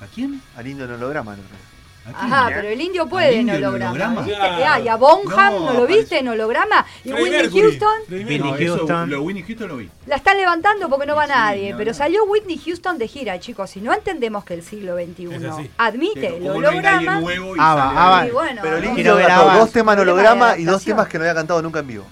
¿A 0.00 0.06
quién? 0.06 0.40
Al 0.56 0.64
lindo 0.64 0.84
en 0.84 0.92
holograma 0.92 1.34
el 1.34 1.40
otro 1.40 1.50
día. 1.56 1.61
Ajá, 2.04 2.50
pero 2.52 2.68
el 2.68 2.80
indio 2.80 3.06
puede 3.06 3.32
en 3.34 3.40
indio 3.42 3.54
en 3.56 3.64
holograma. 3.64 4.24
Claro. 4.24 4.64
Ah, 4.66 4.80
y 4.80 4.88
a 4.88 4.96
Bonham, 4.96 5.54
No, 5.54 5.72
¿no, 5.72 5.80
lo 5.80 5.86
viste 5.86 6.18
en 6.18 6.28
holograma? 6.28 6.84
Y 7.04 7.12
Whitney 7.12 7.30
Mercury. 7.30 7.60
Houston 7.62 7.98
Whitney 8.10 8.66
Houston. 8.66 9.10
lo 9.10 9.22
Winnie 9.22 9.44
Houston 9.44 9.68
lo 9.68 9.76
vi. 9.76 9.88
la 10.06 10.16
están 10.16 10.36
levantando 10.36 10.88
porque 10.88 11.06
no 11.06 11.14
va 11.14 11.26
Sí, 11.26 11.30
nadie. 11.32 11.70
no, 11.70 11.78
pero 11.78 11.94
salió 11.94 12.24
Whitney 12.24 12.58
Houston 12.58 12.98
de 12.98 13.06
gira, 13.06 13.38
chicos. 13.38 13.70
Si 13.70 13.80
no 13.80 13.92
entendemos 13.94 14.44
que 14.44 14.54
el 14.54 14.64
siglo 14.64 14.96
XXI 14.96 15.70
admite 15.78 16.26
el 16.26 16.42
¿Cómo 16.42 16.60
no 16.60 16.68
hay 16.70 16.80
nadie 16.80 17.08
holograma. 17.08 17.54
Ah, 17.60 18.26
Pero 18.60 18.76
el 18.78 18.84
indio 18.84 19.16
dos 19.54 19.70
temas 19.70 19.94
en 19.94 20.00
holograma 20.00 20.58
y 20.58 20.64
dos 20.64 20.84
temas 20.84 21.06
que 21.08 21.18
no 21.18 21.24
había 21.24 21.34
cantado 21.34 21.62
nunca 21.62 21.78
en 21.80 21.86
vivo. 21.86 22.04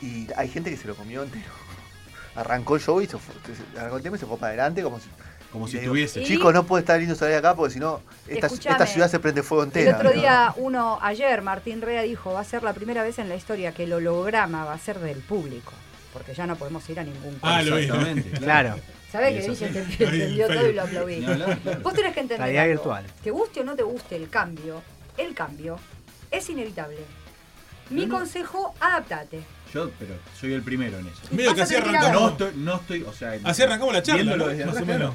Y 0.00 0.28
hay 0.36 0.48
gente 0.48 0.70
que 0.70 0.76
se 0.76 0.88
lo 0.88 0.94
comió 0.94 1.22
entero. 1.24 1.50
Arrancó 2.36 2.76
el 2.76 2.80
show 2.82 3.00
y 3.00 3.06
se 3.06 3.18
fue, 3.18 3.34
se- 3.54 3.78
arrancó 3.78 3.96
el 3.96 4.02
tema 4.02 4.16
y 4.16 4.18
se 4.20 4.26
fue 4.26 4.38
para 4.38 4.50
adelante 4.52 4.82
como 4.82 4.98
si. 5.00 5.08
Como 5.52 5.66
y 5.66 5.70
si 5.70 5.76
le 5.76 5.80
digo, 5.82 5.92
tuviese. 5.92 6.20
Y- 6.22 6.24
Chicos, 6.26 6.52
no 6.52 6.64
puede 6.64 6.82
estar 6.82 6.98
lindo 7.00 7.14
salir 7.14 7.36
acá 7.36 7.54
porque 7.54 7.72
si 7.74 7.80
no, 7.80 8.00
esta, 8.26 8.48
ciudad 8.86 9.10
se 9.10 9.18
prende 9.18 9.42
fuego 9.42 9.62
El 9.62 9.68
entera. 9.68 9.96
otro 9.96 10.10
¿no? 10.10 10.20
día, 10.20 10.52
uno, 10.56 10.98
ayer, 11.00 11.40
Martín 11.42 11.80
Rea 11.80 12.02
dijo, 12.02 12.32
va 12.34 12.40
a 12.40 12.44
ser 12.44 12.62
la 12.62 12.72
primera 12.74 13.02
vez 13.02 13.18
en 13.18 13.28
la 13.28 13.34
historia 13.36 13.72
que 13.72 13.84
el 13.84 13.92
holograma 13.92 14.64
va 14.64 14.74
a 14.74 14.78
ser 14.78 14.98
del 14.98 15.18
público. 15.20 15.72
Porque 16.12 16.34
ya 16.34 16.46
no 16.46 16.56
podemos 16.56 16.88
ir 16.90 16.98
a 17.00 17.04
ningún 17.04 17.38
Ah, 17.42 17.62
lo. 17.62 17.76
Exactamente. 17.78 18.30
Claro. 18.38 18.76
¿Sabés 19.12 19.42
que 19.42 19.50
Villa 19.50 19.66
así. 19.66 20.04
entendió, 20.04 20.46
todo 20.48 20.68
y 20.68 20.72
lo 20.74 20.82
aplaudí? 20.82 21.26
Vos 21.82 21.94
tenés 21.94 22.12
que 22.14 22.20
entender 22.20 22.58
algo. 22.58 22.72
virtual. 22.72 23.04
Te 23.22 23.30
guste 23.30 23.60
o 23.60 23.64
no 23.64 23.74
te 23.76 23.82
guste 23.82 24.16
el 24.16 24.28
cambio, 24.28 24.82
el 25.16 25.34
cambio 25.34 25.78
es 26.30 26.48
inevitable. 26.50 26.98
Mi 27.90 28.06
consejo, 28.06 28.74
adaptate. 28.80 29.40
Yo, 29.72 29.90
pero 29.98 30.14
soy 30.38 30.52
el 30.54 30.62
primero 30.62 30.98
en 30.98 31.06
eso. 31.06 31.20
Medio 31.30 31.54
que 31.54 31.62
así 31.62 31.74
arrancamos. 31.74 32.12
No 32.20 32.28
estoy, 32.28 32.52
no 32.56 32.74
estoy, 32.76 33.02
o 33.02 33.12
sea, 33.12 33.38
Así 33.44 33.62
arrancamos 33.62 33.94
la 33.94 34.02
charla, 34.02 34.22
Viéndolo 34.22 34.44
¿no? 34.44 34.50
desde 34.50 34.64
Más 34.66 34.76
o 34.82 34.86
menos. 34.86 35.14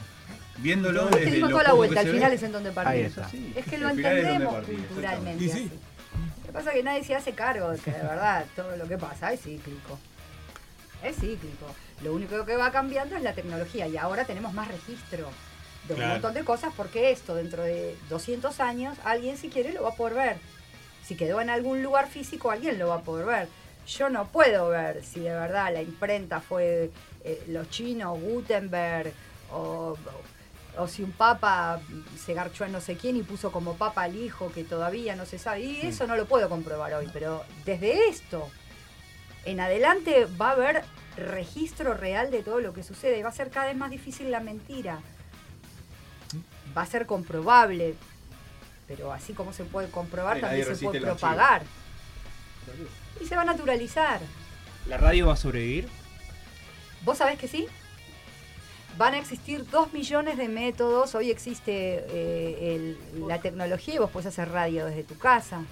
Viéndolo 0.57 1.07
desde 1.07 1.39
toda 1.39 1.63
la 1.63 1.73
vuelta, 1.73 1.99
al 2.01 2.07
final 2.09 2.29
ve. 2.29 2.35
es 2.35 2.43
en 2.43 2.51
donde 2.51 2.69
Ahí 2.69 2.75
partimos. 2.75 3.07
está. 3.17 3.29
Es 3.59 3.65
que 3.65 3.77
lo 3.77 3.87
es 3.89 3.97
entendemos 3.97 4.65
culturalmente. 4.65 5.43
Y 5.43 5.47
sí. 5.49 5.51
así. 5.53 5.71
Lo 6.41 6.45
que 6.47 6.51
pasa 6.53 6.69
es 6.69 6.75
que 6.75 6.83
nadie 6.83 7.03
se 7.03 7.15
hace 7.15 7.33
cargo 7.33 7.69
de 7.71 7.79
que 7.79 7.91
de 7.91 8.01
verdad 8.03 8.45
todo 8.55 8.75
lo 8.77 8.87
que 8.87 8.97
pasa 8.97 9.33
es 9.33 9.41
cíclico. 9.41 9.97
Es 11.03 11.15
cíclico. 11.15 11.65
Lo 12.03 12.13
único 12.13 12.45
que 12.45 12.55
va 12.55 12.71
cambiando 12.71 13.15
es 13.15 13.23
la 13.23 13.33
tecnología 13.33 13.87
y 13.87 13.97
ahora 13.97 14.25
tenemos 14.25 14.53
más 14.53 14.67
registro 14.67 15.29
de 15.87 15.93
un 15.95 15.99
Claro. 15.99 16.13
montón 16.13 16.33
de 16.33 16.43
cosas 16.43 16.71
porque 16.77 17.11
esto 17.11 17.35
dentro 17.35 17.63
de 17.63 17.97
200 18.09 18.59
años 18.59 18.97
alguien 19.03 19.37
si 19.37 19.49
quiere 19.49 19.73
lo 19.73 19.83
va 19.83 19.89
a 19.89 19.95
poder 19.95 20.13
ver. 20.13 20.37
Si 21.03 21.15
quedó 21.15 21.41
en 21.41 21.49
algún 21.49 21.81
lugar 21.83 22.07
físico 22.07 22.51
alguien 22.51 22.77
lo 22.79 22.89
va 22.89 22.95
a 22.95 23.01
poder 23.01 23.25
ver. 23.25 23.47
Yo 23.87 24.09
no 24.09 24.27
puedo 24.27 24.69
ver 24.69 25.03
si 25.03 25.19
de 25.21 25.31
verdad 25.31 25.73
la 25.73 25.81
imprenta 25.81 26.39
fue 26.39 26.91
eh, 27.25 27.43
los 27.47 27.69
chinos, 27.69 28.17
Gutenberg 28.21 29.11
o, 29.51 29.97
o 30.77 30.87
si 30.87 31.03
un 31.03 31.11
papa 31.11 31.79
se 32.17 32.33
garchó 32.33 32.65
en 32.65 32.71
no 32.71 32.81
sé 32.81 32.97
quién 32.97 33.15
y 33.15 33.23
puso 33.23 33.51
como 33.51 33.75
papa 33.75 34.03
al 34.03 34.15
hijo 34.15 34.51
que 34.51 34.63
todavía 34.63 35.15
no 35.15 35.25
se 35.25 35.37
sabe. 35.37 35.61
Y 35.61 35.81
eso 35.81 36.07
no 36.07 36.15
lo 36.15 36.25
puedo 36.25 36.49
comprobar 36.49 36.93
hoy, 36.93 37.09
pero 37.13 37.43
desde 37.65 38.07
esto 38.09 38.49
en 39.45 39.59
adelante 39.59 40.25
va 40.39 40.49
a 40.49 40.53
haber 40.53 40.83
registro 41.17 41.93
real 41.93 42.31
de 42.31 42.43
todo 42.43 42.59
lo 42.59 42.73
que 42.73 42.83
sucede. 42.83 43.21
Va 43.23 43.29
a 43.29 43.33
ser 43.33 43.49
cada 43.49 43.67
vez 43.67 43.77
más 43.77 43.91
difícil 43.91 44.31
la 44.31 44.39
mentira. 44.39 44.99
Va 46.75 46.83
a 46.83 46.85
ser 46.85 47.05
comprobable. 47.05 47.95
Pero 48.87 49.13
así 49.13 49.33
como 49.33 49.53
se 49.53 49.63
puede 49.63 49.89
comprobar, 49.89 50.39
también 50.39 50.75
se 50.75 50.85
puede 50.85 51.01
propagar. 51.01 51.63
Y 53.21 53.25
se 53.25 53.35
va 53.35 53.43
a 53.43 53.45
naturalizar. 53.45 54.19
¿La 54.87 54.97
radio 54.97 55.27
va 55.27 55.33
a 55.33 55.37
sobrevivir? 55.37 55.87
¿Vos 57.03 57.17
sabés 57.17 57.37
que 57.37 57.47
sí? 57.47 57.67
Van 58.97 59.15
a 59.15 59.17
existir 59.17 59.67
dos 59.71 59.91
millones 59.91 60.37
de 60.37 60.47
métodos. 60.47 61.15
Hoy 61.15 61.31
existe 61.31 62.05
eh, 62.09 62.95
la 63.27 63.41
tecnología 63.41 63.95
y 63.95 63.97
vos 63.97 64.11
podés 64.11 64.27
hacer 64.27 64.49
radio 64.49 64.85
desde 64.85 65.03
tu 65.03 65.17
casa. 65.17 65.63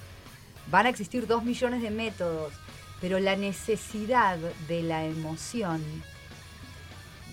Van 0.71 0.87
a 0.87 0.89
existir 0.89 1.27
dos 1.27 1.43
millones 1.43 1.83
de 1.83 1.91
métodos. 1.91 2.53
Pero 2.99 3.19
la 3.19 3.35
necesidad 3.35 4.37
de 4.67 4.81
la 4.81 5.05
emoción 5.05 5.83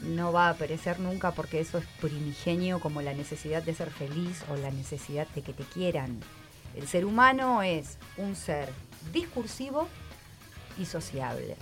no 0.02 0.30
va 0.32 0.48
a 0.48 0.50
aparecer 0.50 1.00
nunca 1.00 1.32
porque 1.32 1.60
eso 1.60 1.78
es 1.78 1.86
primigenio 2.00 2.80
como 2.80 3.00
la 3.00 3.14
necesidad 3.14 3.62
de 3.62 3.74
ser 3.74 3.90
feliz 3.90 4.44
o 4.50 4.56
la 4.56 4.70
necesidad 4.70 5.26
de 5.28 5.42
que 5.42 5.54
te 5.54 5.64
quieran. 5.64 6.20
El 6.76 6.86
ser 6.86 7.06
humano 7.06 7.62
es 7.62 7.98
un 8.18 8.36
ser 8.36 8.68
discursivo 9.12 9.88
y 10.78 10.84
sociable. 10.84 11.56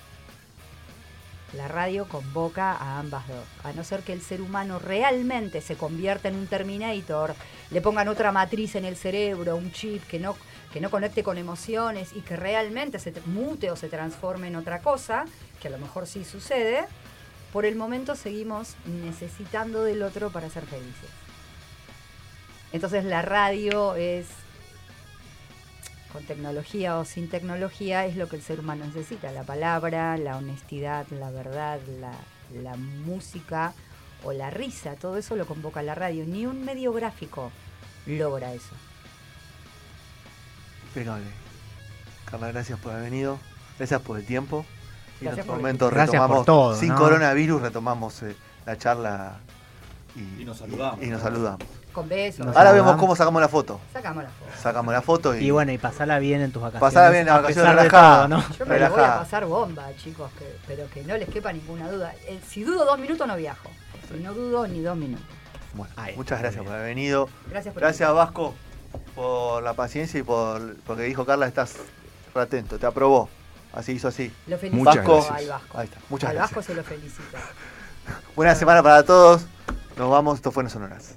La 1.52 1.68
radio 1.68 2.08
convoca 2.08 2.72
a 2.72 2.98
ambas 2.98 3.26
dos. 3.28 3.44
A 3.62 3.72
no 3.72 3.84
ser 3.84 4.02
que 4.02 4.12
el 4.12 4.20
ser 4.20 4.40
humano 4.40 4.78
realmente 4.78 5.60
se 5.60 5.76
convierta 5.76 6.28
en 6.28 6.36
un 6.36 6.48
Terminator, 6.48 7.34
le 7.70 7.80
pongan 7.80 8.08
otra 8.08 8.32
matriz 8.32 8.74
en 8.74 8.84
el 8.84 8.96
cerebro, 8.96 9.56
un 9.56 9.70
chip 9.72 10.04
que 10.06 10.18
no, 10.18 10.36
que 10.72 10.80
no 10.80 10.90
conecte 10.90 11.22
con 11.22 11.38
emociones 11.38 12.10
y 12.14 12.20
que 12.20 12.36
realmente 12.36 12.98
se 12.98 13.12
mute 13.26 13.70
o 13.70 13.76
se 13.76 13.88
transforme 13.88 14.48
en 14.48 14.56
otra 14.56 14.80
cosa, 14.80 15.24
que 15.60 15.68
a 15.68 15.70
lo 15.70 15.78
mejor 15.78 16.06
sí 16.06 16.24
sucede, 16.24 16.84
por 17.52 17.64
el 17.64 17.76
momento 17.76 18.16
seguimos 18.16 18.74
necesitando 18.84 19.84
del 19.84 20.02
otro 20.02 20.30
para 20.30 20.50
ser 20.50 20.66
felices. 20.66 21.10
Entonces 22.72 23.04
la 23.04 23.22
radio 23.22 23.94
es, 23.94 24.26
con 26.12 26.24
tecnología 26.24 26.98
o 26.98 27.04
sin 27.04 27.28
tecnología, 27.28 28.06
es 28.06 28.16
lo 28.16 28.28
que 28.28 28.36
el 28.36 28.42
ser 28.42 28.60
humano 28.60 28.84
necesita. 28.86 29.32
La 29.32 29.42
palabra, 29.44 30.16
la 30.16 30.36
honestidad, 30.36 31.06
la 31.10 31.30
verdad, 31.30 31.78
la, 32.00 32.12
la 32.62 32.76
música 32.76 33.72
o 34.24 34.32
la 34.32 34.50
risa, 34.50 34.94
todo 34.94 35.16
eso 35.18 35.36
lo 35.36 35.46
convoca 35.46 35.82
la 35.82 35.94
radio. 35.94 36.24
Ni 36.26 36.46
un 36.46 36.64
medio 36.64 36.92
gráfico 36.92 37.50
logra 38.06 38.52
eso. 38.54 38.74
Impecable. 40.88 41.26
Carla, 42.24 42.48
gracias 42.48 42.78
por 42.80 42.92
haber 42.92 43.04
venido. 43.10 43.38
Gracias 43.78 44.00
por 44.00 44.18
el 44.18 44.24
tiempo. 44.24 44.64
Y 45.20 45.24
en 45.24 45.26
Gracias 45.26 45.44
otro 45.44 45.52
por- 45.54 45.62
momento 45.62 45.86
Gracias 45.90 46.06
por 46.08 46.14
retomamos, 46.22 46.46
todo, 46.46 46.76
sin 46.76 46.88
¿no? 46.90 46.96
coronavirus, 46.96 47.62
retomamos 47.62 48.22
eh, 48.22 48.36
la 48.64 48.76
charla 48.78 49.38
y, 50.14 50.42
Y 50.42 50.44
nos 50.44 50.58
saludamos. 50.58 51.02
y 51.02 51.06
nos 51.08 51.22
saludamos. 51.22 51.66
Con 51.96 52.08
besos. 52.10 52.44
Nos 52.44 52.54
Ahora 52.54 52.72
vemos 52.72 52.96
cómo 52.96 53.16
sacamos 53.16 53.40
la 53.40 53.48
foto. 53.48 53.80
Sacamos 53.90 54.22
la 54.22 54.28
foto. 54.28 54.50
Sacamos 54.62 54.92
la 54.92 55.00
foto 55.00 55.34
y, 55.34 55.46
Y 55.46 55.50
bueno, 55.50 55.72
y 55.72 55.78
pasala 55.78 56.18
bien 56.18 56.42
en 56.42 56.52
tus 56.52 56.60
vacaciones. 56.60 56.80
Pasala 56.92 57.08
bien 57.08 57.22
en 57.22 57.26
las 57.28 57.42
vacaciones, 57.42 57.74
relajada. 57.74 58.16
todo, 58.18 58.28
¿no? 58.28 58.40
Yo 58.42 58.46
me 58.46 58.58
lo 58.58 58.66
voy 58.66 58.74
a 58.74 58.88
Relajada. 58.88 59.18
pasar 59.20 59.46
bomba, 59.46 59.86
chicos, 59.96 60.30
que- 60.38 60.56
pero 60.66 60.88
que 60.90 61.02
no 61.04 61.16
les 61.16 61.28
quepa 61.30 61.52
ninguna 61.54 61.90
duda. 61.90 62.12
Eh, 62.26 62.38
si 62.46 62.64
dudo 62.64 62.84
dos 62.84 62.98
minutos 62.98 63.26
no 63.26 63.34
viajo. 63.34 63.70
Y 64.14 64.22
no 64.22 64.34
dudo 64.34 64.66
ni 64.68 64.82
dos 64.82 64.94
minutos. 64.96 65.24
Bueno, 65.72 65.92
Ahí 65.96 66.14
muchas 66.16 66.38
gracias 66.40 66.60
bien. 66.60 66.66
por 66.66 66.74
haber 66.74 66.86
venido. 66.94 67.28
Gracias 67.50 67.72
por 67.74 67.82
Gracias 67.82 68.12
Vasco 68.12 68.54
por 69.14 69.62
la 69.62 69.72
paciencia 69.72 70.20
y 70.20 70.22
por 70.22 70.76
porque 70.86 71.02
dijo 71.04 71.24
Carla 71.24 71.46
estás 71.46 71.76
re 72.34 72.42
atento, 72.42 72.78
te 72.78 72.84
aprobó. 72.86 73.28
Así 73.72 73.92
hizo 73.92 74.08
así. 74.08 74.30
Lo 74.46 74.58
felicito 74.58 74.76
Muchas 74.84 74.96
Vasco, 74.96 75.14
gracias. 75.14 75.38
al 75.38 75.48
Vasco. 75.48 75.78
Ahí 75.78 75.84
está, 75.86 75.98
muchas 76.10 76.28
al 76.30 76.36
gracias. 76.36 76.56
Vasco 76.56 76.72
se 76.72 76.74
lo 76.76 76.84
felicito. 76.84 77.38
Buena 78.36 78.54
semana 78.54 78.82
para 78.82 79.02
todos. 79.02 79.46
Nos 79.96 80.10
vamos, 80.10 80.36
esto 80.36 80.50
fue 80.52 80.62
No 80.62 80.68
Sonoras. 80.68 81.16